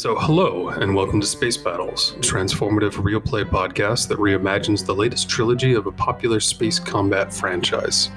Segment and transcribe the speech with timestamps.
[0.00, 4.94] So, hello, and welcome to Space Battles, a transformative real play podcast that reimagines the
[4.94, 8.08] latest trilogy of a popular space combat franchise.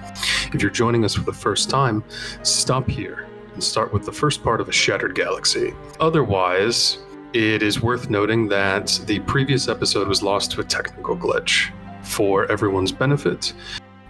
[0.54, 2.02] If you're joining us for the first time,
[2.42, 5.74] stop here and start with the first part of a Shattered Galaxy.
[6.00, 7.00] Otherwise,
[7.34, 11.70] it is worth noting that the previous episode was lost to a technical glitch.
[12.02, 13.52] For everyone's benefit,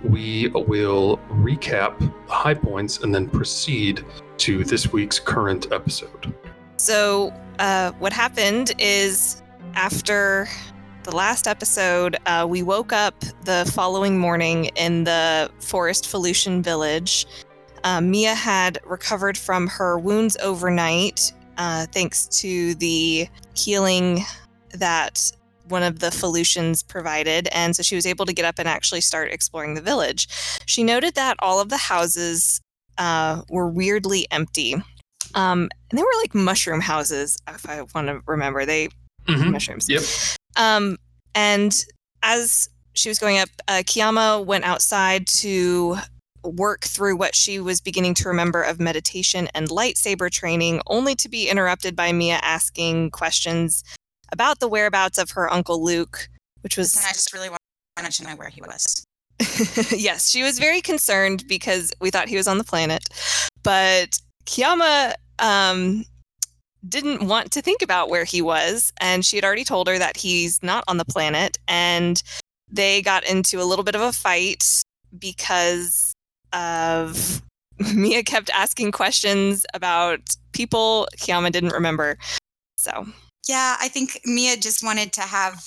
[0.03, 4.05] we will recap the high points and then proceed
[4.37, 6.35] to this week's current episode.
[6.77, 9.41] So, uh, what happened is
[9.75, 10.47] after
[11.03, 17.25] the last episode, uh, we woke up the following morning in the Forest Felucian village.
[17.83, 24.23] Uh, Mia had recovered from her wounds overnight, uh, thanks to the healing
[24.71, 25.31] that
[25.67, 27.47] one of the Felucians provided.
[27.51, 30.27] And so she was able to get up and actually start exploring the village.
[30.65, 32.61] She noted that all of the houses
[32.97, 34.75] uh, were weirdly empty.
[35.35, 38.65] Um, and they were like mushroom houses, if I want to remember.
[38.65, 38.89] They
[39.27, 39.51] Mhm.
[39.51, 39.87] mushrooms.
[39.89, 40.03] Yep.
[40.57, 40.97] Um,
[41.33, 41.85] and
[42.21, 45.97] as she was going up, uh, Kiyama went outside to
[46.43, 51.29] work through what she was beginning to remember of meditation and lightsaber training, only to
[51.29, 53.83] be interrupted by Mia asking questions
[54.31, 56.27] about the whereabouts of her uncle Luke,
[56.61, 57.49] which was And I just really
[57.97, 59.05] wanted to know where he was.
[59.97, 63.03] yes, she was very concerned because we thought he was on the planet,
[63.63, 66.05] but Kiyama um,
[66.87, 70.17] didn't want to think about where he was, and she had already told her that
[70.17, 72.21] he's not on the planet, and
[72.69, 74.83] they got into a little bit of a fight
[75.17, 76.13] because
[76.51, 77.41] of
[77.93, 82.17] Mia kept asking questions about people Kiyama didn't remember.
[82.77, 83.05] So
[83.47, 85.63] Yeah, I think Mia just wanted to have,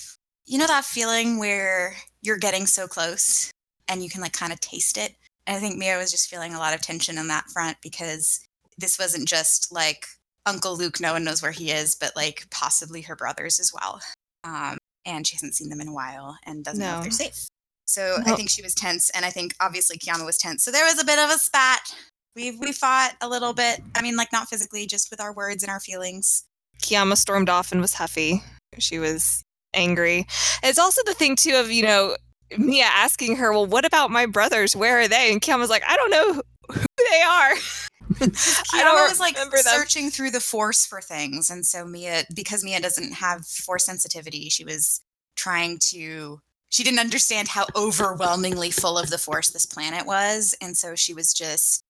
[0.46, 3.50] you know, that feeling where you're getting so close
[3.88, 5.14] and you can like kind of taste it.
[5.46, 8.40] And I think Mia was just feeling a lot of tension on that front because
[8.78, 10.06] this wasn't just like
[10.46, 14.00] Uncle Luke, no one knows where he is, but like possibly her brothers as well.
[14.44, 17.46] Um, and she hasn't seen them in a while and doesn't know if they're safe.
[17.86, 20.64] So I think she was tense, and I think obviously Kiana was tense.
[20.64, 21.94] So there was a bit of a spat.
[22.34, 23.80] We we fought a little bit.
[23.94, 26.44] I mean, like not physically, just with our words and our feelings.
[26.82, 28.42] Kiyama stormed off and was huffy.
[28.78, 29.42] She was
[29.72, 30.26] angry.
[30.62, 32.16] It's also the thing too of you know
[32.58, 34.74] Mia asking her, "Well, what about my brothers?
[34.74, 36.42] Where are they?" And Kiyama's like, "I don't know
[36.72, 37.52] who they are."
[38.20, 43.12] I was like searching through the force for things, and so Mia, because Mia doesn't
[43.14, 45.00] have force sensitivity, she was
[45.36, 46.40] trying to.
[46.68, 51.14] She didn't understand how overwhelmingly full of the force this planet was, and so she
[51.14, 51.82] was just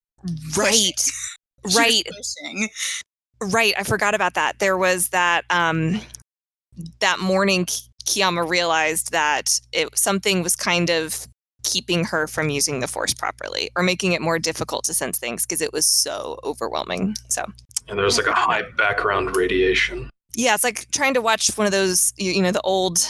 [0.57, 0.93] Right,
[1.69, 2.69] She right, pushing.
[3.53, 3.75] right.
[3.79, 4.59] I forgot about that.
[4.59, 6.01] There was that um
[7.01, 7.65] that morning.
[7.65, 11.27] Ki- Kiyama realized that it something was kind of
[11.66, 15.44] keeping her from using the force properly or making it more difficult to sense things
[15.44, 17.15] because it was so overwhelming.
[17.28, 17.44] So
[17.88, 20.09] And there's like a high background radiation.
[20.34, 23.06] Yeah, it's like trying to watch one of those, you, you know, the old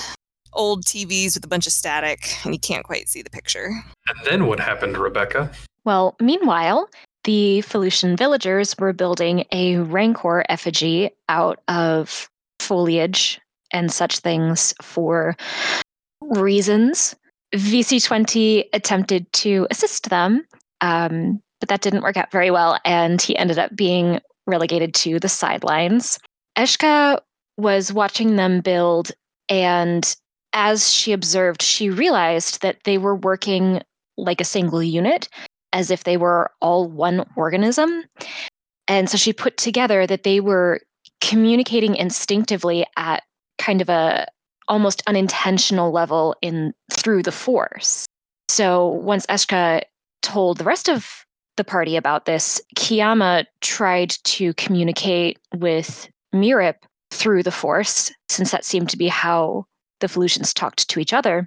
[0.53, 3.71] old TVs with a bunch of static and you can't quite see the picture.
[4.09, 5.51] And then what happened, Rebecca?
[5.85, 6.89] Well, meanwhile,
[7.25, 13.39] the Felucian villagers were building a Rancor effigy out of foliage
[13.71, 15.37] and such things for
[16.23, 17.15] reasons.
[17.55, 20.45] VC20 attempted to assist them,
[20.81, 25.19] um, but that didn't work out very well, and he ended up being relegated to
[25.19, 26.19] the sidelines.
[26.57, 27.21] Eshka
[27.57, 29.13] was watching them build,
[29.49, 30.17] and
[30.53, 33.83] as she observed, she realized that they were working
[34.17, 35.29] like a single unit
[35.73, 38.05] as if they were all one organism.
[38.89, 40.81] And so she put together that they were
[41.21, 43.23] communicating instinctively at
[43.59, 44.27] kind of a
[44.69, 48.07] almost unintentional level in through the force.
[48.49, 49.83] So once Eshka
[50.23, 51.25] told the rest of
[51.57, 56.77] the party about this, Kiyama tried to communicate with Mirip
[57.11, 59.65] through the force, since that seemed to be how
[60.01, 61.47] the Felucians talked to each other.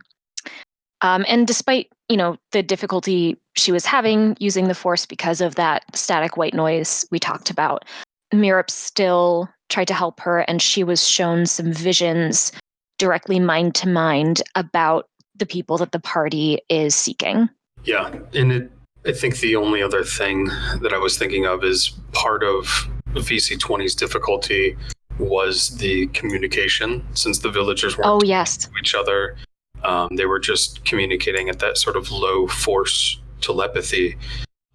[1.01, 5.55] Um, and despite you know the difficulty she was having using the force because of
[5.55, 7.85] that static white noise we talked about,
[8.33, 12.51] Mirip still tried to help her, and she was shown some visions
[12.99, 17.49] directly mind to mind about the people that the party is seeking.
[17.83, 18.71] Yeah, and it,
[19.05, 20.45] I think the only other thing
[20.81, 22.65] that I was thinking of is part of
[23.13, 24.77] VC20's difficulty
[25.17, 29.35] was the communication, since the villagers weren't Oh yes, to each other.
[29.83, 34.17] Um, they were just communicating at that sort of low force telepathy.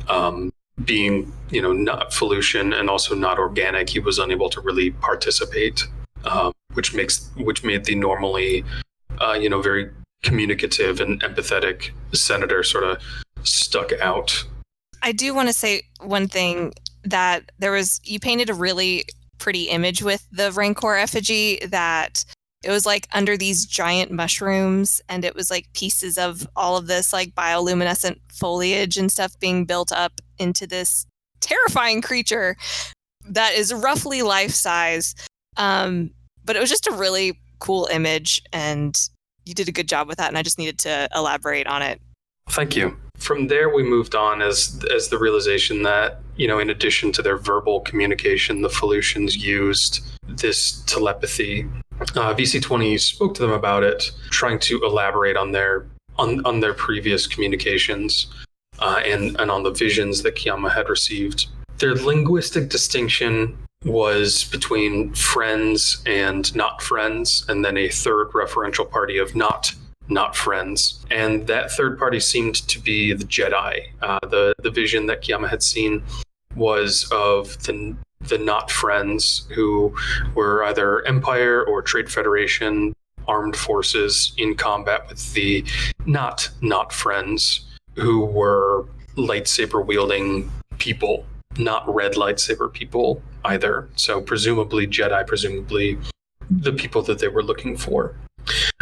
[0.08, 0.50] Um,
[0.84, 5.86] being, you know, not Felucian and also not organic, he was unable to really participate,
[6.24, 8.64] um, which makes which made the normally,
[9.20, 9.90] uh, you know, very
[10.22, 12.98] communicative and empathetic senator sort of
[13.42, 14.44] stuck out.
[15.02, 16.72] I do want to say one thing
[17.04, 19.04] that there was you painted a really
[19.38, 22.24] pretty image with the Rancor effigy that
[22.62, 26.86] it was like under these giant mushrooms and it was like pieces of all of
[26.86, 31.04] this like bioluminescent foliage and stuff being built up into this
[31.40, 32.56] terrifying creature
[33.28, 35.14] that is roughly life size
[35.56, 36.10] um,
[36.44, 39.08] but it was just a really cool image and
[39.46, 42.00] you did a good job with that and i just needed to elaborate on it
[42.50, 42.96] Thank you.
[43.18, 47.22] From there, we moved on as as the realization that you know, in addition to
[47.22, 51.66] their verbal communication, the Felucians used this telepathy.
[52.00, 55.86] Uh, VC20 spoke to them about it, trying to elaborate on their
[56.18, 58.26] on on their previous communications
[58.80, 61.46] uh, and and on the visions that Kiyama had received.
[61.78, 69.18] Their linguistic distinction was between friends and not friends, and then a third referential party
[69.18, 69.74] of not
[70.08, 71.04] not friends.
[71.10, 73.86] And that third party seemed to be the Jedi.
[74.02, 76.02] Uh, the the vision that Kiyama had seen
[76.56, 79.94] was of the the not friends who
[80.34, 82.94] were either Empire or Trade Federation
[83.26, 85.64] armed forces in combat with the
[86.06, 87.66] not not friends
[87.96, 91.24] who were lightsaber wielding people,
[91.58, 93.88] not red lightsaber people either.
[93.96, 95.98] So presumably Jedi, presumably
[96.50, 98.14] the people that they were looking for.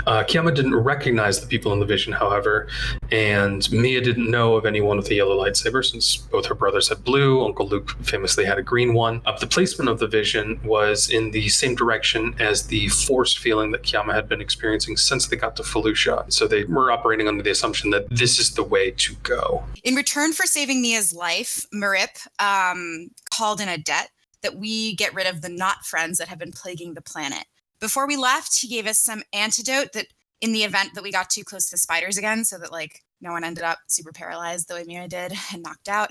[0.07, 2.67] Uh, Kiyama didn't recognize the people in the vision, however,
[3.13, 7.05] and Mia didn't know of anyone with a yellow lightsaber since both her brothers had
[7.05, 7.45] blue.
[7.45, 9.23] Uncle Luke famously had a green one.
[9.25, 13.71] Uh, the placement of the vision was in the same direction as the force feeling
[13.71, 16.31] that Kiyama had been experiencing since they got to Felucia.
[16.33, 19.63] So they were operating under the assumption that this is the way to go.
[19.85, 24.11] In return for saving Mia's life, Mirip um, called in a debt
[24.43, 27.45] that we get rid of the not friends that have been plaguing the planet.
[27.81, 30.07] Before we left, he gave us some antidote that
[30.41, 33.03] in the event that we got too close to the spiders again, so that like
[33.21, 36.11] no one ended up super paralyzed the way Mira did and knocked out.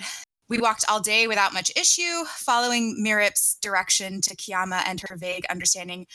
[0.49, 5.45] We walked all day without much issue, following Mirip's direction to Kiyama and her vague
[5.49, 6.07] understanding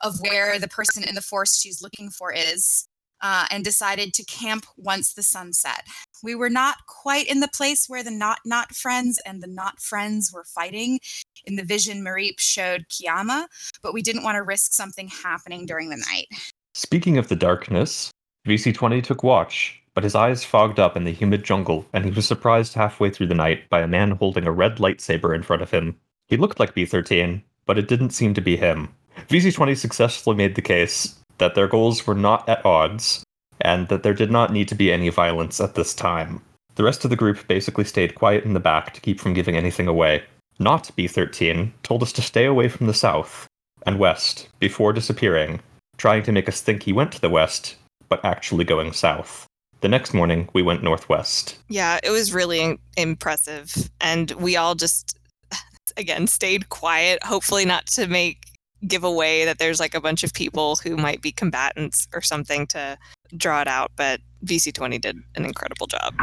[0.00, 2.86] of where the person in the forest she's looking for is,
[3.24, 5.84] uh, and decided to camp once the sun set.
[6.22, 9.80] We were not quite in the place where the not not friends and the not
[9.80, 11.00] friends were fighting.
[11.46, 13.46] In the vision, Mirip showed Kiyama,
[13.82, 16.26] but we didn't want to risk something happening during the night.
[16.74, 18.10] Speaking of the darkness,
[18.46, 22.26] VC20 took watch, but his eyes fogged up in the humid jungle, and he was
[22.26, 25.70] surprised halfway through the night by a man holding a red lightsaber in front of
[25.70, 25.96] him.
[26.28, 28.88] He looked like B13, but it didn't seem to be him.
[29.28, 33.24] VC20 successfully made the case that their goals were not at odds,
[33.60, 36.42] and that there did not need to be any violence at this time.
[36.76, 39.56] The rest of the group basically stayed quiet in the back to keep from giving
[39.56, 40.24] anything away.
[40.58, 43.46] Not B13 told us to stay away from the south
[43.86, 45.60] and west before disappearing,
[45.96, 47.76] trying to make us think he went to the west,
[48.08, 49.46] but actually going south.
[49.80, 51.58] The next morning, we went northwest.
[51.68, 53.90] Yeah, it was really impressive.
[54.00, 55.18] And we all just,
[55.96, 58.46] again, stayed quiet, hopefully not to make
[58.86, 62.66] give away that there's like a bunch of people who might be combatants or something
[62.68, 62.98] to
[63.36, 63.92] draw it out.
[63.96, 66.14] But VC20 did an incredible job.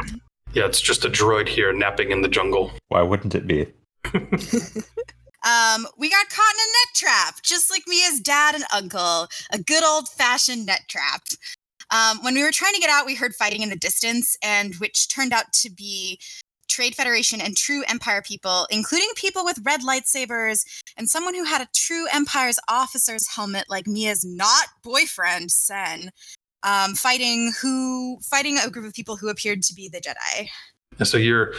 [0.53, 2.71] Yeah, it's just a droid here napping in the jungle.
[2.89, 3.67] Why wouldn't it be?
[5.43, 9.57] Um, we got caught in a net trap, just like Mia's dad and uncle, a
[9.57, 11.23] good old fashioned net trap.
[11.89, 14.75] Um, when we were trying to get out, we heard fighting in the distance, and
[14.75, 16.19] which turned out to be
[16.71, 20.63] Trade Federation and true Empire people, including people with red lightsabers
[20.97, 26.11] and someone who had a true Empire's officer's helmet, like Mia's not boyfriend Sen,
[26.63, 30.47] um, fighting who fighting a group of people who appeared to be the Jedi.
[30.97, 31.53] And so your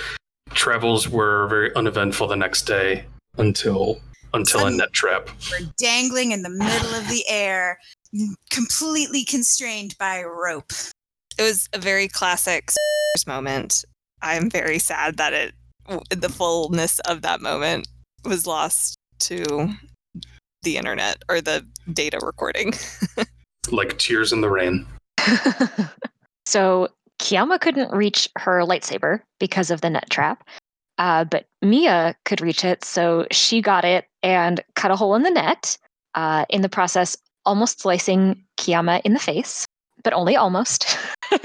[0.50, 3.04] travels were very uneventful the next day
[3.36, 4.00] until
[4.32, 5.28] until a net trap.
[5.50, 7.78] We're dangling in the middle of the air,
[8.50, 10.72] completely constrained by rope.
[11.38, 12.70] It was a very classic
[13.26, 13.84] moment.
[14.22, 15.54] I'm very sad that it,
[16.10, 17.88] the fullness of that moment
[18.24, 19.74] was lost to
[20.62, 22.72] the internet or the data recording.
[23.70, 24.84] Like tears in the rain.
[26.46, 26.88] so
[27.20, 30.42] Kiyama couldn't reach her lightsaber because of the net trap,
[30.98, 35.22] uh, but Mia could reach it, so she got it and cut a hole in
[35.22, 35.78] the net.
[36.16, 39.64] Uh, in the process, almost slicing Kiyama in the face,
[40.02, 40.98] but only almost.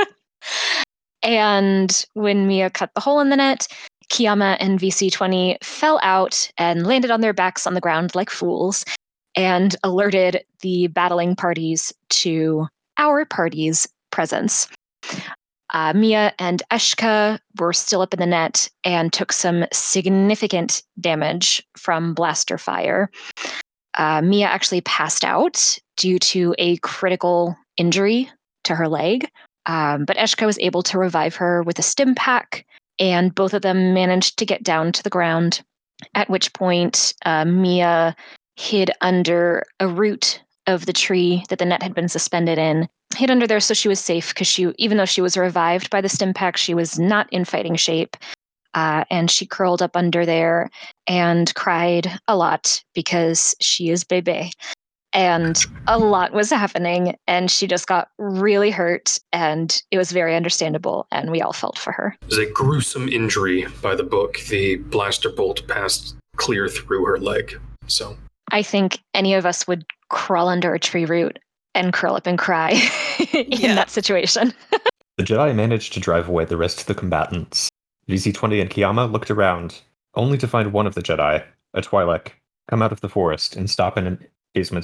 [1.23, 3.67] and when Mia cut the hole in the net,
[4.09, 8.85] Kiyama and VC20 fell out and landed on their backs on the ground like fools
[9.35, 14.67] and alerted the battling parties to our party's presence.
[15.73, 21.61] Uh, Mia and Eshka were still up in the net and took some significant damage
[21.75, 23.11] from blaster fire.
[23.95, 28.29] Uh, Mia actually passed out due to a critical injury
[28.63, 29.29] to her leg,
[29.67, 32.65] um, but Eshka was able to revive her with a stim pack,
[32.99, 35.61] and both of them managed to get down to the ground.
[36.15, 38.15] At which point, uh, Mia
[38.55, 42.87] hid under a root of the tree that the net had been suspended in.
[43.15, 46.01] Hid under there so she was safe because she, even though she was revived by
[46.01, 48.17] the stim pack, she was not in fighting shape.
[48.73, 50.69] Uh, and she curled up under there
[51.07, 54.51] and cried a lot because she is Bebe.
[55.17, 60.35] And a lot was happening, and she just got really hurt, and it was very
[60.35, 62.15] understandable, and we all felt for her.
[62.21, 64.37] It was a gruesome injury by the book.
[64.47, 67.59] The blaster bolt passed clear through her leg.
[67.87, 68.15] So
[68.51, 71.39] I think any of us would crawl under a tree root
[71.73, 72.79] and curl up and cry
[73.33, 73.73] in Yeah.
[73.75, 74.53] that situation.
[75.17, 77.69] The Jedi managed to drive away the rest of the combatants.
[78.07, 79.81] VC-20 and Kiyama looked around,
[80.13, 81.43] only to find one of the Jedi,
[81.73, 82.33] a Twi'lek,
[82.69, 84.23] come out of the forest and stop in an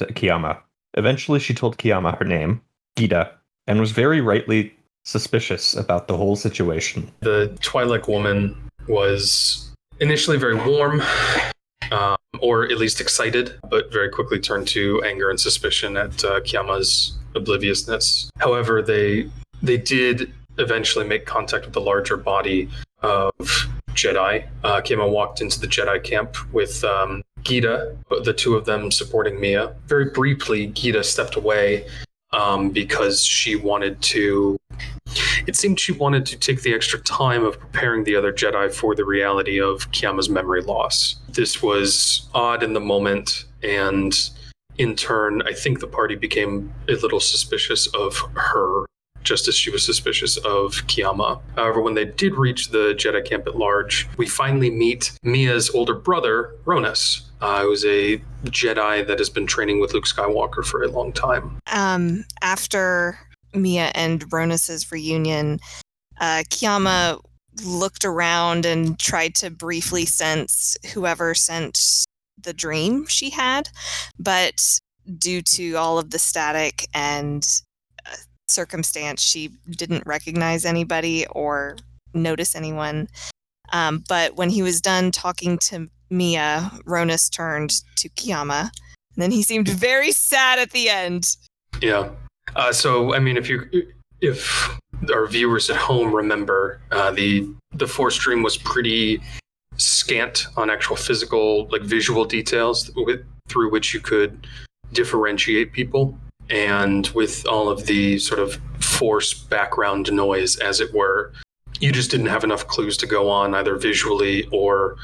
[0.02, 0.58] at Kiyama.
[0.96, 2.62] Eventually, she told Kiyama her name,
[2.96, 3.32] Gita,
[3.68, 7.12] and was very rightly suspicious about the whole situation.
[7.22, 8.56] the Twi'lek woman
[8.88, 11.02] was initially very warm,
[11.92, 16.40] um, or at least excited, but very quickly turned to anger and suspicion at uh,
[16.42, 18.30] Kiyama's obliviousness.
[18.38, 19.30] However, they
[19.62, 22.70] they did eventually make contact with the larger body
[23.04, 23.34] of
[23.90, 24.48] Jedi.
[24.64, 29.40] Uh, Kiyama walked into the Jedi camp with um, Gita, the two of them supporting
[29.40, 29.76] Mia.
[29.88, 31.88] Very briefly, Gita stepped away
[32.32, 34.58] um, because she wanted to
[35.46, 38.96] it seemed she wanted to take the extra time of preparing the other Jedi for
[38.96, 41.16] the reality of Kiyama's memory loss.
[41.30, 44.18] This was odd in the moment, and
[44.78, 48.86] in turn, I think the party became a little suspicious of her,
[49.24, 51.42] just as she was suspicious of Kiyama.
[51.56, 55.96] However, when they did reach the Jedi camp at large, we finally meet Mia's older
[55.96, 57.22] brother, Ronus.
[57.42, 61.60] Uh, who's a Jedi that has been training with Luke Skywalker for a long time.
[61.74, 63.20] Um, after
[63.54, 65.60] Mia and Ronus's reunion,
[66.22, 67.20] uh, Kiyama
[67.66, 72.06] looked around and tried to briefly sense whoever sent
[72.42, 73.70] the dream she had,
[74.18, 74.80] but
[75.18, 77.46] due to all of the static and
[78.48, 81.78] circumstance, she didn't recognize anybody or
[82.14, 83.08] notice anyone.
[83.72, 88.70] Um, but when he was done talking to Mia, Ronus turned to Kiyama,
[89.16, 91.36] and then he seemed very sad at the end.
[91.82, 92.10] Yeah.
[92.56, 93.68] Uh, so, I mean, if you
[94.22, 94.78] if
[95.14, 99.22] our viewers at home remember, uh, the the force stream was pretty
[99.78, 104.46] scant on actual physical, like visual details with, through which you could
[104.94, 106.18] differentiate people,
[106.50, 111.34] and with all of the sort of force background noise, as it were,
[111.80, 114.98] you just didn't have enough clues to go on either visually or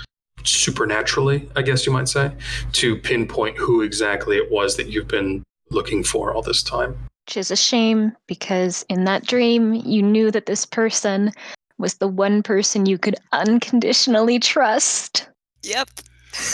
[0.44, 2.32] supernaturally, I guess you might say,
[2.74, 6.98] to pinpoint who exactly it was that you've been looking for all this time.
[7.26, 11.32] Which is a shame because in that dream, you knew that this person
[11.78, 15.30] was the one person you could unconditionally trust.
[15.64, 15.90] Yep.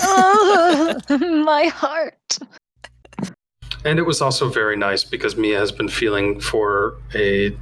[0.04, 0.96] oh,
[1.46, 2.40] my heart.
[3.86, 7.56] And it was also very nice because Mia has been feeling for a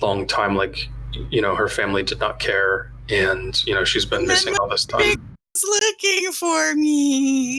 [0.00, 0.88] long time like,
[1.30, 4.84] you know, her family did not care and, you know, she's been missing all this
[4.84, 5.00] time.
[5.54, 7.58] was looking for me.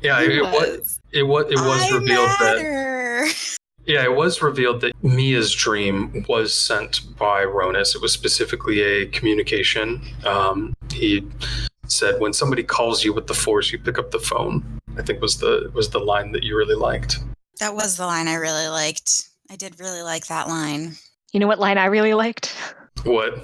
[0.00, 3.34] Yeah, it, it was it was it was I revealed that.
[3.86, 7.94] Yeah, it was revealed that Mia's dream was sent by Ronus.
[7.94, 10.02] It was specifically a communication.
[10.24, 11.24] Um, he
[11.88, 14.64] said, "When somebody calls you with the Force, you pick up the phone."
[14.96, 17.18] I think was the was the line that you really liked.
[17.60, 19.28] That was the line I really liked.
[19.50, 20.96] I did really like that line.
[21.32, 22.54] You know what line I really liked?
[23.04, 23.34] What?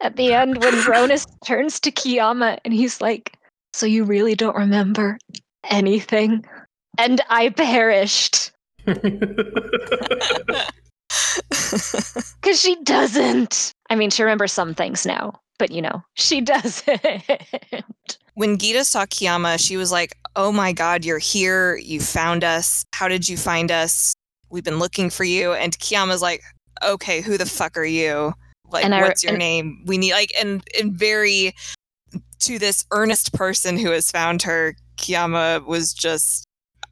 [0.00, 3.32] At the end, when Ronus turns to Kiyama and he's like,
[3.72, 5.18] So you really don't remember
[5.64, 6.44] anything?
[6.98, 8.52] And I perished.
[12.40, 13.74] Because she doesn't.
[13.90, 17.00] I mean, she remembers some things now, but you know, she doesn't.
[18.34, 21.76] when Gita saw Kiyama, she was like, "Oh my God, you're here!
[21.76, 22.84] You found us!
[22.94, 24.14] How did you find us?
[24.50, 26.42] We've been looking for you." And Kiyama's like,
[26.84, 28.32] "Okay, who the fuck are you?
[28.70, 29.82] Like, And I- what's your and- name?
[29.86, 31.54] We need like." And and very
[32.40, 36.44] to this earnest person who has found her, Kiyama was just,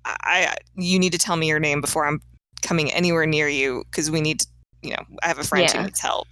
[0.05, 2.21] "I, I you need to tell me your name before I'm
[2.63, 4.47] coming anywhere near you because we need to,
[4.83, 5.79] you know, I have a friend Yeah.
[5.81, 6.29] who needs help."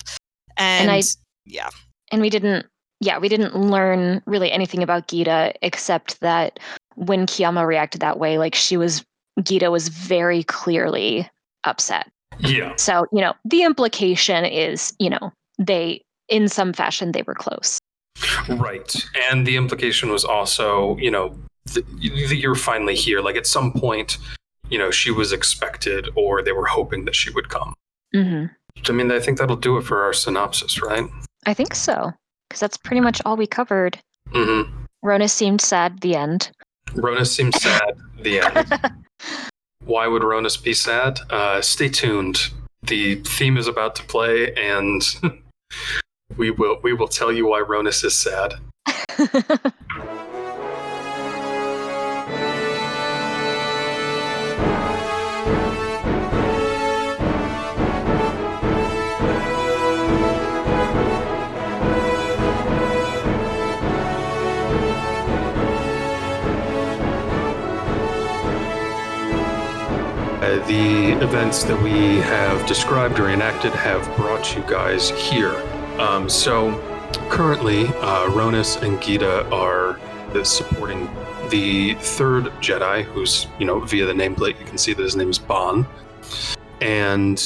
[0.57, 1.03] And, I-
[1.47, 1.71] yeah,
[2.13, 2.67] and we didn't
[3.01, 6.61] yeah we didn't learn really anything about gita except that
[6.95, 9.05] when kiyama reacted that way like she was
[9.43, 11.29] gita was very clearly
[11.65, 17.23] upset yeah, so you know the implication is you know they in some fashion they
[17.23, 17.79] were close
[18.49, 18.95] right.
[19.31, 21.37] And the implication was also, you know,
[21.75, 23.21] that you're finally here.
[23.21, 24.19] Like at some point,
[24.69, 27.75] you know, she was expected, or they were hoping that she would come.
[28.15, 28.47] Mm-hmm.
[28.89, 31.09] I mean, I think that'll do it for our synopsis, right?
[31.47, 32.13] I think so
[32.49, 33.99] because that's pretty much all we covered
[34.33, 34.63] hmm
[35.03, 36.51] rona seemed sad the end
[36.95, 37.97] Rona seems sad.
[38.23, 38.81] The end.
[39.85, 41.21] Why would Ronus be sad?
[41.31, 42.51] Uh, stay tuned.
[42.83, 45.03] The theme is about to play, and
[46.37, 48.55] we will we will tell you why Ronus is sad.
[70.59, 75.55] The events that we have described or enacted have brought you guys here.
[75.99, 76.79] Um, so
[77.31, 79.99] currently, uh, Ronus and Gita are
[80.45, 81.09] supporting
[81.49, 85.31] the third Jedi, who's, you know, via the nameplate, you can see that his name
[85.31, 85.87] is Bon.
[86.81, 87.37] And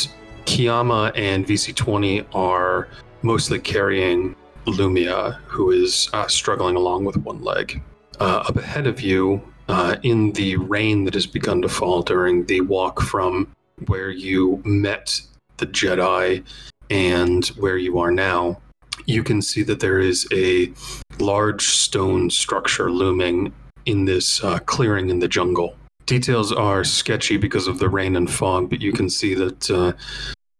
[0.44, 2.88] Kiyama and VC20 are
[3.22, 4.36] mostly carrying
[4.66, 7.82] Lumia, who is uh, struggling along with one leg.
[8.20, 12.44] Uh, up ahead of you, uh, in the rain that has begun to fall during
[12.46, 13.48] the walk from
[13.86, 15.20] where you met
[15.58, 16.44] the Jedi
[16.90, 18.60] and where you are now,
[19.06, 20.72] you can see that there is a
[21.18, 23.52] large stone structure looming
[23.84, 25.76] in this uh, clearing in the jungle.
[26.06, 29.92] Details are sketchy because of the rain and fog, but you can see that uh,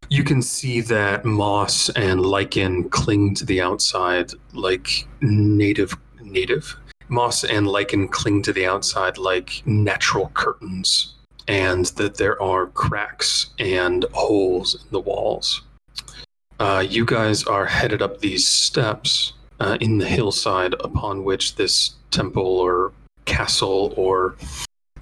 [0.08, 6.76] you can see that moss and lichen cling to the outside like native native
[7.08, 11.14] moss and lichen cling to the outside like natural curtains,
[11.48, 15.62] and that there are cracks and holes in the walls.
[16.58, 21.94] Uh, you guys are headed up these steps uh, in the hillside upon which this
[22.10, 22.92] temple or
[23.26, 24.36] castle or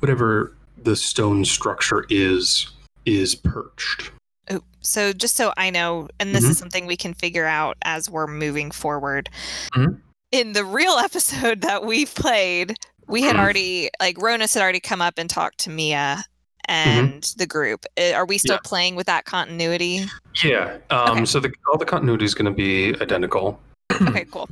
[0.01, 2.71] whatever the stone structure is
[3.07, 4.11] is perched.
[4.51, 8.11] Oh, so just so I know, and this is something we can figure out as
[8.11, 9.31] we're moving forward.
[9.75, 10.01] Mhm.
[10.35, 12.75] In the real episode that we played,
[13.07, 13.39] we had Mhm.
[13.39, 16.25] already like Ronus had already come up and talked to Mia
[16.65, 17.85] and the group.
[18.15, 18.61] Are we still Yeah.
[18.65, 20.07] playing with that continuity?
[20.43, 20.79] Yeah.
[20.91, 21.25] Um, Okay.
[21.27, 23.61] So the, all the continuity is going to be identical.
[24.09, 24.49] okay, cool.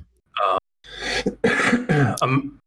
[2.23, 2.61] um,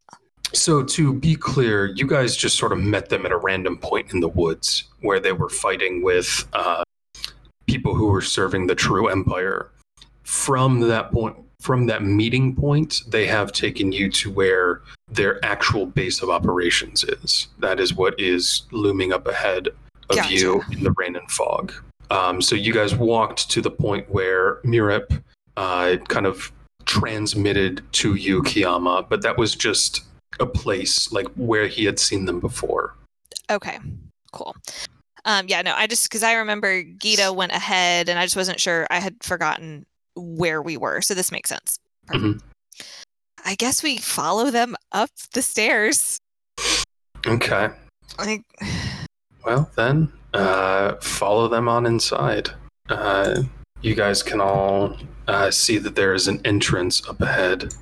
[0.52, 4.12] so to be clear, you guys just sort of met them at a random point
[4.12, 6.84] in the woods where they were fighting with uh,
[7.68, 9.72] people who were serving the true empire.
[10.24, 15.88] From that point, from that meeting point, they have taken you to where their actual
[15.88, 17.48] base of operations is.
[17.58, 19.70] That is what is looming up ahead
[20.12, 20.32] of Gotcha.
[20.32, 21.74] you in the rain and fog.
[22.12, 25.24] Um, so you guys walked to the point where Mirip
[25.58, 26.52] uh, kind of
[26.86, 30.04] transmitted to you Kiyama, but that was just
[30.40, 32.94] a place like where he had seen them before.
[33.50, 33.80] Okay,
[34.34, 34.56] cool.
[35.26, 38.60] Um, yeah, no, I just because I remember Gita went ahead, and I just wasn't
[38.60, 38.86] sure.
[38.92, 41.80] I had forgotten where we were, so this makes sense.
[42.08, 42.44] Perfect.
[43.46, 46.18] I guess we follow them up the stairs.
[47.28, 47.70] Okay.
[48.18, 48.44] Like,
[49.46, 52.50] Well, then uh, follow them on inside.
[52.90, 53.44] Uh,
[53.82, 54.98] you guys can all
[55.28, 57.74] uh, see that there is an entrance up ahead.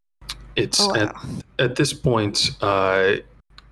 [0.55, 1.21] It's oh, at, wow.
[1.59, 3.15] at this point, uh,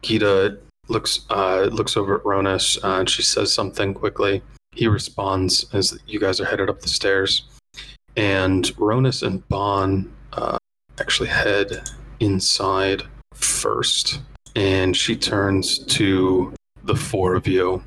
[0.01, 4.41] Gita looks uh, looks over at Ronus uh, and she says something quickly.
[4.71, 7.43] He responds as you guys are headed up the stairs,
[8.15, 10.57] and Ronus and Bon uh,
[10.99, 14.21] actually head inside first.
[14.55, 17.83] And she turns to the four of you,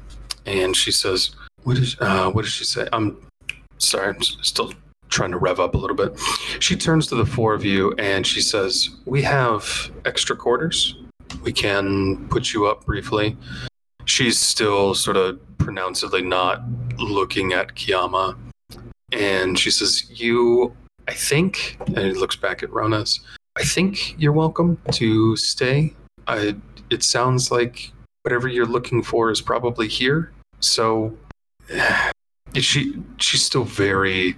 [0.47, 1.35] and she says,
[1.65, 1.97] "What is?
[2.01, 2.89] Uh, what does she say?
[2.93, 3.19] I'm
[3.79, 4.73] sorry, I'm still
[5.11, 6.19] trying to rev up a little bit."
[6.61, 10.97] She turns to the four of you, and she says, "We have extra quarters.
[11.43, 13.37] We can put you up briefly."
[14.07, 16.63] She's still sort of pronouncedly not
[16.99, 18.37] looking at Kiyama,
[19.15, 20.75] and she says, "You,
[21.09, 23.21] I think," and he looks back at Ronus.
[23.57, 25.95] I think you're welcome to stay.
[26.27, 26.57] I,
[26.91, 30.33] it sounds like whatever you're looking for is probably here.
[30.61, 31.17] So
[32.55, 34.37] she she's still very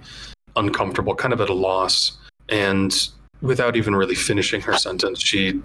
[0.55, 2.17] uncomfortable, kind of at a loss,
[2.49, 3.09] and
[3.41, 5.61] without even really finishing her sentence, she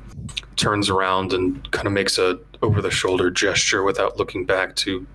[0.57, 5.07] turns around and kind of makes a over the shoulder gesture without looking back to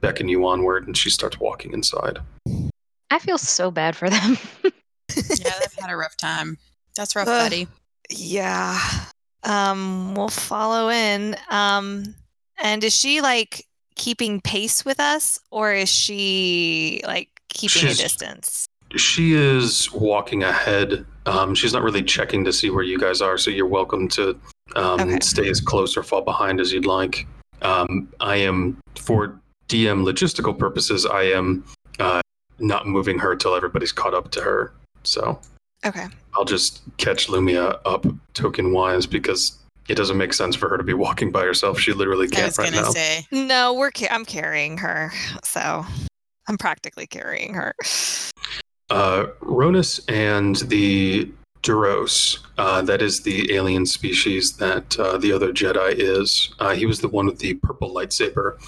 [0.00, 2.18] beckon you onward, and she starts walking inside.
[3.10, 4.38] I feel so bad for them.
[4.64, 4.70] yeah,
[5.58, 6.58] they've had a rough time.
[6.96, 7.44] That's rough, Ugh.
[7.50, 7.68] buddy.
[8.10, 8.78] Yeah.
[9.42, 11.36] Um, we'll follow in.
[11.50, 12.14] Um,
[12.62, 18.02] and is she like keeping pace with us, or is she like keeping She's- a
[18.02, 18.66] distance?
[18.96, 21.06] She is walking ahead.
[21.24, 24.30] Um, she's not really checking to see where you guys are, so you're welcome to
[24.74, 25.18] um, Okay.
[25.22, 27.24] stay as close or fall behind as you'd like.
[27.62, 31.64] Um, I am, for DM logistical purposes, I am
[32.00, 32.20] uh,
[32.60, 34.72] not moving her till everybody's caught up to her.
[35.02, 35.38] So
[35.84, 36.06] Okay.
[36.34, 39.56] I'll just catch Lumia up token wise because
[39.88, 41.80] it doesn't make sense for her to be walking by herself.
[41.80, 42.90] She literally can't was right gonna now.
[42.90, 43.26] say.
[43.32, 45.10] No, we're ca- I'm carrying her,
[45.42, 45.84] so
[46.48, 47.74] I'm practically carrying her.
[48.90, 51.30] Uh, Ronus and the
[51.62, 56.54] Duros, uh, that is the alien species that uh, the other Jedi is.
[56.58, 58.58] Uh, he was the one with the purple lightsaber.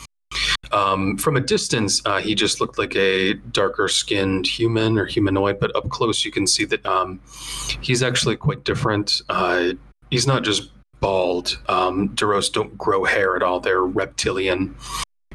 [0.71, 5.59] Um, from a distance, uh, he just looked like a darker skinned human or humanoid,
[5.59, 7.21] but up close, you can see that um,
[7.81, 9.23] he's actually quite different.
[9.29, 9.73] Uh,
[10.11, 10.71] he's not just
[11.01, 11.59] bald.
[11.69, 14.75] Um, Duros don't grow hair at all, they're reptilian.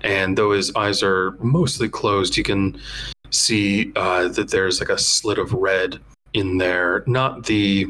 [0.02, 2.80] And though his eyes are mostly closed, you can
[3.30, 6.00] see uh, that there's like a slit of red
[6.34, 7.04] in there.
[7.08, 7.88] Not the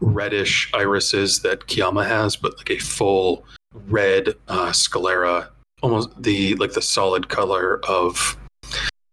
[0.00, 3.44] reddish irises that Kiyama has, but like a full
[3.88, 5.50] red uh, sclera,
[5.82, 8.36] almost the like the solid color of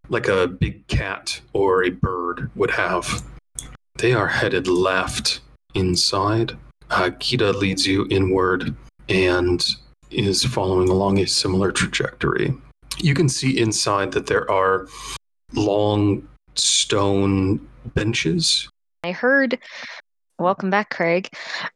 [0.10, 3.24] like a big cat or a bird would have.
[3.98, 5.42] They are headed left
[5.74, 6.58] inside.
[6.90, 8.76] Uh, Gita leads you inward
[9.10, 9.66] and
[10.12, 12.54] is following along a similar trajectory.
[12.98, 14.88] You can see inside that there are
[15.54, 18.70] long stone benches.
[19.04, 19.60] I heard
[20.40, 21.30] welcome back, Craig.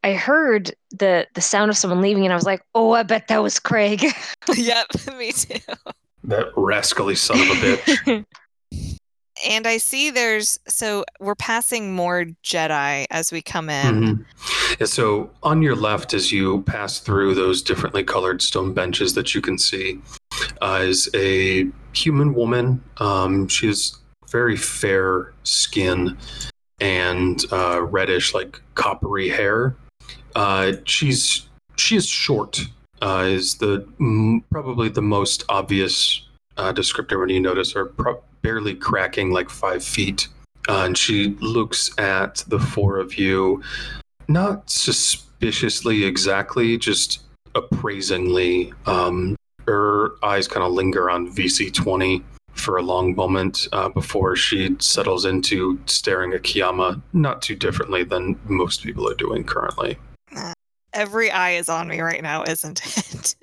[0.03, 3.27] I heard the the sound of someone leaving and I was like, oh I bet
[3.27, 4.03] that was Craig.
[4.55, 5.59] yep, me too.
[6.23, 8.25] That rascally son of a bitch.
[9.47, 13.95] And I see there's so we're passing more Jedi as we come in.
[13.95, 14.25] Mhm.
[14.79, 19.33] Yeah, so on your left, as you pass through those differently colored stone benches that
[19.33, 19.99] you can see,
[20.61, 22.83] uh, is a human woman.
[22.97, 23.97] Um, she has
[24.29, 26.17] very fair skin
[26.81, 29.75] and uh, reddish, like coppery hair.
[30.35, 32.61] Uh, she's she is short.
[33.01, 37.85] Uh, is the mm, probably the most obvious uh, descriptor when you notice her.
[37.85, 40.27] Pro- barely cracking like five feet.
[40.67, 43.63] Uh, and she looks at the four of you,
[44.27, 47.21] not suspiciously exactly, just
[47.55, 48.71] appraisingly.
[48.85, 49.35] Um,
[49.67, 55.25] her eyes kind of linger on VC20 for a long moment uh, before she settles
[55.25, 59.97] into staring at Kiyama, not too differently than most people are doing currently.
[60.93, 63.35] Every eye is on me right now, isn't it?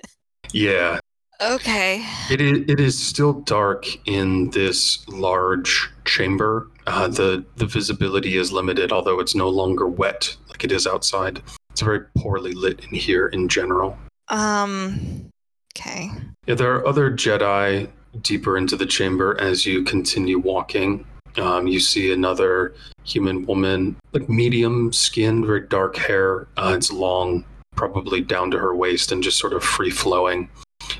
[0.53, 0.99] Yeah,
[1.41, 2.05] okay.
[2.29, 6.67] It is, it is still dark in this large chamber.
[6.87, 11.41] Uh, the the visibility is limited, although it's no longer wet like it is outside.
[11.71, 13.97] It's very poorly lit in here in general.
[14.27, 15.29] Um
[15.75, 16.09] okay.
[16.45, 17.89] Yeah, there are other Jedi
[18.21, 21.05] deeper into the chamber as you continue walking.
[21.37, 26.47] Um, you see another human woman, like medium skinned, very dark hair.
[26.57, 27.45] Uh, it's long,
[27.75, 30.49] probably down to her waist and just sort of free flowing.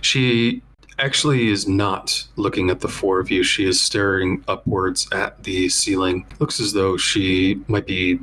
[0.02, 0.62] She
[1.00, 3.43] actually is not looking at the four of you.
[3.43, 6.26] She is staring upwards at the ceiling.
[6.39, 8.19] Looks as though she might be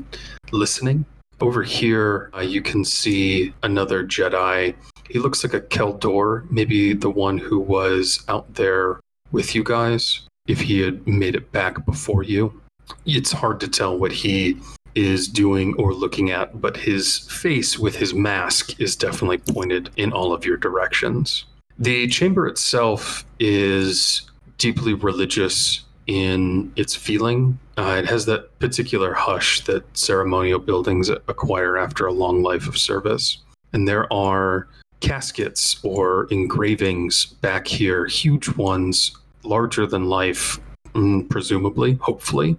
[0.53, 1.05] listening.
[1.41, 4.75] Over here, uh, you can see another Jedi.
[5.09, 9.01] He looks like a Kel Dor, maybe the one who was out there
[9.33, 12.61] with you guys, if he had made it back before you.
[13.05, 14.59] It's hard to tell what he
[14.95, 20.13] is doing or looking at, but his face with his mask is definitely pointed in
[20.13, 21.45] all of your directions.
[21.79, 24.23] The chamber itself is
[24.57, 27.59] deeply religious in its feeling.
[27.77, 32.79] Uh, it has that particular hush that ceremonial buildings acquire after a long life of
[32.79, 33.39] service.
[33.73, 34.69] And there are
[35.01, 40.59] caskets or engravings back here, huge ones, larger than life,
[40.95, 42.57] mm, presumably, hopefully,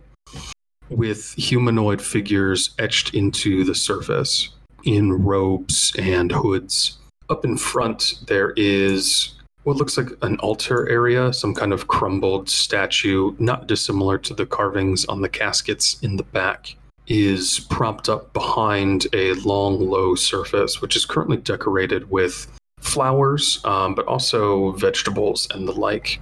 [0.89, 4.50] with humanoid figures etched into the surface
[4.84, 6.97] in robes and hoods.
[7.30, 12.50] Up in front, there is what looks like an altar area, some kind of crumbled
[12.50, 18.33] statue, not dissimilar to the carvings on the caskets in the back, is propped up
[18.33, 22.47] behind a long, low surface, which is currently decorated with
[22.79, 26.19] flowers, um, but also vegetables and the like.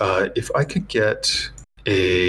[0.00, 1.50] Uh, if I could get
[1.86, 2.28] a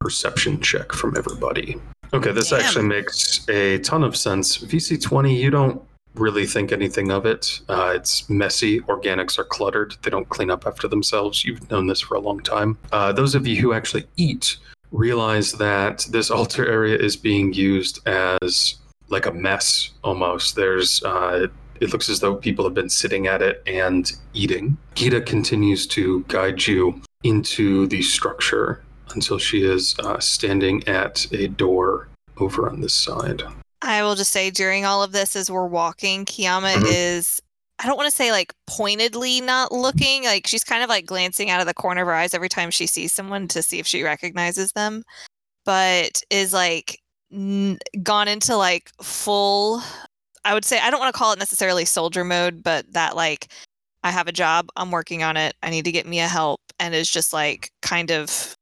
[0.00, 1.76] perception check from everybody.
[2.14, 2.60] Okay, this Damn.
[2.60, 4.58] actually makes a ton of sense.
[4.58, 5.82] VC20, you don't
[6.14, 7.60] really think anything of it.
[7.68, 8.80] Uh, it's messy.
[8.80, 9.96] Organics are cluttered.
[10.02, 11.44] They don't clean up after themselves.
[11.44, 12.78] You've known this for a long time.
[12.92, 14.56] Uh, those of you who actually eat
[14.92, 18.76] realize that this altar area is being used as
[19.08, 20.56] like a mess almost.
[20.56, 21.48] There's uh,
[21.80, 24.76] it looks as though people have been sitting at it and eating.
[24.94, 28.82] Gita continues to guide you into the structure
[29.14, 33.42] until she is uh, standing at a door over on this side.
[33.80, 36.84] I will just say during all of this as we're walking, Kiyama Mhm.
[36.88, 37.40] is
[37.80, 41.48] I don't want to say like pointedly not looking, like she's kind of like glancing
[41.50, 43.86] out of the corner of her eyes every time she sees someone to see if
[43.86, 45.04] she recognizes them,
[45.64, 46.98] but is like
[47.32, 49.82] n- gone into like full
[50.44, 53.48] I would say I don't want to call it necessarily soldier mode, but that like
[54.02, 56.94] I have a job, I'm working on it, I need to get Mia help, and
[56.94, 58.56] is just like kind of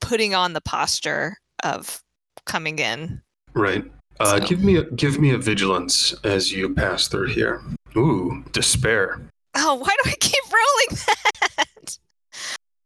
[0.00, 2.00] putting on the posture of
[2.46, 3.20] coming in.
[3.54, 3.84] Right.
[4.20, 7.62] Uh, So- Give me a give me a vigilance as you pass through here.
[7.96, 9.20] Ooh, despair.
[9.54, 11.98] Oh, why do I keep rolling that?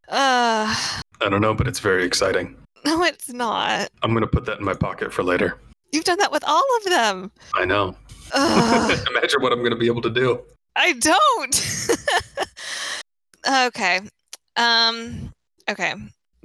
[0.09, 0.75] Uh,
[1.21, 2.57] I don't know, but it's very exciting.
[2.85, 3.88] no, it's not.
[4.03, 5.59] I'm gonna put that in my pocket for later.
[5.93, 7.31] You've done that with all of them.
[7.55, 7.97] I know.
[8.35, 10.41] Imagine what I'm gonna be able to do.
[10.77, 11.87] I don't.
[13.67, 14.01] okay.
[14.57, 15.31] Um.
[15.69, 15.95] Okay.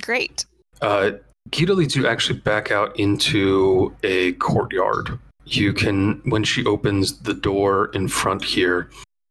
[0.02, 0.46] Great.
[0.82, 1.12] Uh,
[1.52, 5.18] Gita leads you actually back out into a courtyard.
[5.50, 8.90] You can, when she opens the door in front here,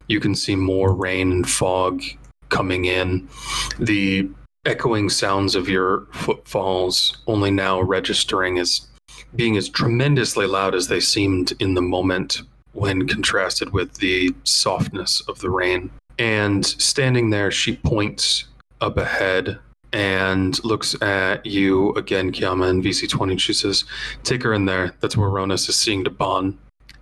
[0.09, 2.03] you can see more rain and fog
[2.49, 3.29] coming in.
[3.79, 4.31] The
[4.65, 8.87] echoing sounds of your footfalls only now registering as
[9.35, 12.41] being as tremendously loud as they seemed in the moment
[12.73, 15.91] when contrasted with the softness of the rain.
[16.19, 18.47] And standing there, she points
[18.81, 19.59] up ahead
[19.97, 23.31] and looks at you again, Kiyama, and VC20.
[23.31, 23.87] And she says,
[24.25, 24.95] Take her in there.
[25.01, 26.55] That's where Ronus is seeing Daban.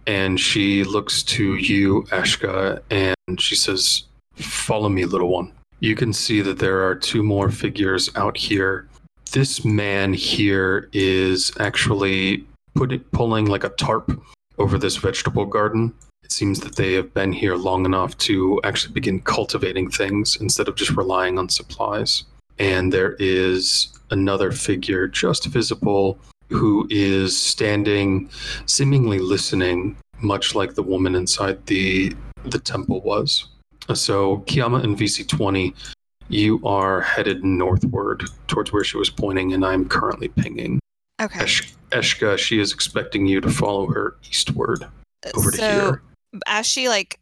[0.07, 4.05] And she looks to you, Eshka, and she says,
[4.35, 5.53] Follow me, little one.
[5.81, 8.89] You can see that there are two more figures out here.
[9.33, 14.13] This man here is actually putting, pulling like a tarp
[14.59, 15.93] over this vegetable garden.
[16.23, 20.69] It seems that they have been here long enough to actually begin cultivating things instead
[20.69, 22.23] of just relying on supplies
[22.59, 26.19] and there is another figure just visible
[26.51, 28.29] who is standing
[28.67, 32.15] seemingly listening much like the woman inside the
[32.45, 33.47] the temple was.
[33.95, 35.75] So Kiyama and VC20
[36.29, 40.81] you are headed northward towards where she was pointing and I'm currently pinging.
[41.21, 41.41] Okay.
[41.41, 44.87] Esh- Eshka she is expecting you to follow her eastward
[45.35, 46.03] over to so here.
[46.47, 47.19] as she like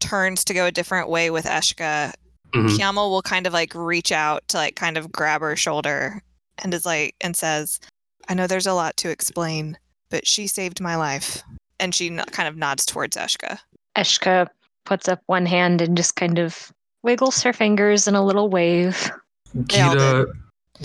[0.00, 2.12] turns to go a different way with Eshka,
[2.54, 2.76] Mm-hmm.
[2.76, 6.22] Kiyama will kind of like reach out to like kind of grab her shoulder
[6.58, 7.80] and is like and says,
[8.28, 9.76] "I know there's a lot to explain,
[10.08, 11.42] but she saved my life."
[11.80, 13.58] And she no- kind of nods towards Eshka.
[13.96, 14.48] Eshka
[14.84, 19.10] puts up one hand and just kind of wiggles her fingers in a little wave.
[19.52, 20.26] They all Gita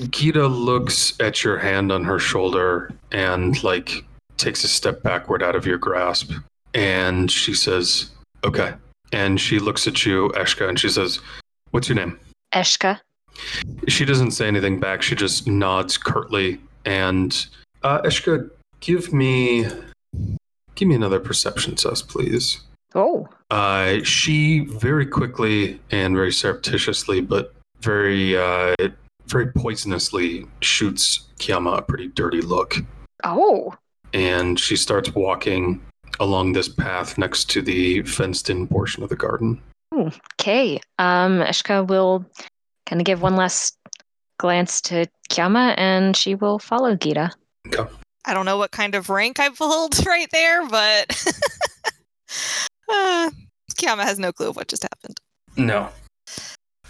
[0.09, 4.03] Gita looks at your hand on her shoulder and like
[4.37, 6.31] takes a step backward out of your grasp
[6.73, 8.09] and she says,
[8.43, 8.73] "Okay."
[9.11, 11.19] And she looks at you, Eshka, and she says,
[11.71, 12.19] "What's your name?"
[12.53, 12.99] Eshka,
[13.87, 15.01] She doesn't say anything back.
[15.01, 17.45] She just nods curtly and
[17.83, 19.65] uh, Eshka, give me
[20.75, 22.61] give me another perception test, please.
[22.95, 28.75] oh, Uh, she very quickly and very surreptitiously, but very, uh,
[29.27, 32.75] very poisonously shoots Kiyama a pretty dirty look.
[33.23, 33.75] oh,
[34.13, 35.81] And she starts walking
[36.19, 39.61] along this path next to the fenced in portion of the garden.
[39.93, 40.79] Okay.
[40.97, 42.25] Um, Eshka will
[42.85, 43.77] kind of give one last
[44.37, 47.31] glance to Kyama and she will follow Gita.
[48.25, 51.09] I don't know what kind of rank I pulled right there, but
[52.91, 53.31] uh,
[53.77, 55.19] Kiyama has no clue of what just happened.
[55.57, 55.89] No.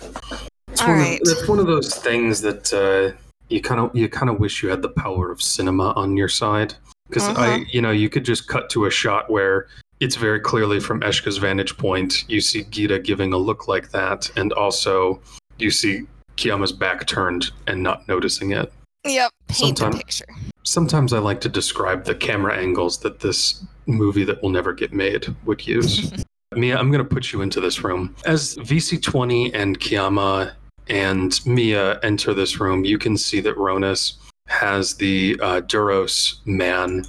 [0.01, 0.99] It's All one.
[0.99, 3.17] Of, it's one of those things that uh,
[3.49, 6.29] you kind of you kind of wish you had the power of cinema on your
[6.29, 6.75] side
[7.07, 7.41] because Uh-huh.
[7.41, 9.67] I you know you could just cut to a shot where
[9.99, 14.31] it's very clearly from Eshka's vantage point you see Gita giving a look like that
[14.35, 15.21] and also
[15.57, 16.03] you see
[16.37, 18.71] Kiyama's back turned and not noticing it.
[19.05, 20.25] Yep, paint the picture.
[20.63, 24.93] Sometimes I like to describe the camera angles that this movie that will never get
[24.93, 26.11] made would use.
[26.55, 28.15] Mia, I'm going to put you into this room.
[28.25, 30.53] As VC20 and Kiyama
[30.87, 37.05] and Mia enter this room, you can see that Ronus has the uh, Duros man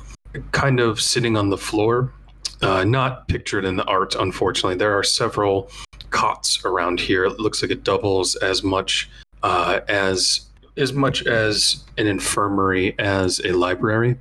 [0.53, 2.13] kind of sitting on the floor,
[2.63, 4.77] uh, not pictured in the art, unfortunately.
[4.77, 5.71] There are several
[6.11, 7.25] cots around here.
[7.25, 9.11] It looks like it doubles as much
[9.43, 10.47] uh, as
[10.77, 14.17] as much as an infirmary as a library.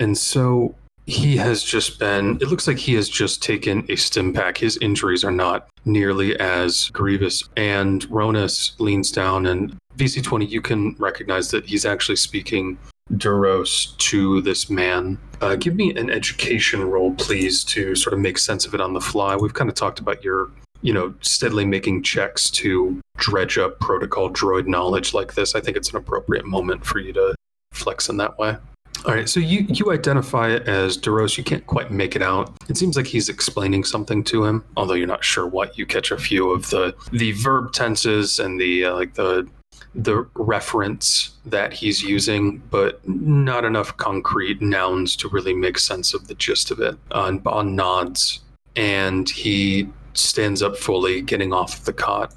[0.00, 0.74] And so
[1.06, 4.58] he has just been, it looks like he has just taken a stim pack.
[4.58, 7.42] His injuries are not nearly as grievous.
[7.56, 12.78] And Ronus leans down, and VC20, you can recognize that he's actually speaking
[13.12, 15.18] Duros to this man.
[15.40, 18.92] Uh, give me an education roll, please, to sort of make sense of it on
[18.92, 19.36] the fly.
[19.36, 20.50] We've kind of talked about your
[20.82, 25.76] you know, steadily making checks to dredge up protocol droid knowledge like this, I think
[25.76, 27.34] it's an appropriate moment for you to
[27.72, 28.56] flex in that way.
[29.04, 31.36] All right, so you, you identify it as Duros.
[31.36, 32.54] You can't quite make it out.
[32.68, 35.76] It seems like he's explaining something to him, although you're not sure what.
[35.76, 39.48] You catch a few of the the verb tenses and the uh, like the
[39.94, 46.28] the reference that he's using, but not enough concrete nouns to really make sense of
[46.28, 46.96] the gist of it.
[47.10, 48.40] And Bond nods
[48.76, 52.34] and he stands up fully, getting off the cot.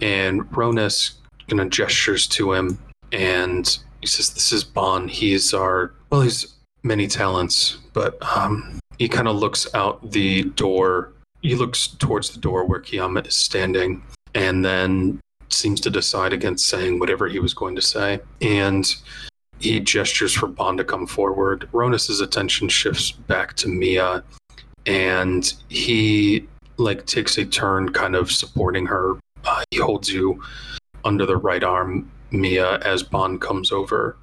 [0.00, 1.14] And Ronus
[1.48, 2.78] kind of gestures to him
[3.12, 5.10] and he says, This is Bond.
[5.10, 11.12] He's our, well, he's many talents, but um, he kind of looks out the door.
[11.40, 14.02] He looks towards the door where Kiyama is standing
[14.34, 15.20] and then
[15.52, 18.20] seems to decide against saying whatever he was going to say.
[18.40, 18.92] And
[19.58, 21.68] he gestures for Bond to come forward.
[21.72, 24.24] Ronus's attention shifts back to Mia
[24.86, 29.14] and he like takes a turn kind of supporting her.
[29.44, 30.42] Uh, he holds you
[31.04, 34.16] under the right arm, Mia, as Bond comes over.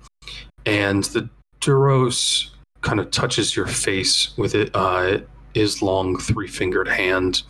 [0.66, 1.30] And the
[1.62, 2.50] Duros
[2.82, 5.20] kind of touches your face with it, uh,
[5.54, 7.44] his long three fingered hand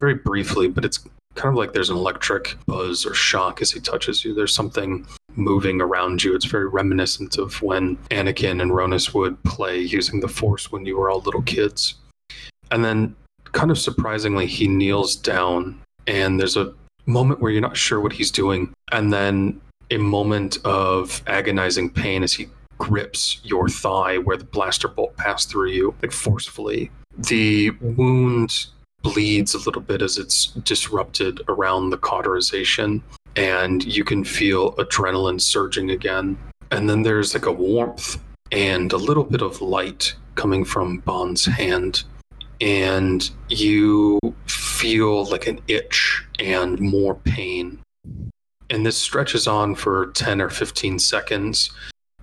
[0.00, 0.98] very briefly, but it's
[1.34, 4.34] kind of like there's an electric buzz or shock as he touches you.
[4.34, 6.34] There's something moving around you.
[6.34, 10.96] It's very reminiscent of when Anakin and Ronus would play using the Force when you
[10.96, 11.94] were all little kids.
[12.70, 13.14] And then,
[13.52, 16.72] kind of surprisingly, he kneels down, and there's a
[17.06, 18.72] moment where you're not sure what he's doing.
[18.92, 24.88] And then, a moment of agonizing pain as he grips your thigh where the blaster
[24.88, 26.90] bolt passed through you, like forcefully.
[27.16, 28.66] The wound
[29.04, 33.02] bleeds a little bit as it's disrupted around the cauterization,
[33.36, 36.36] and you can feel adrenaline surging again.
[36.72, 38.18] And then there's like a warmth
[38.50, 42.02] and a little bit of light coming from Bond's hand.
[42.60, 47.78] And you feel like an itch and more pain.
[48.70, 51.70] And this stretches on for 10 or 15 seconds.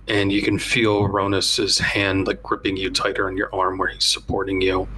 [0.08, 4.04] And you can feel Ronus's hand like gripping you tighter on your arm where he's
[4.04, 4.88] supporting you.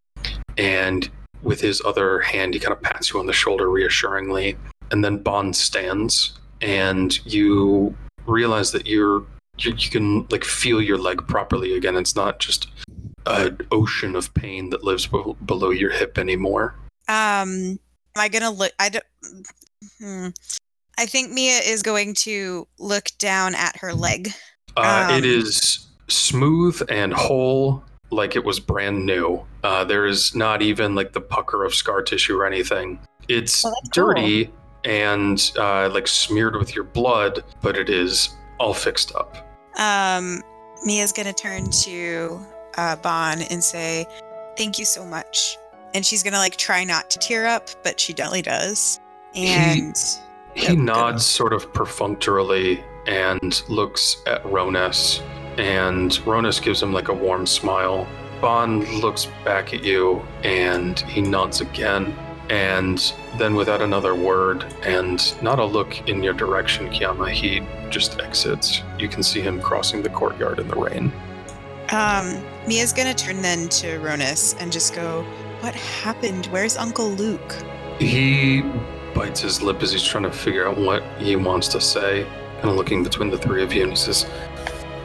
[0.57, 1.11] And
[1.45, 4.57] with his other hand, he kind of pats you on the shoulder reassuringly.
[4.91, 7.95] And then Bond stands, and you
[8.27, 9.25] realize that you're
[9.59, 11.97] you, you can like feel your leg properly again.
[11.97, 12.69] It's not just
[13.27, 16.75] an ocean of pain that lives be- below your hip anymore.
[17.09, 17.79] Um,
[18.17, 18.73] am I gonna look?
[18.79, 19.05] I don't.
[19.99, 20.29] Hmm.
[20.99, 24.31] I think Mia is going to look down at her leg.
[24.77, 27.83] Uh, Um, it is smooth and whole,
[28.15, 29.45] like it was brand new.
[29.63, 32.99] Uh, there is not even like the pucker of scar tissue or anything.
[33.29, 34.15] It's Oh, that's cool.
[34.15, 34.53] dirty
[34.85, 39.37] and uh, like smeared with your blood, but it is all fixed up.
[39.79, 40.43] Um,
[40.85, 42.39] Mia's gonna turn to
[42.77, 44.07] uh, Bon and say,
[44.57, 45.57] "Thank you so much."
[45.95, 49.01] And she's gonna like try not to tear up, but she definitely does.
[49.35, 49.97] And
[50.55, 55.21] He Yep, nods sort of perfunctorily and looks at Ronus,
[55.59, 58.07] and Ronus gives him like a warm smile.
[58.41, 62.15] Bond looks back at you and he nods again,
[62.51, 68.21] and then without another word and not a look in your direction, Kiyama, he just
[68.21, 68.83] exits.
[68.99, 71.13] You can see him crossing the courtyard in the rain.
[71.91, 75.25] um, Mia's gonna turn then to Ronus and just go,
[75.61, 76.47] "What happened?
[76.47, 77.55] Where's Uncle Luke?"
[77.99, 78.63] He
[79.15, 82.71] bites his lip as he's trying to figure out what he wants to say, kind
[82.71, 84.27] of looking between the three of you, and he says,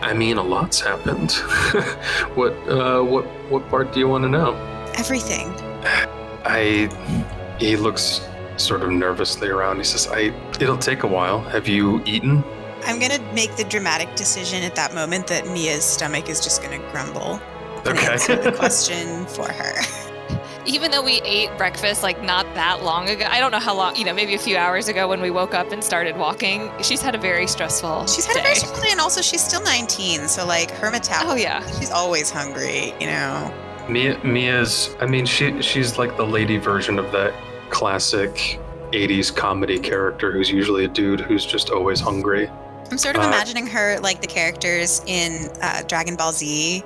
[0.02, 1.32] "I mean, a lot's happened.
[2.36, 4.54] what, uh, what, what part do you want to know?"
[4.96, 5.54] Everything.
[6.46, 6.90] I.
[7.60, 8.22] He looks
[8.56, 9.78] sort of nervously around.
[9.78, 10.34] He says, "I.
[10.60, 11.42] It'll take a while.
[11.42, 12.44] Have you eaten?"
[12.86, 16.80] I'm gonna make the dramatic decision at that moment that Mia's stomach is just gonna
[16.92, 17.42] grumble
[17.86, 19.74] and answer the question for her.
[20.70, 23.96] Even though we ate breakfast like not that long ago, I don't know how long,
[23.96, 26.70] you know, maybe a few hours ago when we woke up and started walking.
[26.84, 28.40] She's had a very stressful She's had day.
[28.42, 31.32] a very stressful day, and also she's still 19, so like her metabolism.
[31.32, 31.66] Oh yeah.
[31.80, 33.52] She's always hungry, you know.
[33.90, 34.96] Mia, Mia's.
[35.00, 37.34] I mean, she she's like the lady version of that
[37.72, 38.60] classic
[38.92, 42.48] '80s comedy character who's usually a dude who's just always hungry.
[42.92, 46.82] I'm sort of Uh, imagining her like the characters in uh, Dragon Ball Z,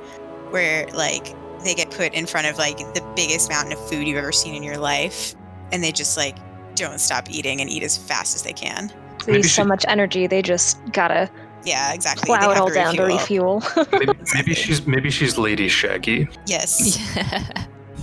[0.51, 4.17] where like they get put in front of like the biggest mountain of food you've
[4.17, 5.35] ever seen in your life,
[5.71, 6.37] and they just like
[6.75, 8.87] don't stop eating and eat as fast as they can.
[9.25, 11.29] They Maybe use so she- much energy, they just gotta
[11.63, 12.25] Yeah, exactly.
[12.25, 13.59] plow it all to down to refuel.
[13.59, 13.85] refuel.
[13.99, 16.27] Maybe, maybe she's maybe she's Lady Shaggy.
[16.45, 16.99] Yes.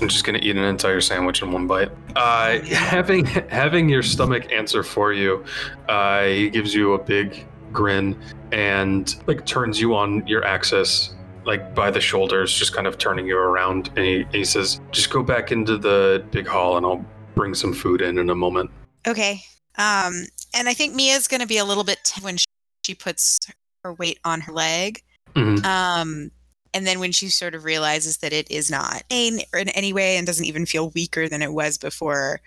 [0.01, 1.91] I'm just gonna eat an entire sandwich in one bite.
[2.17, 5.45] Uh, having having your stomach answer for you,
[5.89, 8.19] uh, he gives you a big grin
[8.51, 11.15] and like turns you on your axis,
[11.45, 13.89] like by the shoulders, just kind of turning you around.
[13.97, 17.73] And he, he says, "Just go back into the big hall, and I'll bring some
[17.73, 18.71] food in in a moment."
[19.07, 19.43] Okay.
[19.79, 22.47] Um, and I think Mia's gonna be a little bit t- when she,
[22.85, 23.39] she puts
[23.85, 25.03] her weight on her leg.
[25.35, 25.65] Mhm.
[25.65, 26.31] Um,
[26.75, 30.17] and then when she sort of realizes that it is not pain in any way
[30.17, 32.41] and doesn't even feel weaker than it was before,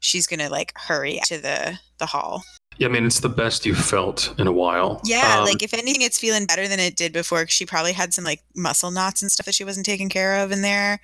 [0.00, 2.44] she's gonna like hurry to the the hall.
[2.78, 5.00] Yeah, I mean, it's the best you've felt in a while.
[5.04, 7.44] Yeah, Um, like if anything, it's feeling better than it did before.
[7.44, 10.36] 'cause she probably had some like muscle knots and stuff that she wasn't taking care
[10.36, 11.00] of in there,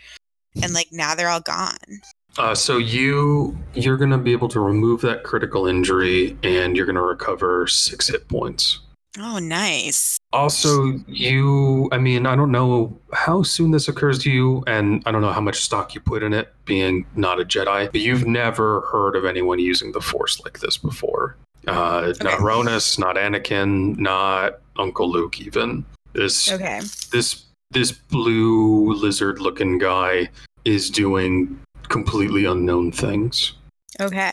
[0.63, 2.01] and like now they're all gone.
[2.39, 7.03] Uh, so you you're gonna be able to remove that critical injury, and you're gonna
[7.03, 8.79] recover six hit points.
[9.21, 10.19] Oh, nice.
[10.33, 15.13] Also, you I mean, I don't know how soon this occurs to you, and I
[15.13, 17.87] don't know how much stock you put in it, being not a Jedi.
[17.93, 21.37] But you've never heard of anyone using the Force like this before.
[21.67, 22.37] Uh, Not Okay.
[22.43, 26.81] Ronus, not Anakin, not Uncle Luke, even this Okay.
[27.13, 30.29] this this blue lizard looking guy
[30.65, 31.59] is doing
[31.89, 33.53] completely unknown things.
[34.01, 34.33] Okay.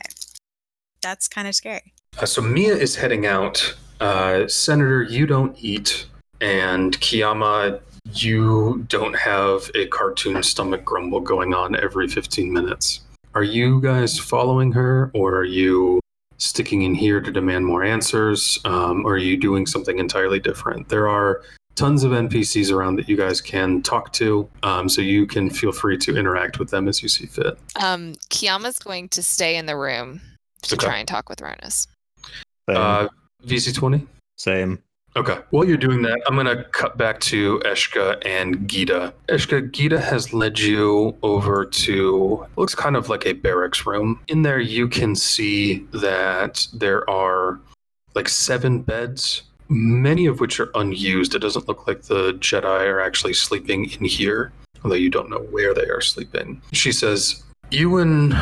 [1.02, 1.94] That's kind of scary.
[2.20, 3.76] Uh, so Mia is heading out.
[4.00, 6.06] Uh, Senator, you don't eat,
[6.42, 7.80] and Kiyama,
[8.14, 13.02] you don't have a cartoon stomach grumble going on every 15 minutes.
[13.34, 16.01] Are you guys following her, or are you
[16.46, 20.89] sticking in here to demand more answers, um, or are you doing something entirely different?
[20.89, 21.42] There are
[21.76, 25.72] tons of NPCs around that you guys can talk to, um, so you can feel
[25.72, 27.58] free to interact with them as you see fit.
[27.82, 30.20] Um, Kiyama's going to stay in the room
[30.64, 30.86] to Okay.
[30.86, 31.88] try and talk with Ronus.
[32.68, 33.08] Uh,
[33.46, 34.08] VC20?
[34.38, 34.82] Same.
[35.16, 35.38] Okay.
[35.49, 39.14] While you're doing that, I'm going to cut back to Eshka and Gita.
[39.28, 44.22] Eshka, Gita has led you over to looks kind of like a barracks room.
[44.30, 47.59] In there, you can see that there are
[48.16, 51.36] like seven beds, many of which are unused.
[51.36, 54.53] It doesn't look like the Jedi are actually sleeping in here,
[54.84, 56.62] although you don't know where they are sleeping.
[56.72, 58.34] She says, You and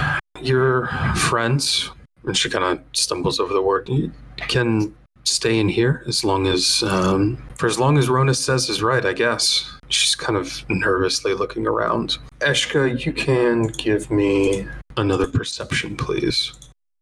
[0.42, 1.90] your friends,
[2.26, 4.94] and she kind of stumbles over the word, "You can
[5.30, 9.06] stay in here as long as um, for as long as Ronus says is right,
[9.06, 9.70] I guess.
[9.90, 12.18] She's kind of nervously looking around.
[12.40, 14.68] Eshka, you can give me
[14.98, 16.54] another perception, please.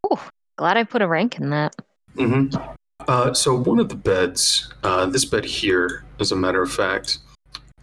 [0.10, 0.26] Oh,
[0.58, 1.76] glad I put a rank in that.
[2.16, 2.48] hmm
[3.08, 7.20] Uh, so one of the beds, uh, this bed here, as a matter of fact,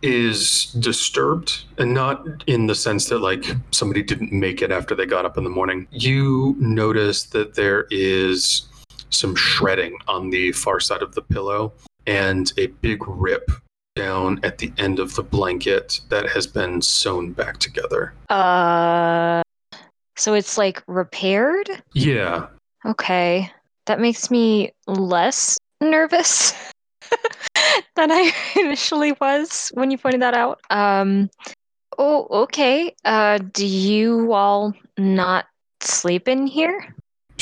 [0.03, 5.07] is disturbed, and not in the sense that like somebody didn't make it after they
[5.07, 5.87] got up in the morning.
[5.91, 8.67] You notice that there is
[9.15, 11.73] some shredding on the far side of the pillow,
[12.07, 13.51] and a big rip
[13.97, 18.13] down at the end of the blanket that has been sewn back together.
[18.29, 19.43] Uh,
[20.17, 21.71] so it's like repaired.
[21.93, 22.49] Yeah,
[22.87, 23.51] Okay,
[23.87, 26.53] that makes me less nervous
[27.97, 30.61] than I initially was when you pointed that out.
[30.69, 31.31] Um,
[31.97, 32.95] oh, okay.
[33.05, 35.47] Uh, do you all not
[35.81, 36.95] sleep in here?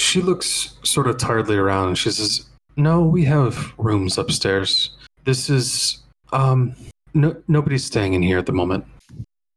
[0.02, 2.44] She looks sort of tiredly around and she says,
[2.76, 4.90] No, we have rooms upstairs.
[5.24, 6.74] This is um
[7.14, 8.84] no nobody's staying in here at the moment.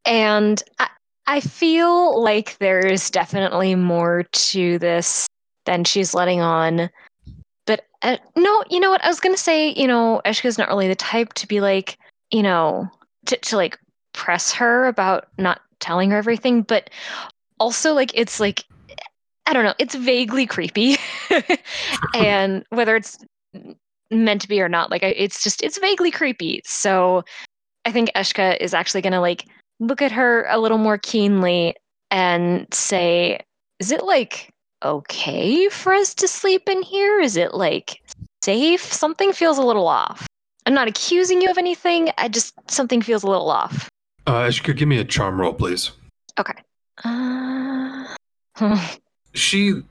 [0.05, 0.87] And I,
[1.25, 5.25] I feel like there's definitely more to this
[5.65, 6.91] than she's letting on.
[7.65, 9.03] But uh, no, you know what?
[9.03, 11.97] I was gonna say, you know, Eshka's not really the type to be like,
[12.29, 12.87] you know,
[13.25, 13.79] to, to like
[14.13, 16.61] press her about not telling her everything.
[16.61, 16.91] But
[17.59, 18.63] also, like, it's like,
[19.47, 20.97] I don't know, it's vaguely creepy,
[22.13, 23.17] and whether it's
[24.11, 26.61] meant to be or not, like, it's just it's vaguely creepy.
[26.65, 27.23] So,
[27.85, 29.45] I think Eshka is actually gonna like
[29.79, 31.75] look at her a little more keenly
[32.11, 33.39] and say,
[33.79, 34.49] Is it like
[34.83, 37.19] okay for us to sleep in here?
[37.19, 38.01] Is it like
[38.43, 38.81] safe?
[38.81, 40.27] Something feels a little off.
[40.65, 42.09] I'm not accusing you of anything.
[42.17, 43.89] I just, something feels a little off.
[44.25, 45.91] Uh Eshka, give me a charm roll, please.
[46.39, 46.53] Okay.
[47.03, 48.15] Uh,
[49.35, 49.83] She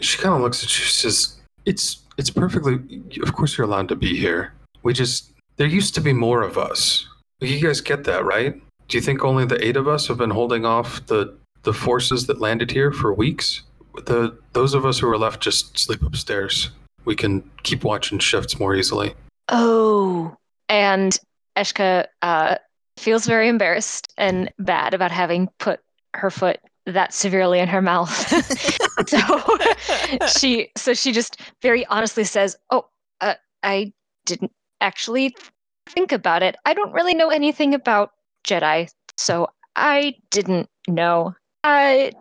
[0.00, 0.84] she kind of looks at you.
[0.84, 2.78] She says, "It's it's perfectly.
[3.22, 4.52] Of course, you're allowed to be here.
[4.82, 7.06] We just there used to be more of us.
[7.40, 8.60] You guys get that, right?
[8.88, 12.26] Do you think only the eight of us have been holding off the the forces
[12.26, 13.62] that landed here for weeks?
[14.06, 16.70] The those of us who are left just sleep upstairs.
[17.04, 19.14] We can keep watching shifts more easily."
[19.48, 20.36] oh.
[20.68, 21.18] And
[21.56, 22.54] Eshka uh,
[22.96, 25.80] feels very embarrassed and bad about having put
[26.14, 28.10] her foot that severely in her mouth.
[29.08, 29.58] so
[30.38, 32.86] she so she just very honestly says, "Oh,
[33.20, 33.92] uh, I
[34.26, 35.34] didn't actually
[35.88, 36.56] think about it.
[36.64, 38.12] I don't really know anything about
[38.46, 41.34] Jedi, so I didn't know.
[41.64, 42.12] I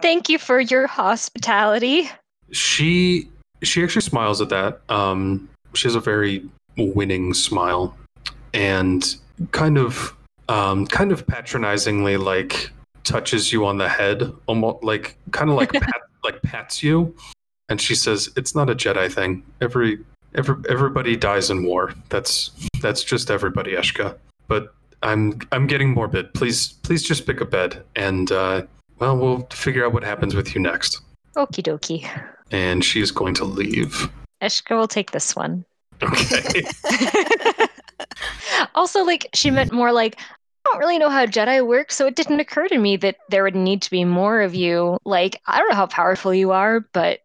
[0.00, 2.10] thank you for your hospitality."
[2.52, 3.28] She
[3.62, 4.80] she actually smiles at that.
[4.88, 6.44] Um, she has a very
[6.76, 7.96] winning smile,
[8.52, 9.14] and
[9.52, 10.14] kind of
[10.48, 12.70] um, kind of patronizingly like
[13.10, 17.14] touches you on the head, almost like kind of like pat, like pats you,
[17.68, 19.42] and she says, "It's not a Jedi thing.
[19.60, 19.98] Every
[20.34, 21.92] every everybody dies in war.
[22.08, 24.16] That's that's just everybody, Eshka.
[24.46, 26.32] But I'm I'm getting morbid.
[26.34, 28.62] Please please just pick a bed, and uh,
[28.98, 31.00] well, we'll figure out what happens with you next."
[31.36, 32.08] Okie dokie.
[32.50, 34.08] and she's going to leave.
[34.42, 35.64] Eshka will take this one.
[36.02, 36.64] Okay.
[38.74, 40.18] also, like, she meant more like,
[40.64, 43.56] don't really know how Jedi work, so it didn't occur to me that there would
[43.56, 44.98] need to be more of you.
[45.04, 47.20] Like, I don't know how powerful you are, but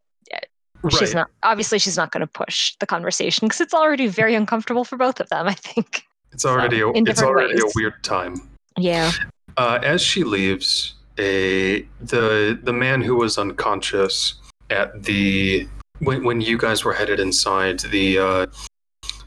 [0.92, 1.16] she's Right.
[1.16, 1.28] not.
[1.44, 5.20] Obviously, she's not going to push the conversation because it's already very uncomfortable for both
[5.20, 6.04] of them, I think.
[6.32, 8.50] It's already a, it's already a weird time.
[8.78, 9.12] Yeah.
[9.58, 14.34] Uh, as she leaves, a the the man who was unconscious
[14.70, 15.68] at the
[16.00, 18.46] when when you guys were headed inside the uh,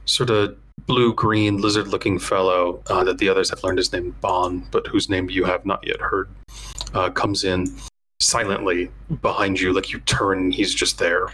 [0.05, 0.57] sort of
[0.87, 4.87] blue green lizard looking fellow uh, that the others have learned his name Bon, but
[4.87, 6.29] whose name you have not yet heard,
[6.95, 7.67] uh, comes in
[8.21, 9.73] silently behind you.
[9.73, 11.29] Like you turn, he's just there.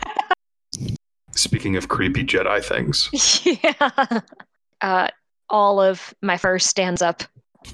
[1.33, 3.11] Speaking of creepy Jedi things,
[3.45, 4.21] yeah.
[4.81, 5.09] Uh,
[5.51, 7.23] all of my fur stands up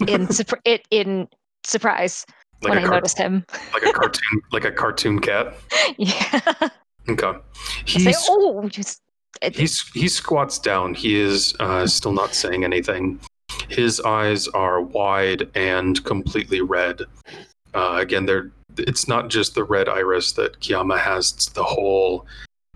[0.06, 1.28] in surpri- it in
[1.64, 2.24] surprise
[2.62, 3.44] like when I car- notice him.
[3.72, 5.54] like a cartoon, like a cartoon cat.
[5.98, 6.40] yeah.
[7.08, 7.38] Okay,
[7.86, 9.02] he's say, oh, just
[9.52, 10.94] He's he squats down.
[10.94, 13.20] He is uh, still not saying anything.
[13.68, 17.02] His eyes are wide and completely red.
[17.74, 21.32] Uh, again, they're it's not just the red iris that Kiyama has.
[21.32, 22.26] It's the whole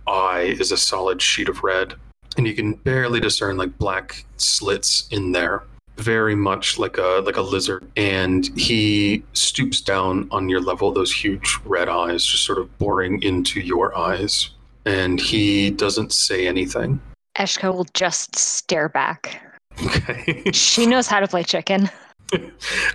[0.07, 1.95] eye is a solid sheet of red,
[2.37, 5.65] and you can barely discern like black slits in there.
[5.97, 10.93] Very much like a like a lizard, and he stoops down on your level.
[10.93, 14.51] Those huge red eyes, just sort of boring into your eyes
[14.87, 17.01] and he doesn't say anything.
[17.37, 19.41] Eshka will just stare back.
[19.85, 20.43] Okay.
[20.53, 21.91] She knows how to play chicken.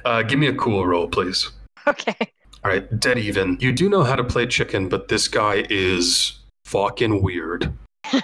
[0.05, 1.51] uh, give me a cool roll, please.
[1.87, 2.15] Okay.
[2.63, 3.57] All right, dead even.
[3.59, 7.71] You do know how to play chicken, but this guy is fucking weird.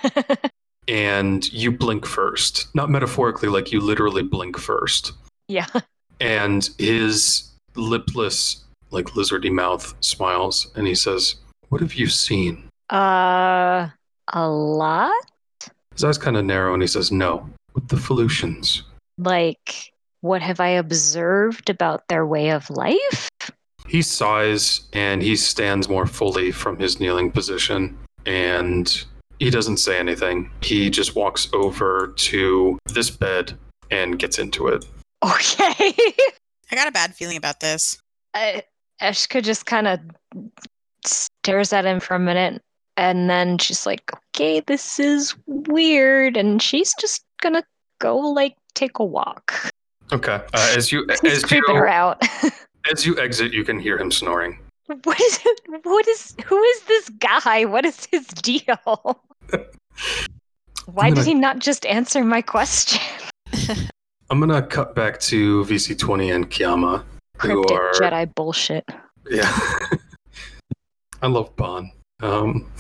[0.88, 2.68] And you blink first.
[2.76, 5.14] Not metaphorically, like you literally blink first.
[5.48, 5.66] yeah.
[6.22, 11.36] And his lipless, like lizardy mouth smiles and he says,
[11.70, 12.70] What have you seen?
[12.90, 13.90] Uh,
[14.34, 15.14] a lot?
[15.94, 17.50] His eyes kind of narrow and he says, No.
[17.74, 18.82] With the Felucians.
[19.18, 23.30] Like, what have I observed about their way of life?
[23.88, 29.06] He sighs and he stands more fully from his kneeling position and
[29.40, 30.50] he doesn't say anything.
[30.62, 33.58] He just walks over to this bed
[33.92, 34.86] and gets into it.
[35.24, 35.94] Okay.
[36.72, 37.98] I got a bad feeling about this.
[38.34, 38.62] uh,
[39.02, 40.00] Eshka just kind of
[41.06, 42.62] stares at him for a minute
[42.98, 46.38] and then she's like, okay, this is weird.
[46.38, 47.64] And she's just gonna
[48.00, 49.54] go, like, take a walk.
[50.12, 50.40] Okay.
[50.54, 52.22] Uh, as you as creeping her you, out.
[52.92, 54.60] as you exit, you can hear him snoring.
[55.04, 55.62] what is it?
[55.84, 57.66] What is, who is this guy?
[57.66, 59.20] What is his deal?
[60.86, 63.02] Why did he not just answer my question?
[64.30, 67.04] I'm gonna cut back to VC20 and Kiyama,
[67.38, 68.86] who Cryptic are Jedi bullshit.
[69.30, 69.52] yeah.
[71.22, 71.92] I love Bon.
[72.26, 72.72] Um,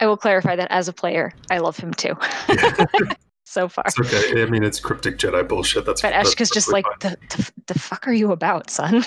[0.00, 2.16] I will clarify that as a player, I love him too.
[3.44, 3.84] so far.
[3.86, 4.42] it's okay.
[4.42, 5.86] I mean, it's cryptic Jedi bullshit.
[5.86, 9.04] That's But that's Eshka's just perfectly like, the, the, the fuck are you about, son?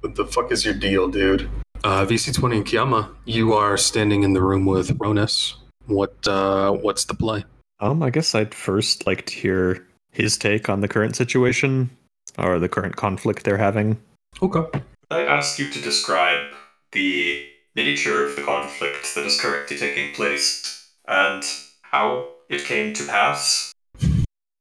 [0.00, 1.50] What the fuck is your deal, dude?
[1.82, 5.54] Uh, VC20 and Kiyama, you are standing in the room with Ronus.
[5.86, 7.44] What uh, what's the play?
[7.80, 11.90] Um, I guess I'd first like to hear his take on the current situation
[12.36, 13.98] or the current conflict they're having.
[14.42, 14.82] Okay.
[15.10, 16.52] I ask you to describe
[16.92, 17.48] the
[17.78, 21.44] nature of the conflict that is currently taking place and
[21.82, 23.72] how it came to pass.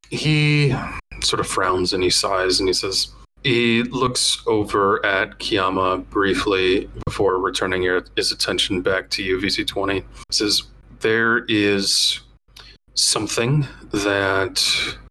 [0.10, 0.74] He
[1.22, 3.10] sort of frowns and he sighs and he says,
[3.44, 7.84] he looks over at Kiyama briefly before returning
[8.16, 9.96] his attention back to you, VC20.
[9.96, 10.64] He says,
[11.00, 12.22] There is
[12.94, 14.64] something that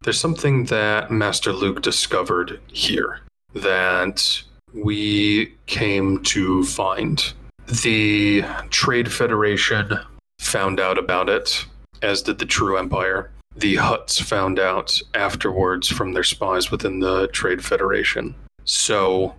[0.03, 3.21] there's something that Master Luke discovered here
[3.55, 4.43] that
[4.75, 7.33] we came to find.
[7.67, 9.99] The Trade Federation
[10.39, 11.67] found out about it,
[12.01, 13.31] as did the True Empire.
[13.57, 18.35] The Hutts found out afterwards from their spies within the Trade Federation.
[18.65, 19.35] So,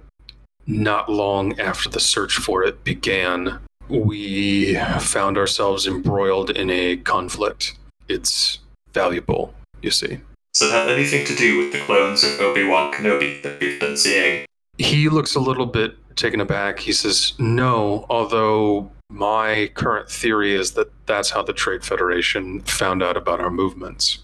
[0.65, 7.77] not long after the search for it began, we found ourselves embroiled in a conflict.
[8.09, 8.59] It's
[8.93, 10.19] valuable, you see.
[10.53, 13.79] Does it have anything to do with the clones of Obi Wan Kenobi that we've
[13.79, 14.45] been seeing?
[14.77, 16.79] He looks a little bit taken aback.
[16.79, 23.01] He says, No, although my current theory is that that's how the Trade Federation found
[23.01, 24.19] out about our movements.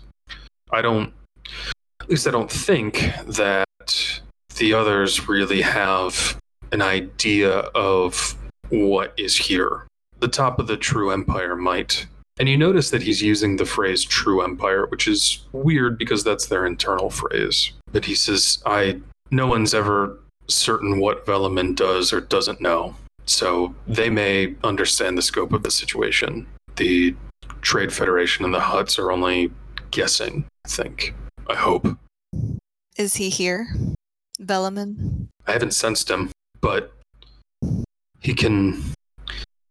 [0.72, 1.14] I don't,
[2.02, 4.22] at least I don't think that
[4.58, 6.40] the others really have
[6.72, 8.36] an idea of
[8.70, 9.88] what is here.
[10.20, 12.08] The top of the True Empire might.
[12.40, 16.48] And you notice that he's using the phrase True Empire, which is weird because that's
[16.48, 17.72] their internal phrase.
[17.92, 22.96] But he says, I no one's ever certain what Velamin does or doesn't know.
[23.26, 26.46] So they may understand the scope of the situation.
[26.76, 27.16] The
[27.62, 29.52] Trade Federation and the Hutts are only
[29.92, 31.16] guessing, I think.
[31.50, 31.88] I hope.
[32.98, 33.68] Is he here?
[34.42, 35.28] Vellaman?
[35.48, 36.32] I haven't sensed him,
[36.62, 36.94] but
[38.20, 38.82] he can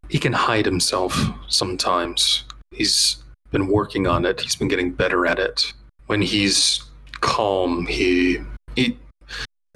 [0.09, 2.43] he can hide himself sometimes.
[2.71, 4.41] He's been working on it.
[4.41, 5.73] He's been getting better at it.
[6.07, 6.83] When he's
[7.21, 8.39] calm, he
[8.75, 8.97] he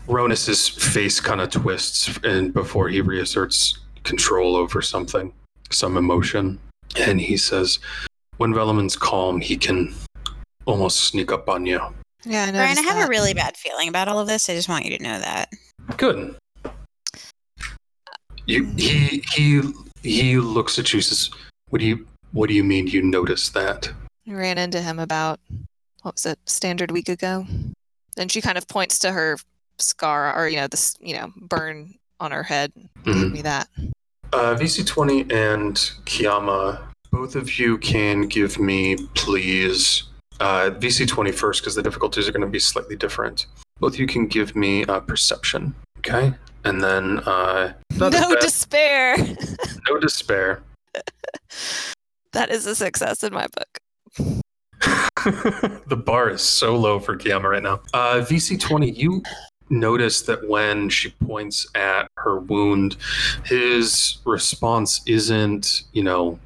[0.07, 5.33] Ronus's face kind of twists and before he reasserts control over something,
[5.69, 6.59] some emotion.
[6.97, 7.79] And he says,
[8.37, 9.93] When Vellaman's calm, he can
[10.65, 11.81] almost sneak up on you.
[12.23, 12.59] Yeah, I know.
[12.59, 14.49] Brian, I have a really bad feeling about all of this.
[14.49, 15.49] I just want you to know that.
[15.97, 16.35] Good.
[18.45, 19.61] You, he he
[20.03, 21.01] he looks at you.
[21.01, 21.29] Says,
[21.69, 22.87] "What do you What do you mean?
[22.87, 23.89] You noticed that?"
[24.27, 25.39] I ran into him about
[26.01, 27.45] what was it, standard week ago.
[28.15, 29.37] Then she kind of points to her
[29.79, 32.71] scar or you know this you know burn on her head.
[33.03, 33.31] Gave Mhm.
[33.31, 33.67] me that.
[34.33, 35.75] Uh, VC20 and
[36.05, 36.79] Kiyama,
[37.11, 40.03] both of you can give me, please,
[40.41, 43.45] uh, VC20 first because the difficulties are going to be slightly different.
[43.79, 46.33] Both of you can give me uh, perception, okay?
[46.65, 49.15] And then uh, no bad- despair.
[49.89, 50.61] no despair.
[52.33, 53.79] that is a success in my book.
[55.87, 57.79] the bar is so low for Kiyama right now.
[57.93, 59.21] Uh, VC20, you
[59.69, 62.97] notice that when she points at her wound,
[63.45, 66.39] his response isn't, you know,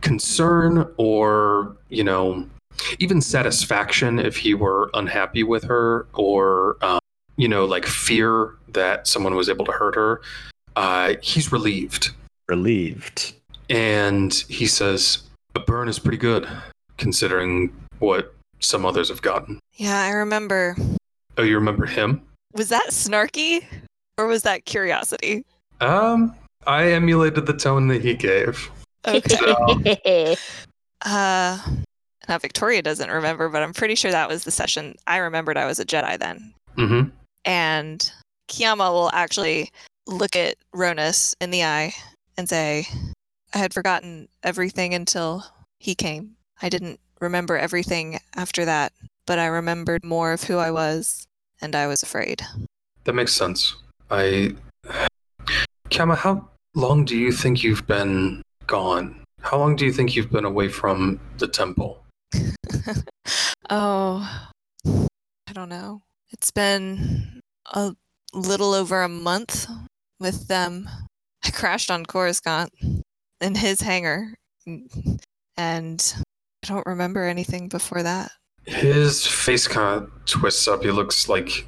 [0.00, 2.46] concern or, you know,
[2.98, 7.00] even satisfaction if he were unhappy with her or, um,
[7.36, 10.20] you know, like fear that someone was able to hurt her.
[10.76, 12.10] Uh, he's relieved.
[12.48, 13.34] Relieved.
[13.68, 15.22] And he says,
[15.54, 16.48] a burn is pretty good
[16.96, 19.58] considering what some others have gotten.
[19.74, 20.76] Yeah, I remember.
[21.38, 22.22] Oh, you remember him?
[22.52, 23.64] Was that snarky
[24.18, 25.44] or was that curiosity?
[25.80, 26.34] Um,
[26.66, 28.70] I emulated the tone that he gave.
[29.06, 29.36] Okay.
[29.36, 30.36] So,
[31.02, 31.58] Uh,
[32.28, 35.64] now Victoria doesn't remember, but I'm pretty sure that was the session I remembered I
[35.64, 36.52] was a Jedi then.
[36.76, 37.02] hmm
[37.46, 38.12] And
[38.48, 39.70] Kiyama will actually
[40.06, 41.94] look at Ronus in the eye
[42.36, 42.86] and say,
[43.54, 45.44] I had forgotten everything until
[45.78, 46.36] he came.
[46.60, 48.92] I didn't remember everything after that,
[49.26, 51.26] but I remembered more of who I was,
[51.60, 52.42] and I was afraid.
[53.04, 53.76] That makes sense.
[54.10, 54.54] I.
[55.90, 59.24] Kama, how long do you think you've been gone?
[59.42, 62.04] How long do you think you've been away from the temple?
[63.70, 64.50] oh,
[64.86, 66.02] I don't know.
[66.30, 67.40] It's been
[67.72, 67.94] a
[68.32, 69.66] little over a month
[70.20, 70.88] with them.
[71.44, 72.70] I crashed on Coruscant
[73.40, 74.34] in his hangar,
[75.56, 76.14] and
[76.62, 78.30] I don't remember anything before that.
[78.70, 80.84] His face kind of twists up.
[80.84, 81.66] He looks like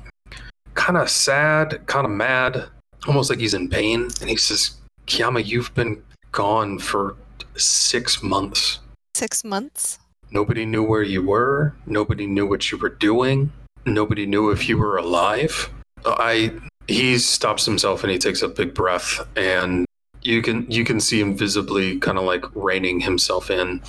[0.75, 2.65] kind of sad, kind of mad,
[3.09, 4.09] almost like he's in pain.
[4.21, 4.77] And he says,
[5.07, 7.17] Kiyama, you've been gone for
[7.57, 8.79] six months.
[9.15, 9.99] Six months?
[10.31, 11.75] Nobody knew where you were.
[11.87, 13.53] Nobody knew what you were doing.
[13.85, 15.71] Nobody knew if you were alive.
[16.07, 16.53] I
[16.87, 19.87] he stops himself and he takes a big breath and
[20.23, 23.83] you can you can see him visibly kind of like reining himself in.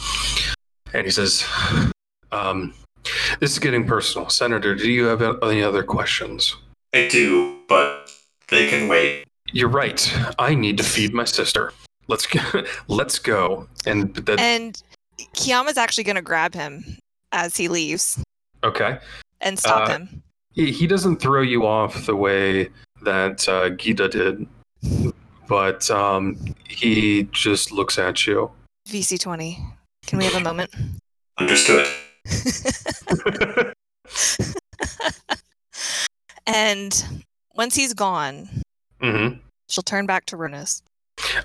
[0.94, 1.46] And he says,
[2.32, 2.74] um,
[3.40, 4.30] this is getting personal.
[4.30, 6.56] Senator, do you have any other questions?
[6.94, 8.12] I do, but
[8.50, 9.26] they can wait.
[9.52, 10.12] You're right.
[10.40, 11.74] I need to feed my sister.
[12.08, 12.40] Let's go.
[12.88, 13.68] Let's go.
[13.86, 14.82] And that And
[15.36, 16.98] Kiyama's actually going to grab him
[17.32, 18.22] as he leaves
[18.64, 19.00] okay.
[19.42, 20.24] and stop Uh, him.
[20.54, 22.70] he, he doesn't throw you off the way
[23.04, 24.48] that uh, Gita did,
[25.48, 26.38] but um,
[26.68, 28.52] he just looks at you.
[28.88, 29.58] VC20.
[30.06, 30.72] Can we have a moment?
[31.38, 31.88] Understood.
[36.48, 37.24] and
[37.56, 38.50] once he's gone,
[39.02, 39.28] hmm
[39.70, 40.82] she'll turn back to Ronus.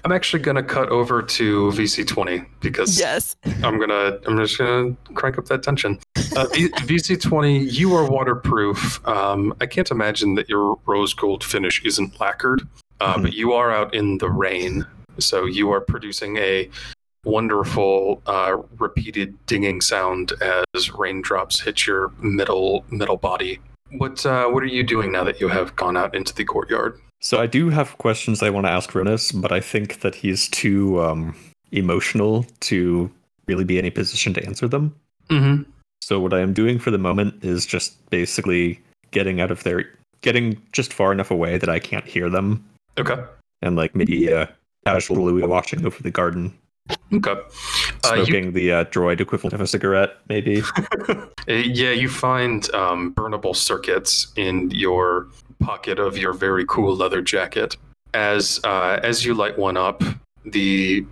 [0.04, 3.36] I'm actually gonna cut over to VC20 because Yes.
[3.62, 5.98] I'm gonna I'm just gonna crank up that tension.
[6.36, 9.06] Uh, v- VC20, you are waterproof.
[9.06, 12.62] Um, I can't imagine that your rose gold finish isn't lacquered,
[13.00, 13.22] uh, Mhm.
[13.22, 14.86] but you are out in the rain,
[15.18, 16.68] so you are producing a
[17.28, 20.32] wonderful uh, repeated dinging sound
[20.74, 23.60] as raindrops hit your middle middle body.
[23.92, 26.98] What uh, what are you doing now that you have gone out into the courtyard?
[27.20, 30.48] So I do have questions I want to ask Ronus, but I think that he's
[30.48, 31.34] too um,
[31.72, 33.10] emotional to
[33.46, 34.94] really be in a position to answer them.
[35.28, 35.68] Mm-hmm.
[36.00, 39.90] So what I am doing for the moment is just basically getting out of there,
[40.20, 42.64] getting just far enough away that I can't hear them,
[42.98, 43.16] Okay.
[43.62, 44.46] and like maybe uh,
[44.86, 46.56] casually watching over the garden,
[47.12, 47.30] Okay.
[48.05, 50.62] Uh, you- smoking the uh, droid equivalent of a cigarette, maybe.
[51.49, 55.28] Uh, yeah, you find um, burnable circuits in your
[55.61, 57.74] pocket of your very cool leather jacket
[58.14, 60.03] as uh, as you light one up,
[60.45, 61.07] the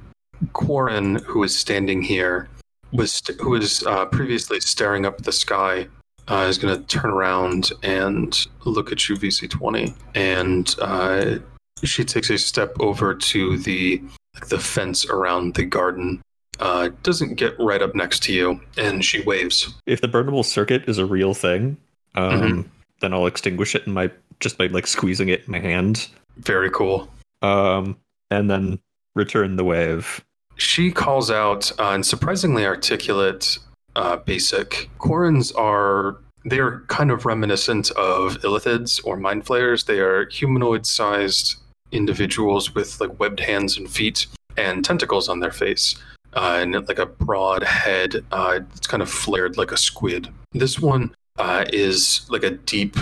[0.52, 2.48] Quarren who is standing here
[2.92, 5.86] was st- who was uh, previously staring up at the sky
[6.28, 11.38] uh, is going to turn around and look at you, VC20, and uh,
[11.84, 14.02] she takes a step over to the
[14.36, 16.22] like the fence around the garden.
[16.58, 19.74] Uh, doesn't get right up next to you, and she waves.
[19.84, 21.76] If the burnable circuit is a real thing,
[22.14, 22.70] um,
[23.00, 24.10] then I'll extinguish it in my
[24.40, 26.08] just by like squeezing it in my hand,
[26.38, 27.10] Very cool.
[27.42, 27.96] um,
[28.30, 28.78] and then
[29.14, 30.24] return the wave.
[30.56, 33.58] She calls out uh, in surprisingly articulate
[33.94, 34.88] uh, basic.
[34.98, 36.16] Quarrens are
[36.46, 39.84] they are kind of reminiscent of illithids or mind flayers.
[39.84, 41.56] They are humanoid-sized
[41.92, 44.26] individuals with like webbed hands and feet
[44.56, 45.96] and tentacles on their face,
[46.34, 48.24] uh, and like a broad head.
[48.32, 50.28] Uh, it's kind of flared like a squid.
[50.52, 52.96] This one uh, is like a deep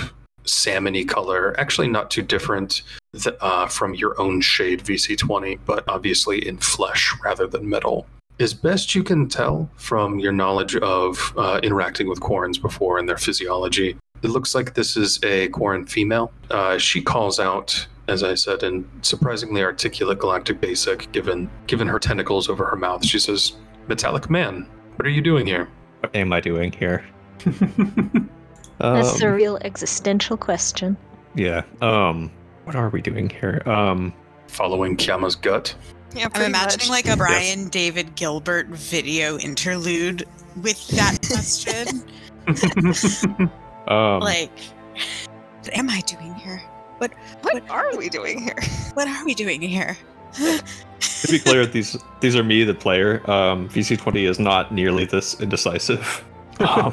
[0.44, 2.82] salmony color, actually not too different
[3.12, 8.06] th- uh, from your own shade VC20, but obviously in flesh rather than metal.
[8.40, 13.08] As best you can tell from your knowledge of uh, interacting with Quarrens before and
[13.08, 16.32] their physiology, it looks like this is a Quarren female.
[16.50, 21.98] Uh, she calls out, as I said, in surprisingly articulate galactic basic, given given her
[21.98, 23.04] tentacles over her mouth.
[23.04, 23.54] She says,
[23.88, 25.68] "Metallic man, what are you doing here?"
[26.00, 27.04] What am I doing here?
[28.78, 30.96] That's Um, a real existential question.
[31.34, 31.62] yeah.
[31.80, 32.30] Um,
[32.64, 33.62] what are we doing here?
[33.66, 34.12] Um,
[34.48, 35.74] Following Kiyama's gut.
[36.14, 37.04] Yeah, I'm imagining much.
[37.04, 40.24] like a Brian David Gilbert video interlude
[40.62, 42.02] with that question.
[43.88, 44.50] um, like,
[45.62, 46.62] what am I doing here?
[47.42, 48.56] What what are we doing here?
[48.94, 49.96] What are we doing here?
[50.34, 53.28] to be clear, these these are me, the player.
[53.30, 56.24] Um, VC20 is not nearly this indecisive,
[56.60, 56.92] um,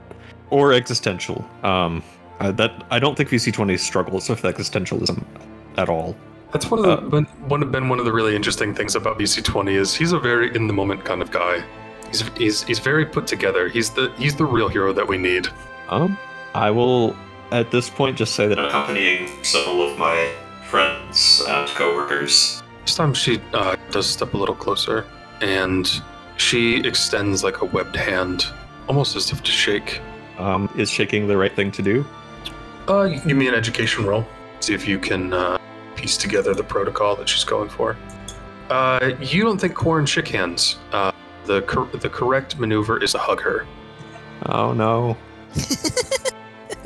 [0.50, 1.44] or existential.
[1.62, 2.02] Um,
[2.40, 5.22] uh, that I don't think VC20 struggles with existentialism
[5.76, 6.16] at all.
[6.52, 9.18] That's one of the Uh, been, one been one of the really interesting things about
[9.18, 11.62] VC20 is he's a very in the moment kind of guy.
[12.08, 13.68] He's, he's he's very put together.
[13.68, 15.48] He's the he's the real hero that we need.
[15.88, 16.16] Um,
[16.54, 17.16] I will
[17.60, 20.32] at this point just say that I'm accompanying several of my
[20.68, 22.62] friends and coworkers.
[22.82, 25.06] This time she uh, does step a little closer
[25.40, 25.90] and
[26.36, 28.46] she extends like a webbed hand,
[28.88, 30.00] almost as if to shake.
[30.38, 32.04] Um, is shaking the right thing to do?
[32.88, 34.26] Uh, you can give me an education roll.
[34.60, 35.58] See if you can uh,
[35.94, 37.96] piece together the protocol that she's going for.
[38.68, 40.78] Uh, you don't think Quarren shook hands.
[40.90, 41.12] Uh,
[41.44, 43.66] the cor- the correct maneuver is to hug her
[44.46, 45.16] Oh no.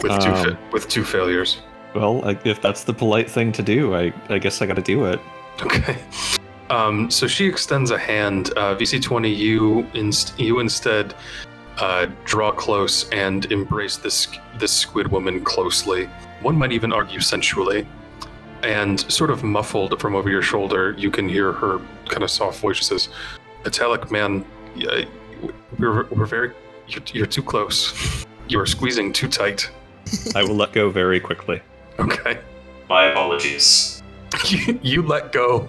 [0.03, 0.45] with two Um.
[0.45, 1.59] fa- with two failures.
[1.95, 4.83] Well, I, if that's the polite thing to do, I I guess I got to
[4.83, 5.21] do it.
[5.63, 5.97] Okay.
[6.71, 8.51] Um, so she extends a hand.
[8.57, 11.15] Uh, VC20, you inst- you instead
[11.79, 14.29] uh, draw close and embrace this
[14.59, 16.05] this squid woman closely.
[16.43, 17.87] One might even argue sensually.
[18.63, 22.61] And sort of muffled from over your shoulder, you can hear her kind of soft
[22.61, 22.77] voice.
[22.79, 23.09] She says,
[23.65, 24.45] "Metallic man,
[25.79, 26.53] we're we're very
[26.89, 27.95] you're, you're too close.
[28.49, 29.71] You are squeezing too tight."
[30.35, 31.61] I will let go very quickly.
[31.99, 32.39] Okay.
[32.89, 34.03] My apologies.
[34.49, 35.69] you, you let go,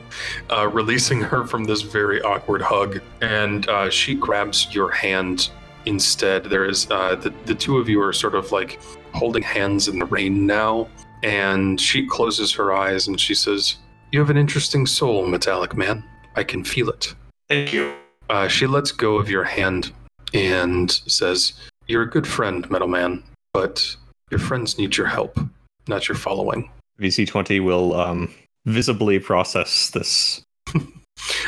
[0.49, 5.49] uh, releasing her from this very awkward hug, and uh, she grabs your hand
[5.85, 6.45] instead.
[6.45, 8.79] There is uh, the the two of you are sort of like
[9.13, 10.89] holding hands in the rain now,
[11.23, 13.77] and she closes her eyes and she says,
[14.11, 16.03] "You have an interesting soul, metallic man.
[16.35, 17.15] I can feel it."
[17.47, 17.93] Thank you.
[18.29, 19.91] Uh, she lets go of your hand
[20.33, 21.53] and says,
[21.87, 23.23] "You're a good friend, metal man,
[23.53, 23.95] but
[24.31, 25.39] your friends need your help,
[25.87, 26.69] not your following."
[26.99, 28.33] VC20 will um,
[28.65, 30.43] visibly process this.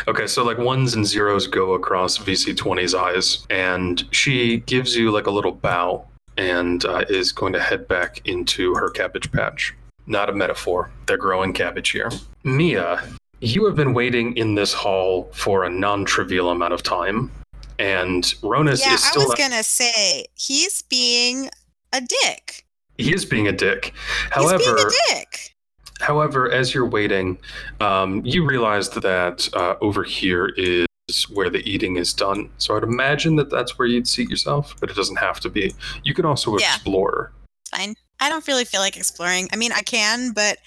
[0.08, 5.28] Okay, so like ones and zeros go across VC20's eyes, and she gives you like
[5.28, 6.06] a little bow
[6.38, 9.74] and uh, is going to head back into her cabbage patch.
[10.08, 10.90] Not a metaphor.
[11.06, 12.10] They're growing cabbage here.
[12.44, 13.02] Mia,
[13.40, 17.32] you have been waiting in this hall for a non trivial amount of time,
[17.80, 19.22] and Ronus yeah, is still.
[19.22, 19.30] I still.
[19.30, 21.50] was gonna say he's being
[21.94, 22.66] a dick.
[23.02, 23.93] He is being a dick.
[24.34, 25.54] He's being However, a dick.
[25.99, 27.38] However, as you're waiting,
[27.80, 30.88] um, you realize that uh, over here is
[31.30, 32.49] where the eating is done.
[32.58, 35.74] So I'd imagine that that's where you'd seat yourself, but it doesn't have to be.
[36.04, 36.74] You can also Yeah.
[36.76, 37.32] explore.
[37.70, 37.95] Fine.
[38.20, 39.47] I don't really feel like exploring.
[39.54, 40.58] I mean, I can, but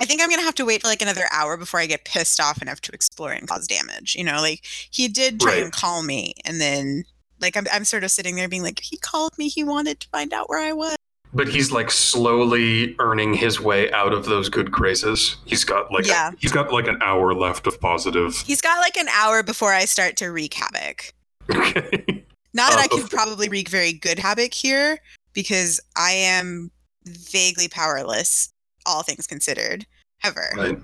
[0.00, 2.40] I think I'm gonna have to wait for like another hour before I get pissed
[2.40, 4.14] off enough to explore and cause damage.
[4.14, 5.62] You know, like he did try Right.
[5.64, 7.04] and call me, and then
[7.40, 9.48] like I'm, I'm sort of sitting there being like, he called me.
[9.48, 10.96] He wanted to find out where I was.
[11.34, 15.36] But he's like slowly earning his way out of those good graces.
[15.46, 16.30] He's got like Yeah.
[16.32, 18.36] a, he's got like an hour left of positive.
[18.46, 21.14] He's got like an hour before I start to wreak havoc.
[21.50, 22.24] Okay.
[22.54, 22.98] Not that I Oh.
[22.98, 24.98] could probably wreak very good havoc here
[25.32, 26.70] because I am
[27.04, 28.52] vaguely powerless,
[28.86, 29.86] all things considered.
[30.24, 30.50] ever.
[30.56, 30.78] Right.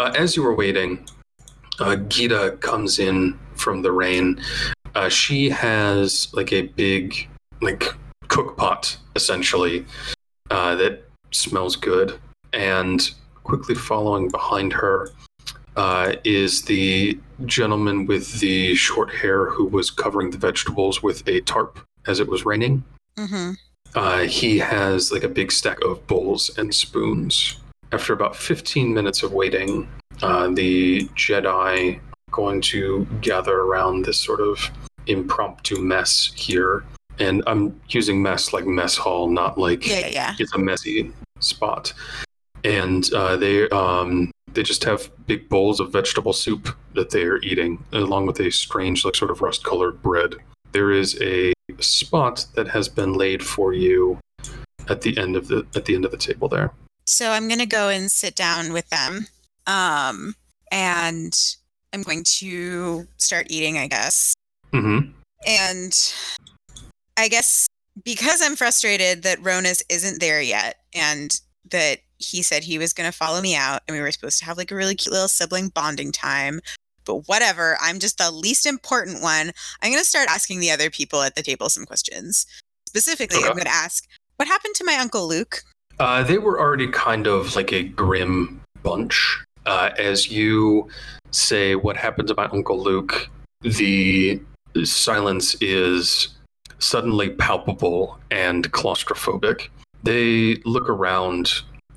[0.00, 1.06] Uh, as you were waiting,
[1.78, 4.42] uh, Gita comes in from the rain.
[4.96, 7.28] Uh, she has like a big,
[7.60, 7.84] like
[8.28, 9.84] cook pot essentially
[10.50, 12.18] uh, that smells good,
[12.52, 13.10] and
[13.44, 15.10] quickly following behind her
[15.76, 21.40] uh, is the gentleman with the short hair who was covering the vegetables with a
[21.42, 22.82] tarp as it was raining.
[23.16, 23.52] hmm
[23.94, 27.56] Uh, he has like a big stack of bowls and spoons.
[27.90, 29.88] After about 15 minutes of waiting,
[30.20, 31.98] uh, the Jedi
[32.30, 34.70] going to gather around this sort of
[35.06, 36.84] impromptu mess here.
[37.20, 41.92] And I'm using mess like mess hall, not like Yeah, yeah, it's a messy spot.
[42.64, 47.38] And uh, they um, they just have big bowls of vegetable soup that they are
[47.38, 50.34] eating, along with a strange, like sort of rust-colored bread.
[50.72, 54.18] There is a spot that has been laid for you
[54.88, 56.72] at the end of the at the end of the table there.
[57.06, 59.26] So I'm gonna go and sit down with them,
[59.66, 60.34] um,
[60.70, 61.36] and
[61.92, 64.34] I'm going to start eating, I guess.
[64.72, 65.10] Mm-hmm.
[65.46, 66.14] And
[67.18, 67.66] I guess
[68.04, 71.38] because I'm frustrated that Ronus isn't there yet, and
[71.70, 74.44] that he said he was going to follow me out, and we were supposed to
[74.44, 76.60] have like a really cute little sibling bonding time.
[77.04, 79.50] But whatever, I'm just the least important one.
[79.82, 82.46] I'm going to start asking the other people at the table some questions.
[82.86, 84.06] Specifically, I'm going to ask,
[84.36, 85.62] what happened to my uncle Luke?
[85.98, 89.42] Uh, they were already kind of like a grim bunch.
[89.66, 90.88] Uh, as you
[91.30, 93.28] say, what happened to my Uncle Luke,
[93.62, 94.40] the
[94.84, 96.28] silence is
[96.78, 99.68] suddenly palpable and claustrophobic.
[100.02, 101.50] They look around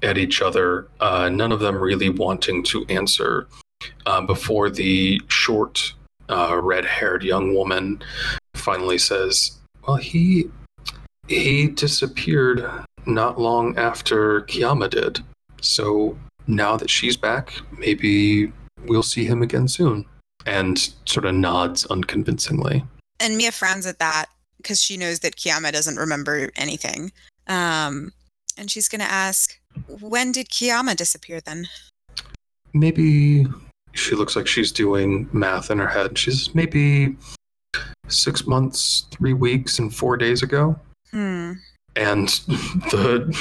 [0.03, 3.47] at each other, uh, none of them really wanting to answer,
[4.05, 5.93] uh, before the short,
[6.29, 8.01] uh, red haired young woman
[8.55, 9.57] finally says,
[9.87, 10.49] Well, he.
[11.27, 12.67] He disappeared
[13.05, 15.19] not long after Kiyama did.
[15.61, 16.17] So
[16.47, 18.51] now that she's back, maybe
[18.85, 20.05] we'll see him again soon.
[20.45, 22.83] And sort of nods unconvincingly.
[23.19, 24.25] And Mia frowns at that
[24.61, 27.11] because she knows that Kiyama doesn't remember anything.
[27.47, 28.13] Um,
[28.57, 31.67] and she's going to ask, when did Kiyama disappear then?
[32.73, 33.45] Maybe
[33.93, 36.17] she looks like she's doing math in her head.
[36.17, 37.15] She's maybe
[38.07, 40.79] six months, three weeks, and four days ago.
[41.11, 41.53] Hmm.
[41.97, 42.29] and
[42.91, 43.37] the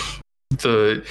[0.50, 1.04] the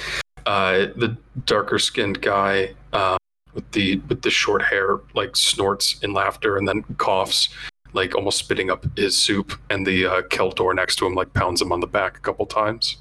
[0.44, 3.16] uh, the darker skinned guy uh,
[3.54, 7.48] with the with the short hair like snorts in laughter and then coughs
[7.92, 11.32] like almost spitting up his soup and the uh, Kel Dor next to him like
[11.34, 12.96] pounds him on the back a couple times.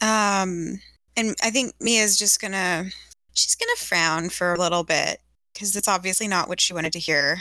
[0.00, 0.80] Um,
[1.16, 2.86] and I think Mia's just gonna
[3.34, 5.20] she's gonna frown for a little bit
[5.52, 7.38] because it's obviously not what she wanted to hear.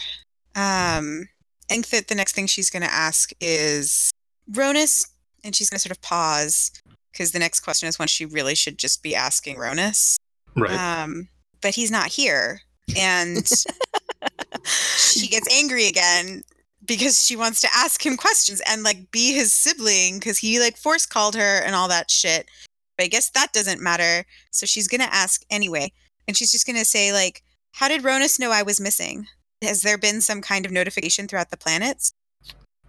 [0.55, 1.29] Um,
[1.69, 4.11] I think that the next thing she's gonna ask is
[4.51, 5.07] Ronus,
[5.43, 6.71] and she's gonna sort of pause
[7.11, 10.17] because the next question is one she really should just be asking Ronus.
[10.55, 10.71] Right.
[10.71, 11.29] Um,
[11.61, 12.61] but he's not here,
[12.97, 13.47] and
[14.63, 16.43] she gets angry again
[16.87, 20.77] because she wants to ask him questions and like be his sibling because he like
[20.77, 22.47] force called her and all that shit.
[22.97, 24.25] But I guess that doesn't matter.
[24.51, 25.91] So she's gonna ask anyway,
[26.27, 29.27] and she's just gonna say like, "How did Ronus know I was missing?
[29.61, 32.13] Has there been some kind of notification throughout the planets?"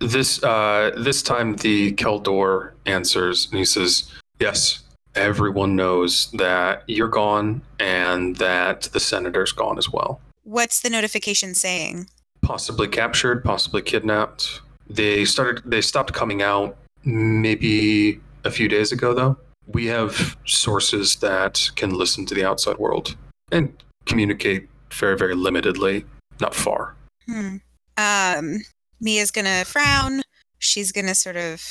[0.01, 4.84] This uh, this time the Kel Dor answers and he says, "Yes,
[5.18, 10.20] everyone knows that you're gone and that the senator's gone as well.
[10.44, 12.09] What's the notification saying?
[12.49, 14.62] Possibly captured, possibly kidnapped.
[14.88, 15.62] They started.
[15.66, 19.36] They stopped coming out maybe a few days ago, though.
[19.66, 23.16] We have sources that can listen to the outside world
[23.53, 23.70] and
[24.07, 26.07] communicate very, very limitedly,
[26.40, 26.96] not far.
[27.26, 27.57] Hmm.
[27.99, 28.61] Um,
[28.99, 30.22] Mia's gonna frown.
[30.59, 31.62] She's gonna sort of.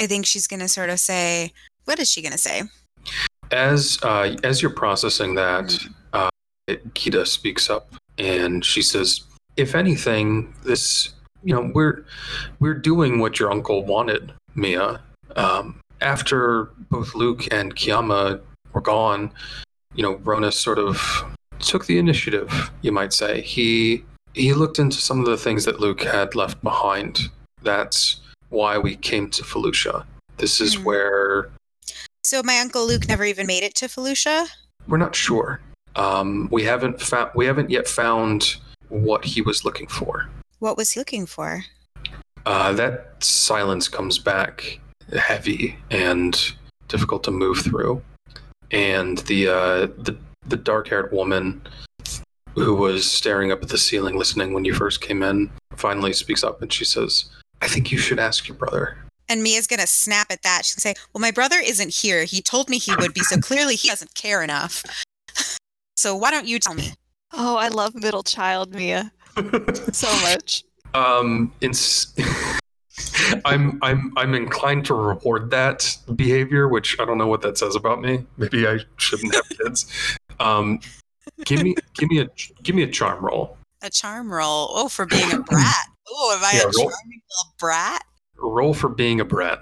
[0.00, 1.52] I think she's gonna sort of say,
[1.84, 2.62] "What is she gonna say?"
[3.50, 5.78] As uh, as you're processing that,
[6.14, 6.30] uh,
[6.94, 9.20] Gita speaks up and she says,
[9.56, 11.10] "If anything, this
[11.42, 12.04] you know we're
[12.60, 15.00] we're doing what your uncle wanted, Mia.
[15.36, 18.40] Um, after both Luke and Kiyama
[18.72, 19.30] were gone,
[19.94, 21.24] you know, Ronus sort of
[21.60, 22.70] took the initiative.
[22.82, 26.62] You might say he he looked into some of the things that Luke had left
[26.62, 27.30] behind.
[27.62, 30.04] That's why we came to Felucia.
[30.38, 30.84] This is Hmm.
[30.84, 31.50] where
[32.22, 34.48] So my uncle Luke never even made it to Felucia.
[34.88, 35.60] we're not sure.
[35.96, 37.30] Um, we haven't found.
[37.34, 38.56] We haven't yet found
[39.02, 40.28] what he was looking for.
[40.60, 41.64] What was he looking for?
[42.46, 44.78] Uh, that silence comes back
[45.16, 46.52] heavy and
[46.88, 48.02] difficult to move through,
[48.70, 50.16] and the uh, the
[50.46, 51.62] the dark-haired woman
[52.54, 56.44] who was staring up at the ceiling, listening when you first came in, finally speaks
[56.44, 57.24] up and she says,
[57.62, 60.62] "I think you should ask your brother." And Mia's gonna snap at that.
[60.64, 62.24] She's gonna say, "Well, my brother isn't here.
[62.24, 64.82] He told me he would be, so clearly he doesn't care enough."
[65.96, 66.92] So why don't you tell me?
[67.36, 69.12] Oh, I love middle child Mia
[69.92, 70.64] so much.
[70.94, 72.14] Um, ins-
[73.44, 77.74] I'm I'm I'm inclined to reward that behavior, which I don't know what that says
[77.74, 78.24] about me.
[78.36, 79.92] Maybe I shouldn't have kids.
[80.38, 80.78] Um,
[81.44, 82.28] give me give me a
[82.62, 83.56] give me a charm roll.
[83.82, 84.68] A charm roll.
[84.70, 85.86] Oh, for being a brat.
[86.08, 86.72] Oh, am I Yeah, a roll.
[86.72, 88.02] charming little brat?
[88.36, 89.60] Roll for being a brat.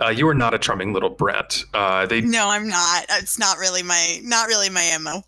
[0.00, 1.62] Uh, you are not a charming little brat.
[1.74, 3.06] Uh, they No, I'm not.
[3.10, 5.22] It's not really my not really my MO.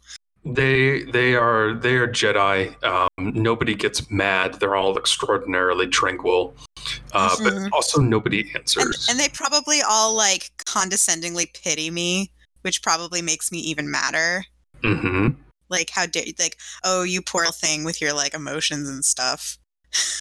[0.44, 2.82] They they are they are Jedi.
[2.82, 4.54] Um, nobody gets mad.
[4.54, 6.54] They're all extraordinarily tranquil,
[7.12, 7.68] uh, but Mhm.
[7.72, 9.06] also nobody And, answers.
[9.10, 12.32] and they probably all like condescendingly pity me,
[12.62, 14.44] which probably makes me even madder.
[14.82, 15.40] Mm-hmm.
[15.68, 19.58] Like how dare like, oh you poor thing with your like emotions and stuff.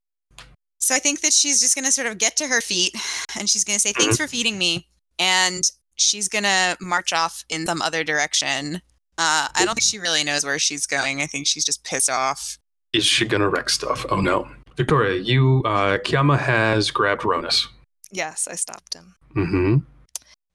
[0.82, 2.96] So I think that she's just gonna sort of get to her feet
[3.38, 4.88] and she's gonna say, Thanks for feeding me.
[5.20, 5.62] And
[5.98, 8.82] she's gonna march off in some other direction.
[9.20, 11.22] Uh, I don't think she really knows where she's going.
[11.22, 12.58] I think she's just pissed off.
[12.94, 14.06] Is she gonna wreck stuff?
[14.10, 17.68] Oh no, Victoria, you uh, Kiyama has grabbed Ronus.
[18.12, 19.16] Yes, I stopped him.
[19.34, 19.78] hmm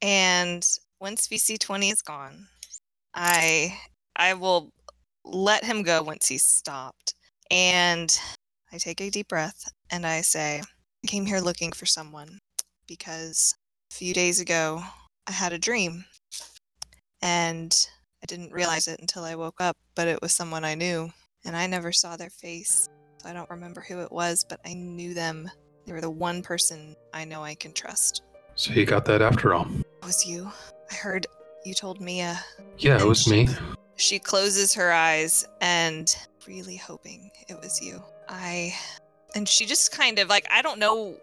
[0.01, 0.67] And
[0.99, 2.47] once VC20 is gone,
[3.15, 3.79] I
[4.17, 4.73] I will
[5.27, 7.15] let him go once he's stopped.
[7.51, 8.19] And
[8.73, 10.63] I take a deep breath and I say,
[11.05, 12.39] I came here looking for someone
[12.89, 13.55] because
[13.93, 14.83] a few days ago
[15.27, 16.07] I had a dream.
[17.21, 17.87] And
[18.25, 21.11] I didn't realize it until I woke up, but it was someone I knew.
[21.45, 22.89] And I never saw their face.
[23.19, 25.51] So I don't remember who it was, but I knew them.
[25.85, 28.23] They were the one person I know I can trust.
[28.55, 29.67] So you got that after all.
[29.71, 30.51] It was you.
[30.91, 31.27] I heard
[31.67, 32.41] you told Mia.
[32.79, 33.47] Yeah, it was me.
[33.97, 36.17] She closes her eyes and
[36.49, 38.03] really hoping it was you.
[38.27, 38.75] I
[39.35, 41.17] and she just kind of like I don't know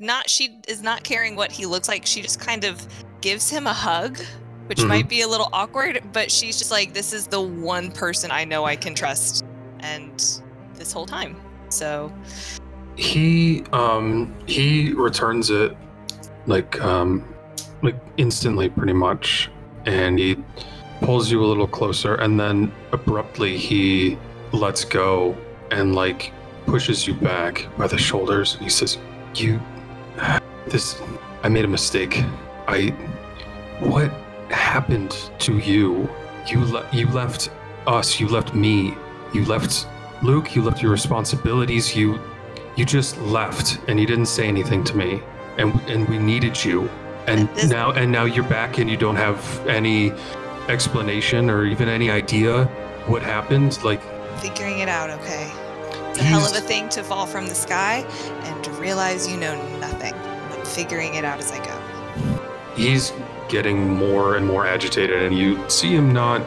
[0.00, 2.06] not she is not caring what he looks like.
[2.06, 2.84] She just kind of
[3.20, 4.18] gives him a hug,
[4.70, 4.88] which Mhm.
[4.88, 8.44] might be a little awkward, but she's just like this is the one person I
[8.44, 9.44] know I can trust
[9.80, 10.12] and
[10.76, 11.34] this whole time.
[11.70, 12.12] So,
[12.96, 15.76] He um he returns it
[16.46, 17.24] like um
[17.82, 19.50] like instantly pretty much
[19.86, 20.36] and he
[21.00, 24.18] pulls you a little closer and then abruptly he
[24.52, 25.34] lets go
[25.70, 26.32] and like
[26.66, 28.98] pushes you back by the shoulders and he says
[29.34, 29.58] you
[30.66, 31.00] this
[31.42, 32.22] i made a mistake
[32.68, 32.88] i
[33.80, 34.10] what
[34.52, 36.08] happened to you
[36.46, 37.50] you le- you left
[37.86, 38.94] us you left me
[39.32, 39.86] you left
[40.22, 42.18] luke you left your responsibilities you
[42.76, 45.20] you just left and you didn't say anything to me
[45.58, 46.88] and and we needed you
[47.26, 50.12] and This- now and now you're back and you don't have any
[50.68, 52.64] explanation or even any idea
[53.06, 54.00] what happened like
[54.38, 55.50] figuring it out, okay?
[56.10, 58.04] It's a hell of a thing to fall from the sky
[58.44, 60.14] and to realize you know nothing.
[60.14, 61.76] I'm figuring it out as I go.
[62.74, 63.12] he's
[63.50, 66.40] getting more and more agitated and you see him not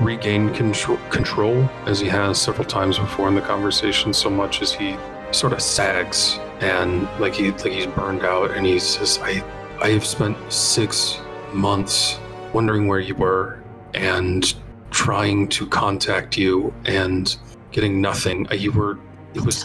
[0.00, 1.56] regain control, control
[1.86, 4.96] as he has several times before in the conversation so much as he
[5.30, 9.44] sort of sags and like he like he's burned out and he says i
[9.80, 11.20] i have spent six
[11.52, 12.18] months
[12.52, 13.62] wondering where you were
[13.94, 14.54] and
[14.94, 17.36] trying to contact you and
[17.72, 18.46] getting nothing.
[18.50, 18.98] Uh, you were
[19.34, 19.64] it was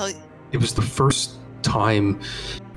[0.52, 2.20] it was the first time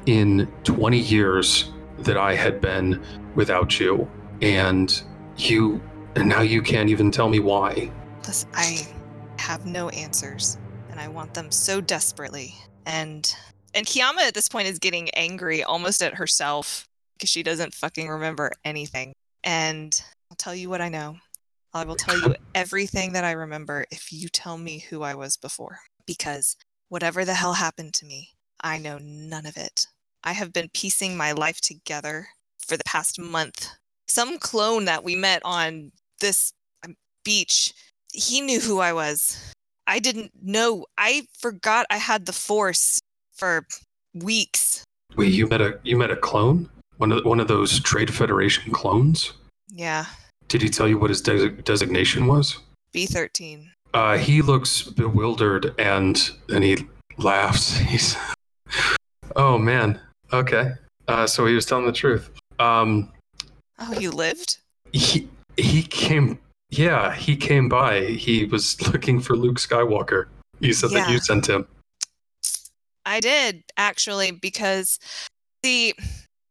[0.04, 3.02] in 20 years that I had been
[3.34, 4.08] without you.
[4.40, 5.02] And
[5.36, 5.80] you,
[6.16, 7.90] and now you can't even tell me why.
[8.26, 8.86] listen, I
[9.38, 10.58] have no answers,
[10.90, 12.54] and I want them so desperately.
[12.86, 13.34] And
[13.74, 18.08] and Kiyama at this point is getting angry almost at herself because she doesn't fucking
[18.08, 19.14] remember anything.
[19.44, 19.98] And
[20.30, 21.16] I'll tell you what I know.
[21.72, 25.36] I will tell you everything that I remember if you tell me who I was
[25.36, 25.80] before.
[26.06, 26.56] Because
[26.88, 28.30] whatever the hell happened to me,
[28.60, 29.86] I know none of it.
[30.22, 32.28] I have been piecing my life together
[32.72, 33.68] for the past month.
[34.08, 36.54] Some clone that we met on this
[36.86, 37.74] um, beach,
[38.14, 39.52] he knew who I was.
[39.86, 40.86] I didn't know.
[40.96, 42.98] I forgot I had the force
[43.34, 43.66] for
[44.14, 44.84] weeks.
[45.16, 46.70] Wait, you met a you met a clone?
[46.96, 49.34] One of one of those Trade Federation clones?
[49.68, 50.06] Yeah,
[50.48, 52.58] Did he tell you what his des- designation was?
[52.94, 53.68] B13.
[53.92, 56.86] Uh, he looks bewildered and then he
[57.18, 57.76] laughs.
[57.76, 58.16] He's,
[59.36, 60.00] oh man,
[60.32, 60.72] okay.
[61.08, 62.30] Uh, so he was telling the truth.
[62.58, 63.12] Um,
[63.78, 64.58] Oh, you lived?
[64.92, 66.38] he he came
[66.70, 70.26] yeah he came by he was looking for luke skywalker
[70.60, 71.66] you said that you sent him
[73.04, 74.98] I did, actually, because
[75.62, 75.92] the.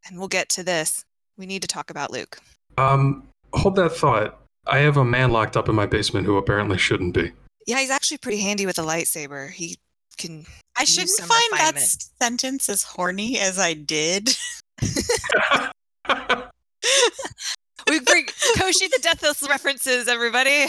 [0.06, 1.06] And we'll get to this.
[1.38, 2.40] We need to talk about Luke.
[2.78, 3.24] um
[3.54, 7.14] hold that thought i have a man locked up in my basement who apparently shouldn't
[7.14, 7.32] be
[7.68, 9.50] Yeah, he's actually pretty handy with a lightsaber.
[9.52, 9.78] He
[10.18, 10.46] can.
[10.78, 11.80] I shouldn't some find that
[12.22, 14.36] sentence as horny as I did.
[17.88, 18.26] we bring
[18.58, 20.66] Koschei the Deathless references, everybody.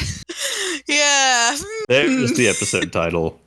[0.87, 1.57] yeah.
[1.89, 3.41] There's the episode title.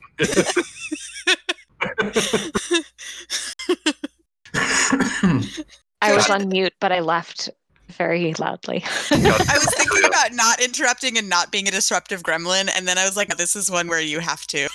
[6.02, 7.50] I was on mute, but I laughed
[7.89, 8.84] very loudly.
[9.12, 13.06] I was thinking about not interrupting and not being a disruptive gremlin, and then I
[13.06, 14.70] was like, this is one where you have to.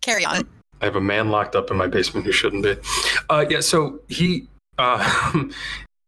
[0.00, 0.46] Carry on.
[0.80, 2.76] I have a man locked up in my basement who shouldn't be.
[3.30, 4.48] Uh, yeah, so he
[4.78, 5.44] uh,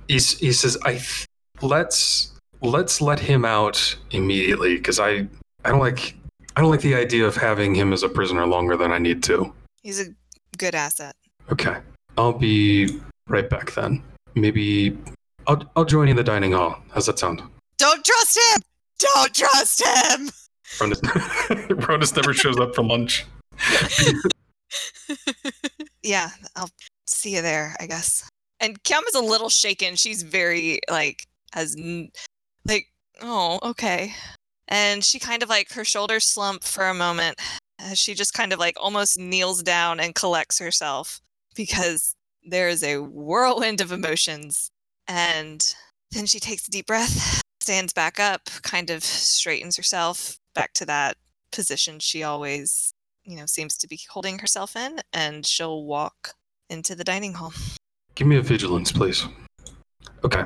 [0.09, 1.27] he says, "I th-
[1.63, 5.29] let's let's let him out immediately because I
[5.65, 6.17] I don't like
[6.57, 9.23] I don't like the idea of having him as a prisoner longer than I need
[9.25, 9.53] to."
[9.83, 10.07] He's a
[10.59, 11.15] good asset.
[11.53, 11.77] Okay,
[12.19, 14.03] I'll be right back then.
[14.35, 14.97] Maybe
[15.47, 16.81] I'll I'll join you in the dining hall.
[16.93, 17.43] How's that sound?
[17.79, 18.63] Don't trust him!
[18.99, 20.31] Don't trust him!
[20.81, 21.01] Ronus,
[21.87, 23.27] Ronus never shows up for lunch.
[26.07, 26.71] Yeah, I'll
[27.09, 28.29] see you there, I guess.
[28.61, 29.97] And Kiam is a little shaken.
[29.97, 32.11] She's very like has n-
[32.67, 32.87] like
[33.23, 34.15] oh okay,
[34.69, 37.39] and she kind of like her shoulders slump for a moment
[37.79, 41.21] as she just kind of like almost kneels down and collects herself
[41.55, 42.15] because
[42.49, 44.71] there is a whirlwind of emotions,
[45.09, 45.75] and
[46.13, 50.87] then she takes a deep breath, stands back up, kind of straightens herself back to
[50.87, 51.17] that
[51.53, 52.93] position she always
[53.25, 56.35] you know seems to be holding herself in and she'll walk
[56.69, 57.53] into the dining hall
[58.17, 59.27] Give me a vigilance, please.
[60.25, 60.45] Okay.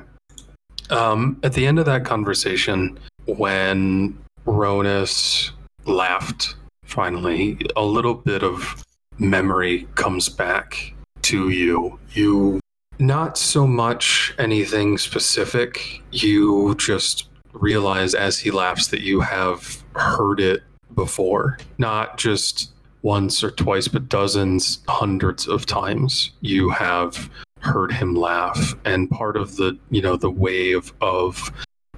[0.91, 5.53] Um, at the end of that conversation, when Ronus
[5.87, 8.85] laughed, finally, a little bit of
[9.19, 11.99] memory comes back to you.
[12.13, 12.59] You,
[12.99, 20.41] not so much anything specific, you just realize as he laughs that you have heard
[20.41, 20.65] it
[20.97, 21.59] before.
[21.79, 27.31] Not just once or twice, but dozens, hundreds of times you have
[27.61, 28.75] heard him laugh.
[28.85, 31.53] And part of the you know the wave of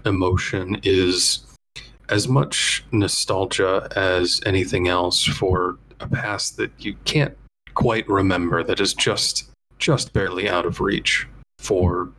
[0.05, 1.45] emotion is
[2.09, 7.37] as much nostalgia as anything else for a past that you can't
[7.75, 11.27] quite remember that is just just barely out of reach
[11.59, 12.11] for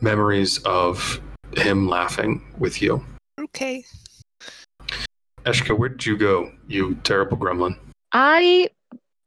[0.00, 1.20] memories of
[1.56, 3.04] him laughing with you.
[3.40, 3.84] Okay.
[5.44, 7.76] Eshka where did you go you terrible gremlin?
[8.12, 8.68] I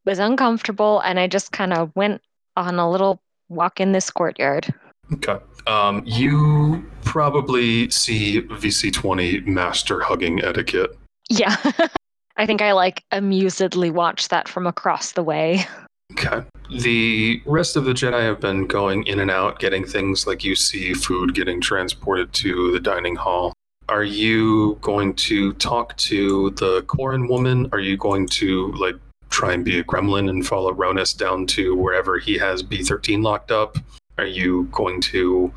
[0.04, 2.22] was uncomfortable and I just kind of went
[2.56, 4.72] on a little walk in this courtyard.
[5.12, 5.38] Okay.
[5.66, 10.96] Um, you probably see VC20 master hugging etiquette.
[11.30, 11.56] Yeah.
[12.36, 15.64] I think I like amusedly watch that from across the way.
[16.12, 16.46] Okay.
[16.70, 20.54] The rest of the Jedi have been going in and out, getting things like you
[20.54, 23.52] see food getting transported to the dining hall.
[23.88, 27.68] Are you going to talk to the Quarren woman?
[27.72, 28.96] Are you going to like
[29.30, 33.50] try and be a gremlin and follow Ronus down to wherever he has B13 locked
[33.50, 33.76] up?
[34.18, 35.52] Are you going to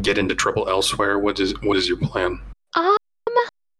[0.00, 1.18] get into trouble elsewhere?
[1.18, 2.40] What is what is your plan?
[2.74, 2.96] Um,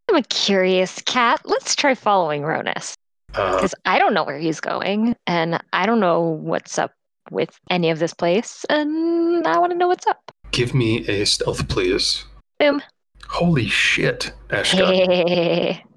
[0.08, 1.40] I'm a curious cat.
[1.44, 2.94] Let's try following Ronus
[3.34, 6.92] Uh, because I don't know where he's going and I don't know what's up
[7.30, 10.20] with any of this place and I want to know what's up.
[10.50, 12.24] give me a stealth, please.
[12.58, 12.82] Boom.
[13.28, 14.86] Holy shit, Eshka.
[14.94, 15.84] Hey.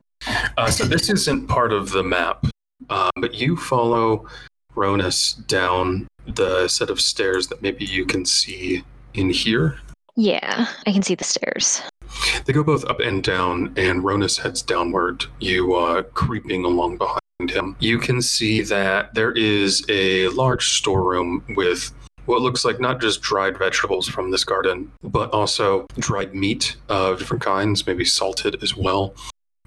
[0.57, 2.47] Uh, so this isn't part of the map,
[2.89, 4.27] uh, but you follow
[4.75, 9.79] Ronus down the set of stairs that maybe you can see in here.
[10.15, 11.81] Yeah, I can see the stairs.
[12.45, 17.51] They go both up and down, and Ronus heads downward, you uh, creeping along behind
[17.51, 17.75] him.
[17.79, 21.91] You can see that there is a large storeroom with
[22.25, 27.19] what looks like not just dried vegetables from this garden, but also dried meat of
[27.19, 29.13] different kinds, maybe salted as well.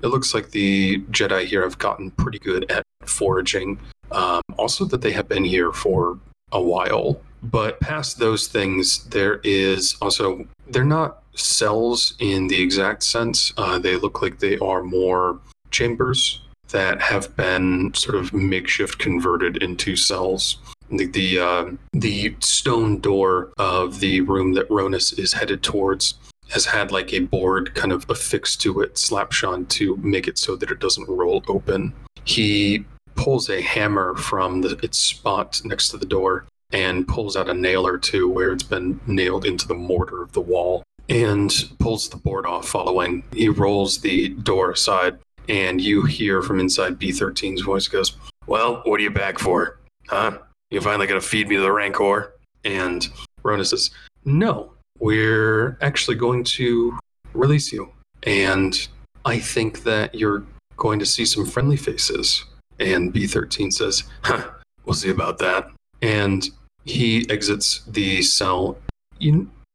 [0.03, 3.79] It looks like the Jedi here have gotten pretty good at foraging.
[4.12, 6.19] Um, also, that they have been here for
[6.53, 7.20] a while.
[7.43, 13.53] But past those things, there is also, they're not cells in the exact sense.
[13.57, 15.39] Uh, they look like they are more
[15.70, 20.59] chambers that have been sort of makeshift converted into cells.
[20.91, 26.15] The the, uh, the stone door of the room that Ronus is headed towards
[26.51, 30.57] has had like a board kind of affixed to it, slapshod to make it so
[30.57, 31.93] that it doesn't roll open.
[32.25, 32.85] He
[33.15, 37.55] pulls a hammer from the, its spot next to the door and pulls out a
[37.55, 42.09] nail or two where it's been nailed into the mortar of the wall and pulls
[42.09, 43.25] the board off following.
[43.33, 45.19] He rolls the door aside
[45.49, 48.16] and you hear from inside B13's voice goes,
[48.47, 49.79] Well, what are you back for?
[50.09, 50.39] Huh?
[50.70, 52.35] You finally gonna feed me the Rancor?
[52.65, 53.09] And
[53.43, 53.91] Rona says,
[54.25, 56.99] No, we're actually going to
[57.35, 57.91] release you.
[58.25, 58.89] And
[59.25, 60.45] I think that you're
[60.77, 62.45] going to see some friendly faces.
[62.79, 64.45] And B13 says, Huh,
[64.85, 65.69] we'll see about that.
[66.03, 66.49] And
[66.85, 68.79] he exits the cell.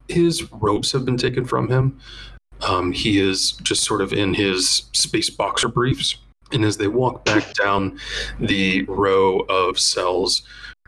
[0.08, 2.00] His robes have been taken from him.
[2.62, 6.16] Um, he is just sort of in his space boxer briefs.
[6.52, 8.00] And as they walk back down
[8.40, 10.44] the row of cells,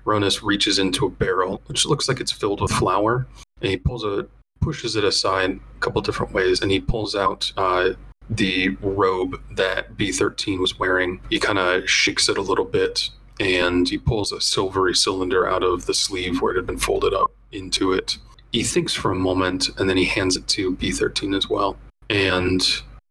[0.06, 3.28] Ronus reaches into a barrel, which looks like it's filled with flour,
[3.62, 4.28] and he pulls a
[4.62, 7.92] pushes it aside a couple different ways, and he pulls out uh,
[8.30, 11.22] the robe that B13 was wearing.
[11.30, 13.10] He kind of shakes it a little bit,
[13.40, 17.14] and he pulls a silvery cylinder out of the sleeve where it had been folded
[17.14, 18.18] up into it.
[18.52, 21.78] He thinks for a moment, and then he hands it to B13 as well.
[22.10, 22.62] And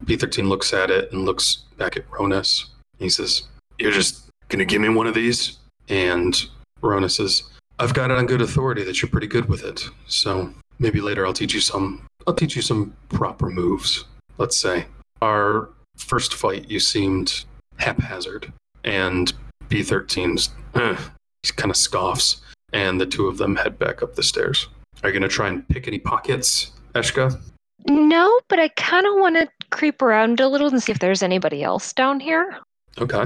[0.04, 2.66] B13 looks at it and looks back at Ronus.
[2.98, 3.42] He says,
[3.78, 5.58] You're just gonna give me one of these?
[5.88, 6.34] And
[6.80, 7.44] Ronus says,
[7.78, 9.88] I've got it on good authority that you're pretty good with it.
[10.06, 14.04] So maybe later I'll teach you some I'll teach you some proper moves.
[14.38, 14.86] Let's say.
[15.22, 17.44] Our first fight you seemed
[17.78, 18.52] haphazard
[18.84, 19.32] and
[19.68, 20.96] B13's eh,
[21.42, 22.40] he kind of scoffs
[22.72, 24.68] and the two of them head back up the stairs.
[25.02, 27.40] Are you gonna try and pick any pockets, Eshka?
[27.86, 31.22] No, but I kind of want to creep around a little and see if there's
[31.22, 32.58] anybody else down here.
[32.98, 33.24] Okay.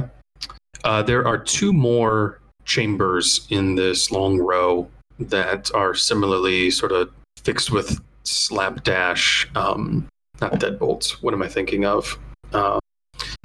[0.85, 4.89] Uh, there are two more chambers in this long row
[5.19, 7.11] that are similarly sort of
[7.43, 10.07] fixed with slapdash, um,
[10.41, 11.13] not deadbolts.
[11.23, 12.17] What am I thinking of?
[12.53, 12.79] Uh,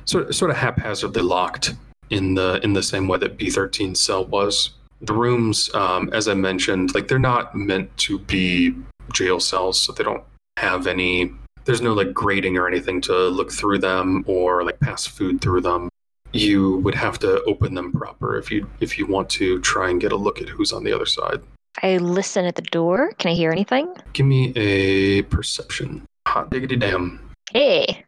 [0.06, 1.74] sort sort of haphazardly locked
[2.10, 4.72] in the in the same way that B13 cell was.
[5.02, 8.76] The rooms, um, as I mentioned, like they're not meant to be
[9.12, 10.24] jail cells, so they don't
[10.58, 11.32] have any.
[11.66, 15.62] There's no like grating or anything to look through them or like pass food through
[15.62, 15.90] them.
[16.34, 20.02] You would have to open them proper if you if you want to try and
[20.02, 21.42] get a look at who's on the other side.
[21.82, 23.14] I listen at the door.
[23.18, 23.94] Can I hear anything?
[24.14, 26.06] Give me a perception.
[26.28, 27.20] Hot diggity damn.
[27.52, 28.04] Hey.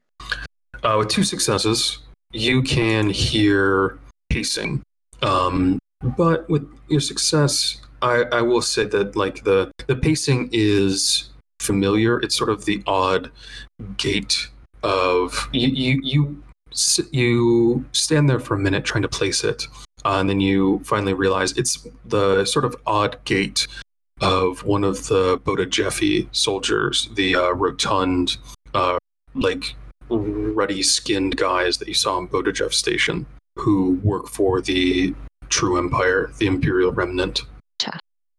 [0.83, 1.99] Uh, with two successes,
[2.31, 3.99] you can hear
[4.29, 4.83] pacing.
[5.21, 5.79] Um,
[6.17, 11.29] but with your success, I, I will say that like the the pacing is
[11.59, 12.19] familiar.
[12.19, 13.31] It's sort of the odd
[13.97, 14.47] gait
[14.83, 16.43] of you you you,
[17.11, 19.67] you stand there for a minute trying to place it,
[20.05, 23.67] uh, and then you finally realize it's the sort of odd gait
[24.21, 28.37] of one of the Boda Jeffy soldiers, the uh, rotund,
[28.73, 28.97] uh,
[29.33, 29.75] like
[30.09, 33.25] ruddy skinned guys that you saw in Boda Jeff Station,
[33.57, 35.13] who work for the
[35.49, 37.41] True Empire, the Imperial Remnant.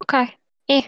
[0.09, 0.33] Okay.
[0.69, 0.83] Eh.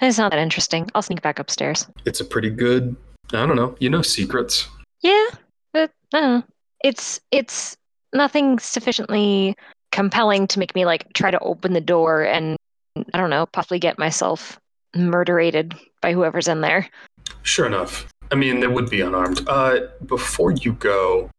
[0.00, 0.90] It's not that interesting.
[0.94, 1.86] I'll sneak back upstairs.
[2.04, 2.96] It's a pretty good.
[3.32, 3.76] I don't know.
[3.78, 4.68] You know secrets.
[5.00, 5.26] Yeah,
[5.72, 6.44] but I don't know.
[6.84, 7.76] It's it's
[8.12, 9.56] nothing sufficiently
[9.90, 12.56] compelling to make me like try to open the door and
[13.12, 14.60] I don't know, possibly get myself
[14.94, 16.88] murderated by whoever's in there.
[17.42, 18.06] Sure enough.
[18.30, 19.40] I mean, they would be unarmed.
[19.48, 21.30] Uh, before you go,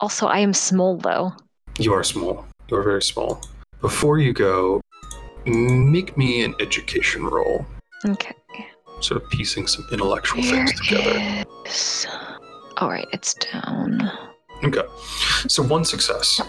[0.00, 1.32] Also, I am small though.
[1.78, 2.44] you are small.
[2.68, 3.40] You are very small.
[3.80, 4.80] Before you go,
[5.44, 7.66] make me an education roll.
[8.06, 8.34] Okay.
[9.00, 11.44] Sort of piecing some intellectual Where things together.
[11.66, 12.06] is-
[12.78, 14.10] All right, it's down.
[14.62, 14.84] Okay.
[15.48, 16.40] So one success.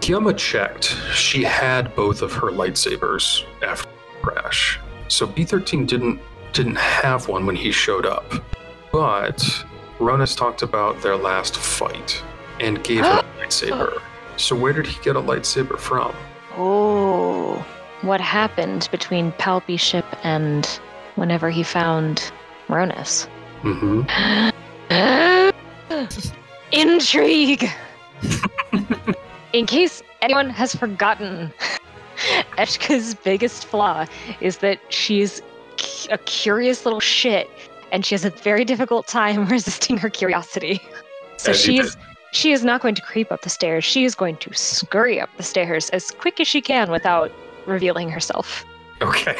[0.00, 0.96] Kiyama checked.
[1.12, 4.78] She had both of her lightsabers after the crash.
[5.08, 6.20] So B13 didn't
[6.52, 8.24] didn't have one when he showed up.
[8.92, 9.38] But
[9.98, 12.22] Ronus talked about their last fight
[12.60, 14.00] and gave him a lightsaber.
[14.36, 16.14] So where did he get a lightsaber from?
[16.56, 17.66] Oh,
[18.02, 20.66] what happened between Palpy ship and
[21.16, 22.30] whenever he found
[22.68, 23.28] Ronus?
[23.62, 24.50] Mm-hmm.
[26.72, 27.70] Intrigue!
[29.52, 31.52] In case anyone has forgotten,
[32.58, 34.06] Eshka's biggest flaw
[34.40, 35.40] is that she's
[35.78, 37.48] cu- a curious little shit
[37.92, 40.80] and she has a very difficult time resisting her curiosity.
[41.36, 41.96] So As you she is
[42.32, 43.84] she is not going to creep up the stairs.
[43.84, 47.30] She is going to scurry up the stairs as quick as she can without
[47.64, 48.64] revealing herself.
[49.00, 49.36] Okay.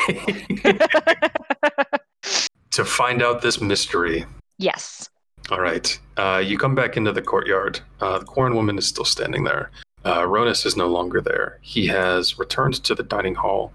[2.71, 4.25] to find out this mystery.
[4.59, 5.11] yes.
[5.51, 5.99] All right.
[6.17, 7.81] Uh, you come back into the courtyard.
[8.01, 9.71] Uh, the Quarren woman is still standing there.
[10.05, 11.59] Uh, Ronus is no longer there.
[11.63, 13.73] He has returned to the dining hall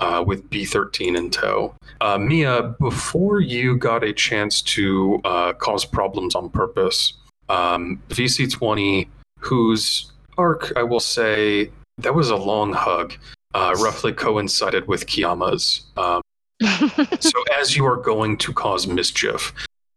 [0.00, 1.74] uh, with B13 in tow.
[2.00, 7.14] Uh, Mia, before you got a chance to uh, cause problems on purpose,
[7.48, 13.14] um, VC20, whose arc, I will say, that was a long hug,
[13.54, 15.82] uh, roughly coincided with Kiyama's.
[15.96, 16.22] Um,
[17.20, 19.52] so as you are going to cause mischief,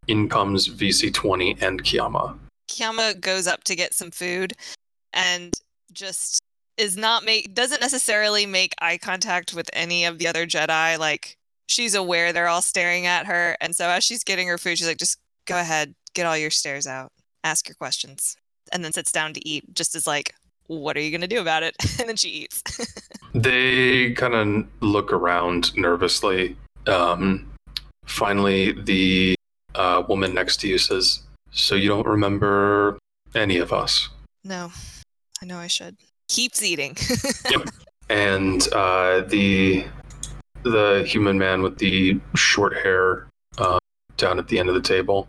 [0.08, 2.38] in comes VC20 and Kiyama.
[2.70, 4.54] Kiyama goes up to get some food
[5.14, 5.54] and
[5.92, 6.42] just
[6.78, 10.98] is not make doesn't necessarily make eye contact with any of the other Jedi.
[10.98, 14.78] Like she's aware they're all staring at her, and so as she's getting her food,
[14.78, 17.12] she's like, "Just go ahead, get all your stares out,
[17.44, 18.36] ask your questions,"
[18.72, 19.74] and then sits down to eat.
[19.74, 20.36] Just as like,
[20.68, 22.64] "What are you gonna do about it?" and then she eats.
[23.34, 26.58] They kind of look around nervously.
[26.88, 27.52] Um,
[28.06, 29.36] finally, the
[29.78, 31.22] uh, woman next to you says,
[31.52, 32.98] "So you don't remember
[33.36, 34.10] any of us?"
[34.44, 34.72] No,
[35.41, 35.98] I know I should.
[36.28, 36.98] Keeps eating.
[38.10, 39.86] And uh, the
[40.64, 43.28] the human man with the short hair
[43.58, 43.80] uh,
[44.18, 45.28] down at the end of the table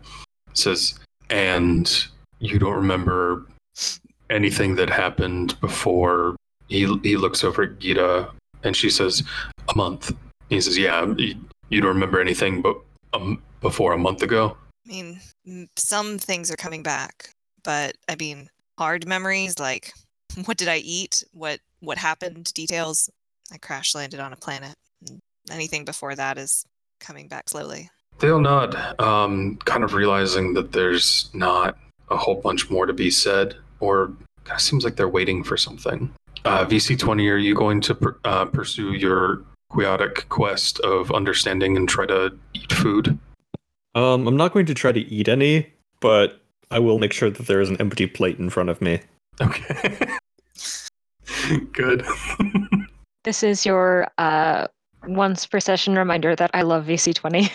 [0.53, 0.97] says,
[1.29, 1.91] "And
[2.39, 3.45] you don't remember
[4.29, 6.35] anything that happened before."
[6.67, 8.31] He he looks over at Gita,
[8.63, 9.23] and she says,
[9.67, 10.15] "A month."
[10.49, 11.35] He says, "Yeah, you,
[11.69, 12.77] you don't remember anything, but
[13.13, 15.19] um, before a month ago." I mean,
[15.75, 17.29] some things are coming back,
[17.63, 19.93] but I mean, hard memories like
[20.45, 21.23] what did I eat?
[21.33, 22.53] What what happened?
[22.53, 23.09] Details.
[23.51, 24.75] I crash landed on a planet.
[25.51, 26.65] Anything before that is
[26.99, 27.89] coming back slowly.
[28.19, 31.77] They'll nod, um, kind of realizing that there's not
[32.09, 34.07] a whole bunch more to be said, or
[34.43, 36.13] kind of seems like they're waiting for something.
[36.43, 41.87] Uh, VC20, are you going to pr- uh, pursue your quixotic quest of understanding and
[41.87, 43.17] try to eat food?
[43.99, 45.67] Um, I'm not going to try to eat any,
[45.99, 49.01] but I will make sure that there is an empty plate in front of me.
[49.41, 50.07] Okay.
[51.73, 52.05] Good.
[53.25, 54.67] This is your uh,
[55.05, 57.51] once per session reminder that I love VC20.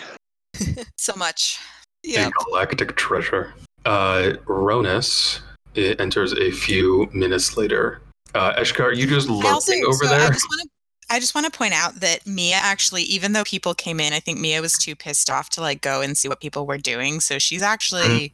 [0.97, 1.59] So much.
[2.07, 3.53] A galactic treasure.
[3.83, 5.41] Uh, Ronus
[5.73, 7.99] it enters a few minutes later.
[8.35, 10.21] Uh, Eshka, are you just I also- lurking over so there?
[10.21, 10.69] I just want to.
[11.09, 14.19] I just want to point out that Mia actually, even though people came in, I
[14.19, 17.19] think Mia was too pissed off to like go and see what people were doing.
[17.19, 18.33] So she's actually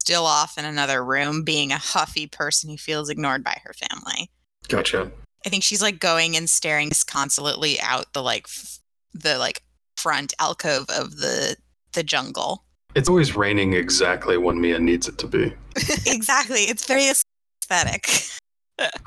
[0.00, 4.30] still off in another room, being a huffy person who feels ignored by her family.
[4.68, 5.10] Gotcha.
[5.46, 8.80] I think she's like going and staring disconsolately out the like f-
[9.14, 9.62] the like
[9.96, 11.56] front alcove of the
[11.92, 12.64] the jungle.
[12.94, 15.52] It's always raining exactly when Mia needs it to be.
[16.06, 16.62] exactly.
[16.62, 18.08] It's very aesthetic.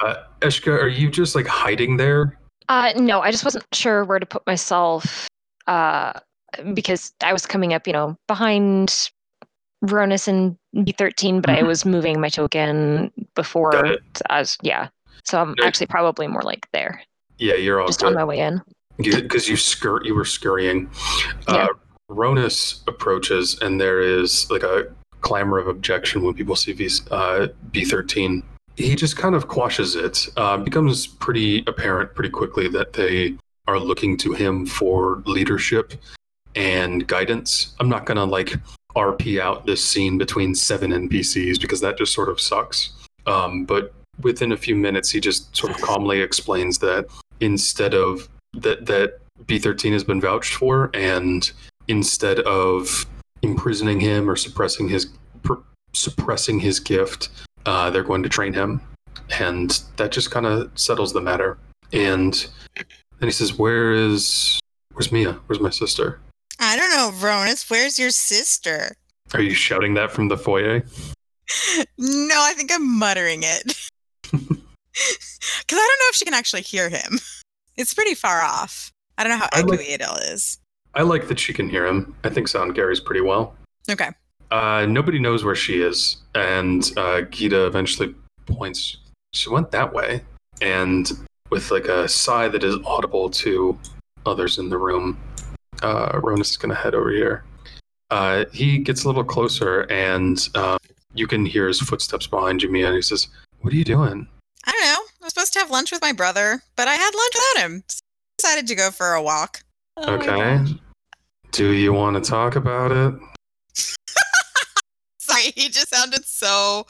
[0.04, 2.38] Uh, Eshka, are you just like hiding there?
[2.70, 5.28] Uh, no, I just wasn't sure where to put myself
[5.68, 6.14] uh,
[6.74, 9.10] because I was coming up, you know, behind
[9.82, 11.68] Ronus and B13, but I Mhm.
[11.68, 13.86] was moving my token before.
[13.86, 14.02] it.
[14.30, 14.88] As yeah,
[15.26, 15.68] so I'm Right.
[15.68, 17.02] actually probably more like there,
[17.38, 18.08] Yeah, you're all just good.
[18.08, 18.62] on my way in.
[18.98, 20.88] because you skirt you were scurrying
[21.48, 21.68] uh,
[22.10, 24.86] ronus approaches and there is like a
[25.22, 28.44] clamor of objection when people see v, uh, b13
[28.76, 33.36] he just kind of quashes it uh, becomes pretty apparent pretty quickly that they
[33.68, 35.94] are looking to him for leadership
[36.56, 37.76] and guidance.
[37.80, 38.56] I'm not gonna like
[38.96, 42.92] rp out this scene between seven npcs because that just sort of sucks.
[43.26, 47.08] Um, but within a few minutes he just sort of calmly explains that
[47.40, 51.52] instead of that that B13 has been vouched for, and
[51.88, 53.06] instead of
[53.42, 55.08] imprisoning him or suppressing his
[55.42, 55.62] pr-
[55.94, 57.30] suppressing his gift,
[57.66, 58.82] uh, they're going to train him,
[59.40, 61.58] and that just kind of settles the matter.
[61.92, 62.34] And
[63.20, 64.60] then he says, "Where is
[64.94, 65.34] where's Mia?
[65.48, 66.20] Where's my sister?
[66.60, 67.70] I don't know, Ronus.
[67.70, 68.96] Where's your sister?
[69.34, 70.84] Are you shouting that from the foyer?"
[71.98, 73.90] No, I think I'm muttering it.
[74.94, 77.20] Because I don't know if she can actually hear him.
[77.78, 78.92] It's pretty far off.
[79.18, 80.60] I don't know how I like- it all is.
[80.94, 82.16] I like that she can hear him.
[82.24, 83.56] I think sound carries pretty well.
[83.90, 84.10] Okay.
[84.54, 88.14] Uh, nobody knows where she is, and uh, Gita eventually
[88.46, 88.98] points.
[89.34, 90.22] She went that way,
[90.62, 91.12] and
[91.50, 93.76] with like a sigh that is audible to
[94.28, 95.20] others in the room,
[95.82, 97.44] uh, Ronus is going to head over here.
[98.12, 100.78] Uh, he gets a little closer, and uh,
[101.16, 102.86] you can hear his footsteps behind you, Mia.
[102.86, 103.30] And he says,
[103.62, 104.28] "What are you doing?"
[104.66, 105.02] I don't know.
[105.22, 107.84] I was supposed to have lunch with my brother, but I had lunch without him.
[107.88, 108.02] So
[108.38, 109.64] decided to go for a walk.
[109.98, 110.28] Oh okay.
[110.28, 110.74] gosh.
[111.50, 113.16] Do you want to talk about it?
[115.56, 116.86] He just sounded so.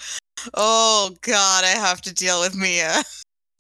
[0.54, 3.02] Oh God, I have to deal with Mia.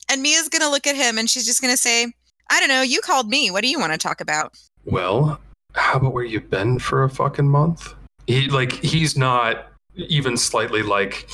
[0.10, 2.12] And Mia's gonna look at him, and she's just gonna say,
[2.50, 2.82] "I don't know.
[2.82, 3.52] You called me.
[3.52, 4.54] What do you want to talk about?"
[4.86, 5.40] Well,
[5.76, 7.94] how about where you've been for a fucking month?
[8.28, 11.30] He like he's not even slightly like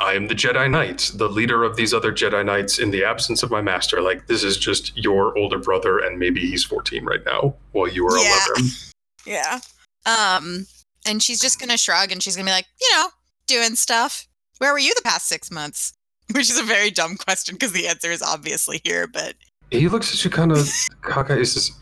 [0.00, 3.42] I am the Jedi Knight, the leader of these other Jedi Knights in the absence
[3.42, 4.00] of my master.
[4.00, 8.06] Like this is just your older brother and maybe he's 14 right now while you
[8.06, 8.44] are Yeah.
[8.56, 8.70] 11.
[9.26, 9.60] Yeah.
[10.06, 10.66] Um,
[11.06, 13.08] and she's just gonna shrug, and she's gonna be like, "You know,
[13.46, 14.26] doing stuff.
[14.58, 15.92] Where were you the past six months?"
[16.32, 19.34] Which is a very dumb question because the answer is obviously here, but
[19.70, 20.68] He looks at you kind of
[21.02, 21.38] cockeyed.
[21.38, 21.72] He says,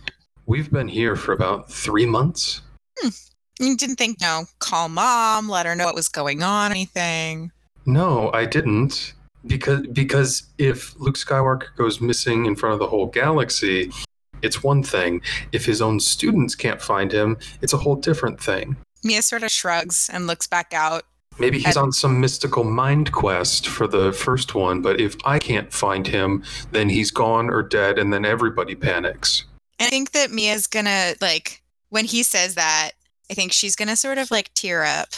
[0.47, 2.63] "We've been here for about 3 months."
[3.01, 3.09] Hmm.
[3.61, 7.51] you didn't think, no, call mom, let her know what was going on, anything.
[7.87, 9.15] No, I didn't.
[9.47, 13.91] Because because if Luke Skywalker goes missing in front of the whole galaxy,
[14.43, 15.23] it's one thing.
[15.53, 18.77] If his own students can't find him, it's a whole different thing.
[19.05, 21.05] Mia sort of shrugs and looks back out.
[21.39, 25.39] Maybe he's And- on some mystical mind quest for the first one, but if I
[25.39, 26.43] can't find him,
[26.73, 29.45] then he's gone or dead, and then everybody panics.
[29.79, 32.91] And I think that Mia's gonna like when he says that,
[33.31, 35.11] I think she's gonna sort of like tear up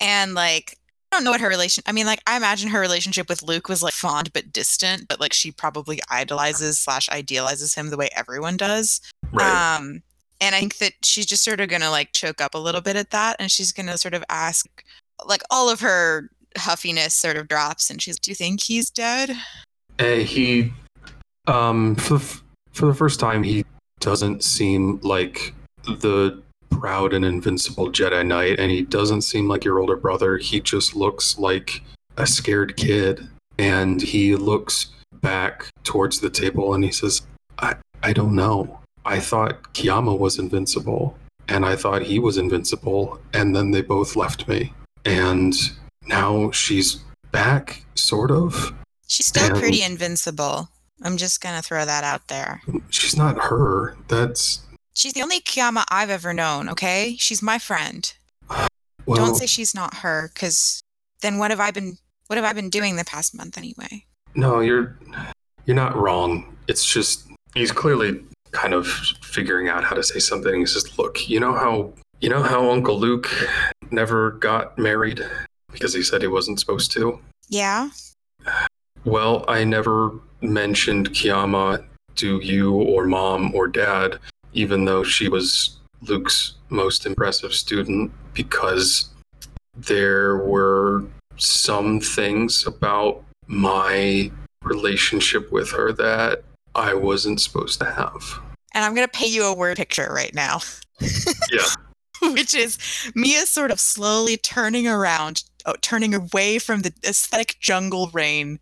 [0.00, 0.78] and like
[1.12, 3.68] I don't know what her relation I mean like I imagine her relationship with Luke
[3.68, 8.08] was like fond but distant, but like she probably idolizes slash idealizes him the way
[8.16, 9.02] everyone does.
[9.30, 9.76] Right.
[9.76, 10.02] Um
[10.40, 12.96] and I think that she's just sort of gonna like choke up a little bit
[12.96, 14.84] at that and she's gonna sort of ask
[15.24, 19.36] like all of her huffiness sort of drops and she's do you think he's dead?
[19.98, 20.72] Uh, he,
[21.46, 22.42] um, for the, f-
[22.72, 23.64] for the first time, he
[24.00, 25.54] doesn't seem like
[25.84, 30.36] the proud and invincible Jedi Knight, and he doesn't seem like your older brother.
[30.36, 31.82] He just looks like
[32.16, 33.26] a scared kid,
[33.58, 34.88] and he looks
[35.22, 37.22] back towards the table and he says,
[37.58, 38.80] "I, I don't know.
[39.06, 41.16] I thought Kiyama was invincible,
[41.48, 44.72] and I thought he was invincible, and then they both left me,
[45.04, 45.54] and
[46.06, 46.96] now she's
[47.32, 48.74] back, sort of."
[49.06, 50.68] She's still And- pretty invincible.
[51.02, 52.62] I'm just gonna throw that out there.
[52.90, 53.96] She's not her.
[54.08, 54.60] That's
[54.94, 57.16] She's the only Kiyama I've ever known, okay?
[57.18, 58.12] She's my friend.
[58.48, 59.18] well.
[59.18, 60.80] Don't say she's not her, because
[61.20, 64.04] then what have I been what have I been doing the past month anyway?
[64.34, 64.98] no, you're
[65.64, 66.56] you're not wrong.
[66.66, 70.60] It's just he's clearly kind of figuring out how to say something.
[70.60, 73.28] He says, "Look, you know how you know how Uncle Luke
[73.90, 75.22] never got married
[75.70, 77.20] because he said he wasn't supposed to.
[77.48, 77.90] Yeah?
[79.04, 81.84] Well, I never mentioned Kiyama
[82.16, 84.18] to you or mom or dad,
[84.54, 89.10] even though she was Luke's most impressive student, because
[89.74, 91.04] there were
[91.36, 94.30] some things about my
[94.62, 96.42] relationship with her that
[96.76, 98.22] I wasn't supposed to have.
[98.72, 100.60] And I'm gonna pay you a word picture right now.
[101.50, 102.32] Yeah.
[102.32, 102.78] Which is
[103.14, 108.58] Mia sort of slowly turning around, oh, turning away from the aesthetic jungle rain,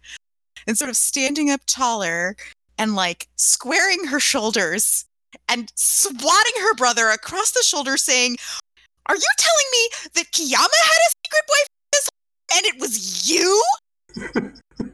[0.66, 2.36] and sort of standing up taller
[2.78, 5.07] and like squaring her shoulders
[5.49, 8.36] and swatting her brother across the shoulder, saying,
[9.07, 11.74] Are you telling me that Kiyama had a secret boyfriend
[12.55, 13.65] and it was you?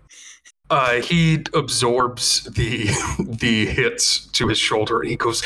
[0.70, 2.84] Uh, he absorbs the
[3.18, 5.42] the hits to his shoulder and he goes,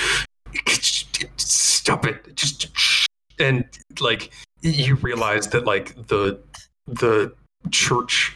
[1.37, 2.69] "Stop it!" Just
[3.39, 3.65] and
[4.01, 4.31] like
[4.61, 6.39] you realize that like the
[6.87, 7.33] the
[7.71, 8.35] church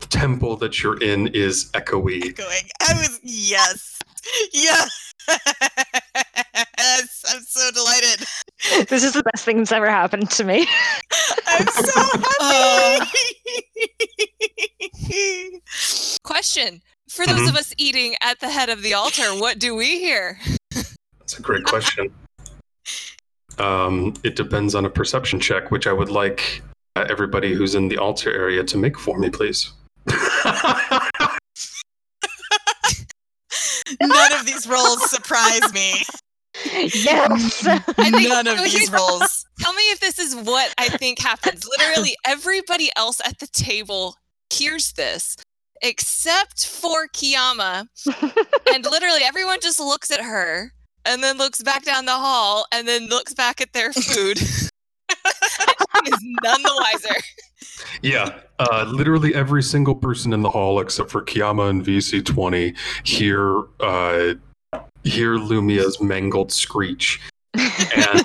[0.00, 2.34] temple that you're in is echoey.
[2.36, 3.98] Going, I was, yes,
[4.52, 5.14] yes.
[6.78, 8.26] yes, I'm so delighted.
[8.88, 10.66] This is the best thing that's ever happened to me.
[11.46, 12.02] I'm so
[12.40, 13.10] happy.
[16.24, 19.98] Question For those of us eating at the head of the altar, what do we
[20.00, 20.38] hear?
[20.72, 22.12] That's a great question.
[23.58, 26.62] Um, it depends on a perception check, which I would like
[26.94, 29.72] uh, everybody who's in the altar area to make for me, please.
[34.02, 36.02] None of these rolls surprise me.
[36.66, 37.66] yes.
[37.66, 37.78] I
[38.10, 39.46] think- None of these here's- rolls.
[39.58, 41.66] Tell me if this is what I think happens.
[41.78, 44.16] Literally, everybody else at the table
[44.50, 45.36] hears this
[45.82, 47.88] except for Kiyama.
[48.72, 50.72] And literally, everyone just looks at her
[51.04, 54.38] and then looks back down the hall and then looks back at their food.
[56.06, 57.20] is none the wiser.
[58.02, 63.64] Yeah, uh, literally every single person in the hall except for Kiyama and VC20 hear
[63.80, 64.34] uh,
[65.04, 67.20] hear Lumia's mangled screech,
[67.54, 68.24] and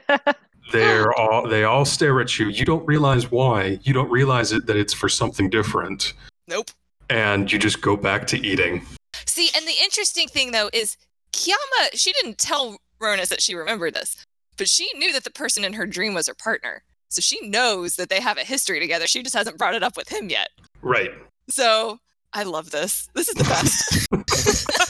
[0.72, 2.48] they're all they all stare at you.
[2.48, 3.78] You don't realize why.
[3.82, 6.12] You don't realize it that it's for something different,
[6.48, 6.70] Nope.
[7.08, 8.84] and you just go back to eating.
[9.26, 10.96] See, and the interesting thing though is
[11.32, 14.24] Kiyama, she didn't tell Ronus that she remembered this,
[14.56, 16.82] but she knew that the person in her dream was her partner.
[17.08, 19.06] So she knows that they have a history together.
[19.06, 20.48] She just hasn't brought it up with him yet.
[20.82, 21.10] Right.
[21.48, 21.98] So
[22.32, 23.08] I love this.
[23.14, 24.86] This is the best.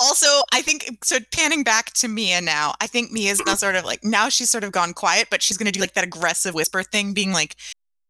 [0.00, 1.18] Also, I think so.
[1.32, 4.64] Panning back to Mia now, I think Mia's now sort of like now she's sort
[4.64, 7.56] of gone quiet, but she's going to do like that aggressive whisper thing, being like,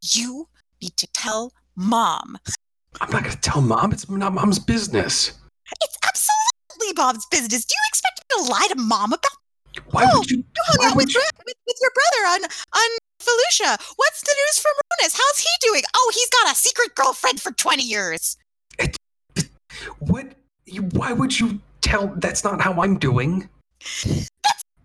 [0.02, 0.48] "You
[0.80, 2.38] need to tell mom.
[3.00, 3.92] I'm not gonna tell mom.
[3.92, 5.32] It's not mom's business.
[5.82, 7.64] It's absolutely mom's business.
[7.64, 9.30] Do you expect me to lie to mom about
[9.90, 10.38] Why Oh, would you?
[10.38, 11.22] you hung out with, you?
[11.44, 13.78] With with your brother on on Felucia?
[13.96, 14.72] What's the news from
[15.02, 15.14] Ronus?
[15.14, 15.82] How's he doing?
[15.94, 18.36] Oh, he's got a secret girlfriend for twenty years.
[20.00, 20.32] What?
[20.68, 22.08] You, why would you tell?
[22.16, 23.48] That's not how I'm doing.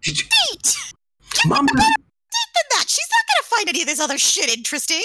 [0.01, 0.77] Did you, Wait,
[1.47, 5.01] mom, than that, she's not going to find any of this other shit interesting.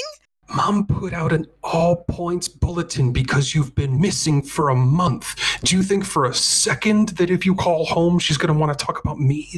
[0.55, 5.35] mom put out an all points bulletin because you've been missing for a month.
[5.63, 8.77] Do you think for a second that if you call home, she's going to want
[8.77, 9.49] to talk about me?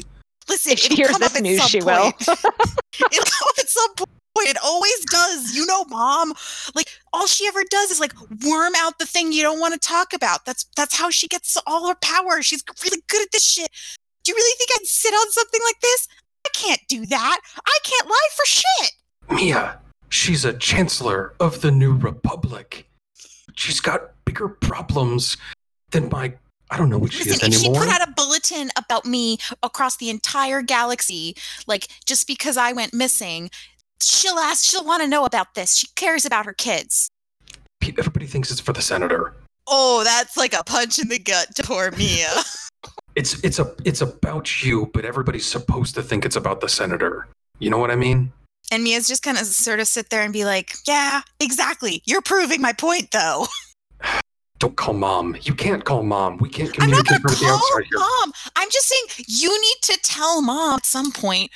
[0.49, 1.87] Listen, If she it'll hears come up this at news, some she point.
[2.27, 2.35] will.
[2.35, 4.09] it'll come up at some point.
[4.39, 5.55] It always does.
[5.55, 6.33] You know, mom.
[6.73, 8.13] Like all she ever does is like
[8.45, 10.45] worm out the thing you don't want to talk about.
[10.45, 12.41] That's that's how she gets all her power.
[12.41, 13.69] She's really good at this shit.
[14.23, 16.07] Do you really think I'd sit on something like this?
[16.45, 17.39] I can't do that.
[17.65, 18.91] I can't lie for shit.
[19.29, 19.79] Mia,
[20.09, 22.87] she's a chancellor of the New Republic.
[23.55, 25.37] She's got bigger problems
[25.91, 26.33] than my.
[26.69, 29.97] I don't know what she Listen, if she put out a bulletin about me across
[29.97, 31.35] the entire galaxy,
[31.67, 33.51] like just because I went missing,
[34.01, 35.75] she'll ask, she'll want to know about this.
[35.77, 37.09] She cares about her kids.
[37.79, 39.33] Pe- Everybody thinks it's for the senator.
[39.67, 42.29] Oh, that's like a punch in the gut to poor Mia.
[43.15, 47.27] It's it's a it's about you, but everybody's supposed to think it's about the senator.
[47.59, 48.31] You know what I mean?
[48.73, 52.01] and Mia's just kind of sort of sit there and be like, yeah, exactly.
[52.05, 53.47] You're proving my point, though.
[54.59, 55.35] Don't call mom.
[55.41, 56.37] You can't call mom.
[56.37, 57.99] We can't I'm not communicate going with to the call outside here.
[57.99, 58.31] mom.
[58.55, 61.51] I'm just saying you need to tell mom at some point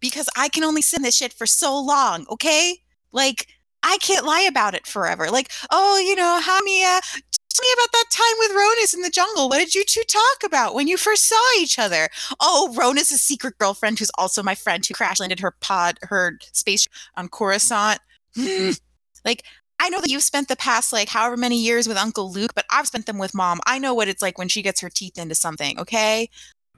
[0.00, 2.78] because I can only send this shit for so long, okay?
[3.12, 3.46] Like,
[3.82, 5.30] I can't lie about it forever.
[5.30, 9.02] Like, oh, you know, how Mia, uh, tell me about that time with Ronus in
[9.02, 9.48] the jungle.
[9.48, 12.08] What did you two talk about when you first saw each other?
[12.40, 16.86] Oh, Ronus' secret girlfriend, who's also my friend who crash landed her pod, her space
[17.16, 18.00] on Coruscant.
[19.24, 19.44] like,
[19.80, 22.64] I know that you've spent the past like however many years with Uncle Luke, but
[22.70, 23.60] I've spent them with Mom.
[23.66, 26.28] I know what it's like when she gets her teeth into something, okay?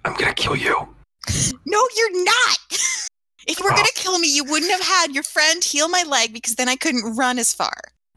[0.04, 0.94] I'm gonna kill you.
[1.66, 2.58] No, you're not.
[3.46, 3.76] if you were Oh.
[3.76, 6.68] going to kill me, you wouldn't have had your friend heal my leg because then
[6.68, 7.72] I couldn't run as far.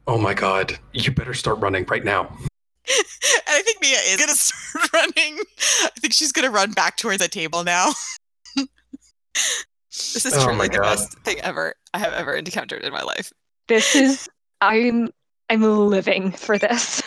[0.07, 0.77] Oh my god.
[0.93, 2.35] You better start running right now.
[3.47, 5.39] And I think Mia is going to start running.
[5.83, 7.91] I think she's going to run back towards the table now.
[9.95, 10.81] This is Oh truly my the God.
[10.83, 13.31] best thing ever I have ever encountered in my life.
[13.67, 14.27] This is
[14.61, 15.09] I'm
[15.49, 17.01] I'm living for this.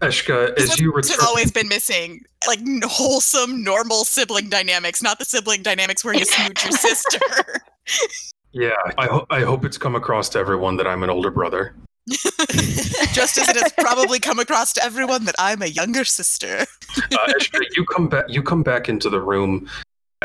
[0.00, 5.24] Eshka, as you has return always been missing like wholesome, normal sibling dynamics, not the
[5.24, 7.18] sibling dynamics where you smooch your sister.
[8.52, 11.74] Yeah, I, ho- I hope it's come across to everyone that I'm an older brother.
[12.08, 16.66] Just as it has probably come across to everyone that I'm a younger sister.
[16.96, 18.24] Uh, Eshka, you come back.
[18.28, 19.68] You come back into the room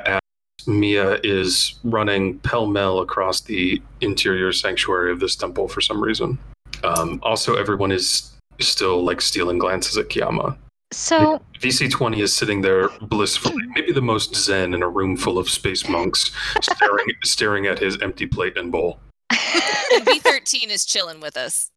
[0.06, 0.20] as
[0.66, 6.40] Mia is running pell mell across the interior sanctuary of this temple for some reason.
[6.84, 10.58] Um, also, everyone is still like stealing glances at Kiyama.
[10.92, 15.50] So VC20 is sitting there blissfully, maybe the most zen in a room full of
[15.50, 19.00] space monks, staring staring at his empty plate and bowl.
[19.32, 21.70] And B13 is chilling with us.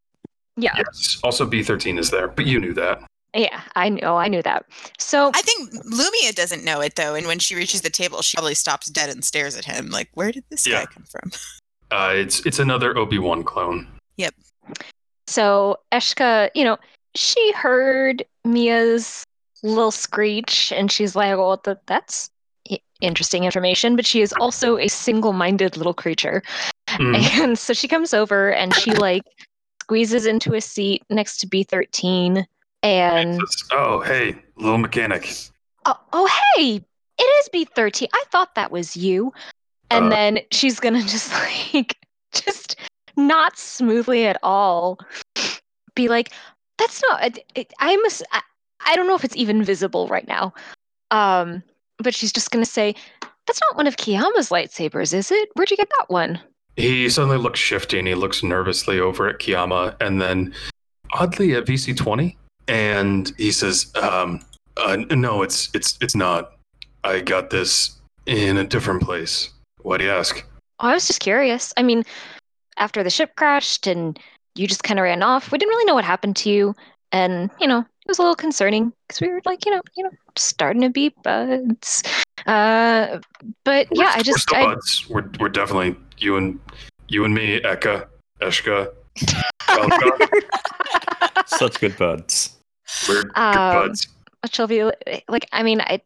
[0.56, 1.18] yeah, Yes.
[1.24, 3.02] Also, B13 is there, but you knew that.
[3.34, 4.66] yeah, I know, I knew that.
[4.98, 8.36] So I think Lumia doesn't know it though, and when she reaches the table, she
[8.36, 10.80] probably stops dead and stares at him like, "Where did this Yeah.
[10.84, 11.30] guy come from?"
[11.90, 13.88] Uh, it's it's another Obi Wan clone.
[15.28, 16.78] So Eshka, you know,
[17.14, 19.24] she heard Mia's
[19.62, 22.30] little screech and she's like, well, th- that's
[23.00, 26.42] interesting information, but she is also a single minded little creature.
[26.88, 27.14] Mm.
[27.44, 29.22] And so she comes over and she like
[29.82, 32.44] squeezes into a seat next to B13
[32.82, 33.40] and,
[33.72, 35.32] oh, hey, little mechanic.
[35.86, 36.80] oh, oh, hey,
[37.18, 38.08] it is B13.
[38.14, 39.32] I thought that was you.
[39.90, 40.10] And Uh.
[40.10, 41.96] then she's going to just like,
[42.32, 42.76] just
[43.18, 44.98] not smoothly at all
[45.94, 46.32] be like,
[46.78, 48.40] that's not, it, it, I'm, a s- I,
[48.86, 50.54] I don't know if it's even visible right now.
[51.10, 51.62] Um,
[51.98, 52.94] but she's just going to say,
[53.46, 55.48] that's not one of Kiyama's lightsabers, is it?
[55.54, 56.40] Where'd you get that one?
[56.76, 60.54] He suddenly looks shifty and he looks nervously over at Kiyama and then
[61.12, 62.36] oddly at VC20
[62.68, 64.40] and he says, um,
[64.76, 66.52] uh, no, it's it's it's not.
[67.02, 69.50] I got this in a different place.
[69.82, 70.44] Why do you ask?
[70.78, 71.72] Oh, I was just curious.
[71.76, 72.04] I mean,
[72.78, 74.18] after the ship crashed and
[74.54, 76.74] you just kind of ran off, we didn't really know what happened to you,
[77.12, 80.04] and you know, it was a little concerning because we were like, you know, you
[80.04, 82.02] know, starting to be buds.
[82.46, 83.18] Uh,
[83.64, 85.06] but yeah, I we're just, still I, buds.
[85.08, 86.58] We're we're definitely you and
[87.08, 88.06] you and me, Eka,
[88.40, 88.92] Eshka,
[91.46, 92.56] Such good buds.
[93.08, 94.08] We're good Um, buds.
[94.50, 94.84] Shelby,
[95.28, 96.00] like, I mean, I,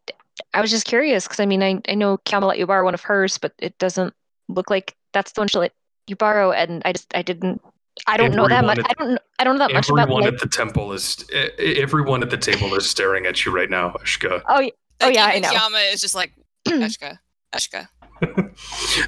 [0.55, 2.95] I was just curious because I mean, I, I know Kiyama let you borrow one
[2.95, 4.15] of hers, but it doesn't
[4.49, 5.73] look like that's the one she let
[6.07, 7.61] you borrow, and I just, I didn't.
[8.07, 8.79] I don't know that much.
[8.79, 9.21] Everyone I don't.
[9.39, 10.03] I don't know that much about.
[10.03, 11.25] Everyone at the temple is
[11.59, 14.43] everyone at the table is staring at you right now, Eshka.
[14.49, 14.73] oh, y-
[15.05, 15.51] Oh, yeah, I know.
[15.51, 16.33] Yama is just like,
[16.69, 17.19] Eshka,
[17.55, 17.89] Eshka.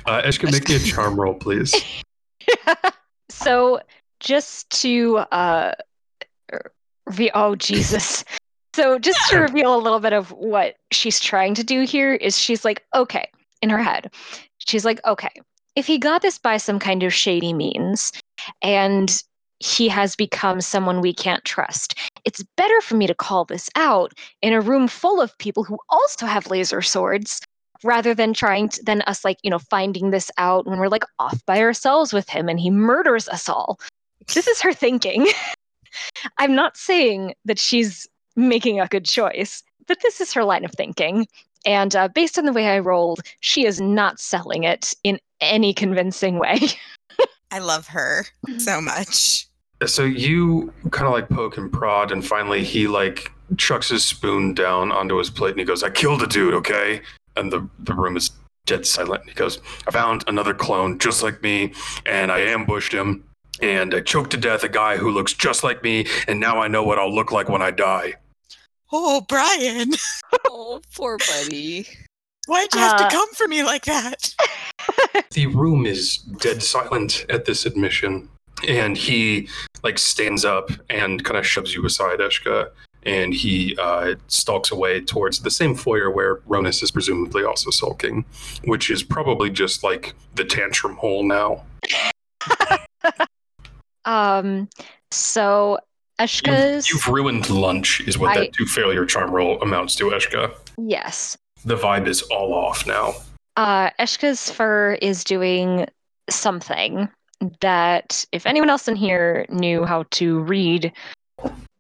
[0.07, 1.73] Uh, Eshka, make me a charm roll, please.
[3.31, 3.81] so
[4.21, 5.73] just to uh
[7.17, 8.25] re- oh jesus
[8.75, 12.39] so just to reveal a little bit of what she's trying to do here is
[12.39, 13.29] she's like okay
[13.63, 14.11] in her head
[14.59, 15.31] she's like okay
[15.77, 18.13] if he got this by some kind of shady means
[18.63, 19.23] and
[19.61, 24.13] he has become someone we can't trust it's better for me to call this out
[24.43, 27.41] in a room full of people who also have laser swords
[27.83, 31.05] rather than trying to than us like you know finding this out when we're like
[31.19, 33.79] off by ourselves with him and he murders us all.
[34.35, 35.29] This is her thinking.
[36.39, 40.73] I'm not saying that she's making a good choice but this is her line of
[40.73, 41.27] thinking.
[41.67, 45.73] And uh, based on the way I rolled, she is not selling it in any
[45.75, 46.59] convincing way.
[47.51, 48.27] I love her
[48.59, 49.47] so much.
[49.87, 54.55] So you kind of like poke and prod, and finally he like chucks his spoon
[54.55, 57.03] down onto his plate and he goes, I killed a dude, okay?
[57.37, 58.31] And the, the room is
[58.67, 59.29] dead silent.
[59.29, 61.73] He goes, I found another clone just like me,
[62.07, 63.25] and I ambushed him,
[63.61, 66.69] and I choked to death a guy who looks just like me, and now I
[66.69, 68.15] know what I'll look like when I die.
[68.93, 69.91] Oh, Brian,
[70.49, 71.87] oh, poor buddy.
[72.47, 74.35] why'd you have Uh, to come for me like that?
[75.33, 78.29] The room is dead silent at this admission,
[78.69, 79.49] and he
[79.83, 82.71] like stands up and kind of shoves you aside, Eshka,
[83.05, 88.25] and he uh, stalks away towards the same foyer where Ronus is presumably also sulking,
[88.65, 91.63] which is probably just like the tantrum hole now.
[94.07, 94.69] Um,
[95.11, 95.79] so
[96.21, 100.55] You've, you've ruined lunch, is what I- that two failure charm roll amounts to, Eshka.
[100.79, 101.37] yes.
[101.65, 103.15] The vibe is all off now.
[103.57, 105.87] Uh, Eshka's fur is doing
[106.29, 107.09] something
[107.61, 110.93] that, if anyone else in here knew how to read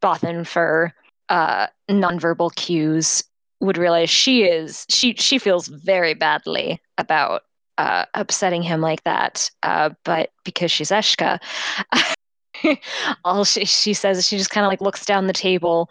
[0.03, 0.93] Bothan fur
[1.29, 3.25] uh, nonverbal cues,
[3.61, 7.43] would realize she is she she feels very badly about
[7.79, 9.51] uh, upsetting him like that.
[9.63, 11.39] Uh, but because she's Eshka,
[13.25, 15.91] all she she says is she just kind of like looks down the table,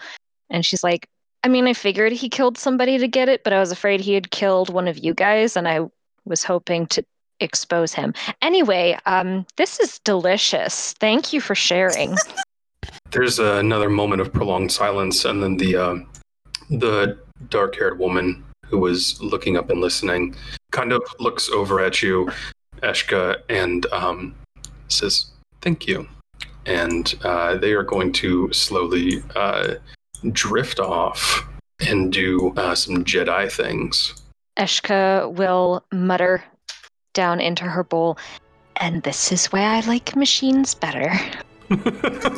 [0.49, 1.07] and she's like,
[1.43, 4.13] I mean, I figured he killed somebody to get it, but I was afraid he
[4.13, 5.81] had killed one of you guys, and I
[6.25, 7.03] was hoping to
[7.41, 8.13] expose him.
[8.41, 10.93] Anyway, um, this is delicious.
[10.93, 12.15] Thank you for sharing.
[13.11, 16.09] There's another moment of prolonged silence, and then the um
[16.69, 17.17] the
[17.49, 20.35] dark-haired woman who was looking up and listening
[20.71, 22.31] kind of looks over at you,
[22.81, 24.35] Eshka, and um,
[24.87, 25.27] says,
[25.61, 26.07] "Thank you."
[26.65, 29.75] And uh, they are going to slowly uh,
[30.31, 31.47] drift off
[31.87, 34.13] and do uh, some Jedi things.
[34.57, 36.43] Eshka will mutter
[37.13, 38.17] down into her bowl,
[38.77, 41.11] and this is why I like machines better.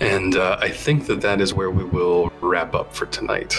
[0.00, 3.56] And uh, I think that that is where we will wrap up for tonight.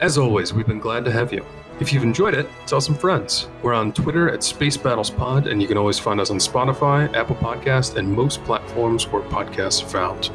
[0.00, 1.44] As always, we've been glad to have you.
[1.80, 3.48] If you've enjoyed it, tell some friends.
[3.62, 7.12] We're on Twitter at Space Battles Pod, and you can always find us on Spotify,
[7.14, 10.30] Apple Podcast, and most platforms where podcasts are found.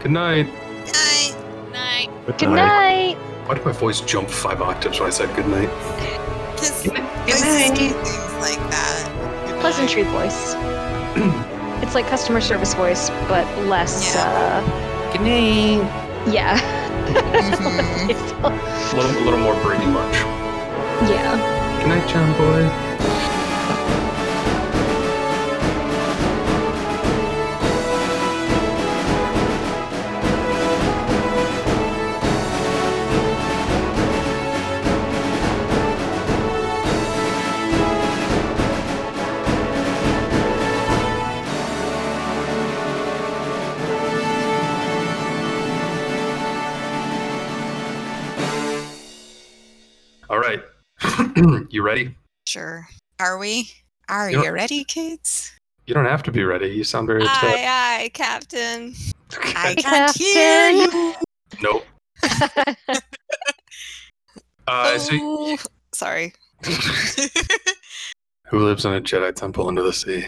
[0.00, 0.46] Good night.
[0.86, 1.36] Night.
[1.72, 2.10] Night.
[2.38, 3.16] Good night.
[3.46, 5.70] Why did my voice jump five octaves when I said good night?
[6.54, 7.76] Because Good night.
[7.76, 7.92] things
[8.40, 9.46] like that.
[9.46, 10.12] Good Pleasantry night.
[10.12, 10.54] voice.
[11.82, 14.14] it's like customer service voice, but less.
[14.14, 15.12] Yeah.
[15.12, 15.80] Good night.
[15.82, 16.82] Uh, yeah.
[17.06, 18.92] Mhm.
[18.92, 20.14] A little, a little more Brady Bunch.
[21.08, 21.36] yeah.
[21.80, 22.85] Good night, John Boy.
[50.28, 50.62] All right.
[51.70, 52.14] you ready?
[52.46, 52.86] Sure.
[53.20, 53.70] Are we?
[54.08, 55.52] Are You're- you ready, kids?
[55.86, 56.66] You don't have to be ready.
[56.68, 57.44] You sound very upset.
[57.44, 58.92] Aye, aye, Captain.
[59.54, 61.14] I can't hear you.
[61.62, 61.84] Nope.
[64.68, 65.56] Uh, so, oh,
[65.94, 66.32] sorry.
[68.46, 70.26] who lives in a Jedi temple under the sea?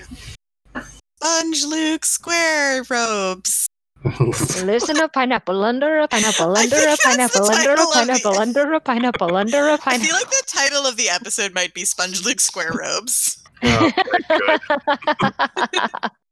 [1.20, 3.66] Sponge Luke Square robes.
[4.64, 9.36] Listen a pineapple under a pineapple under a pineapple under a pineapple under a pineapple
[9.36, 9.90] under a I pineapple.
[9.90, 13.42] I feel like the title of the episode might be Sponge Luke Square robes.
[13.64, 16.10] Oh, very good.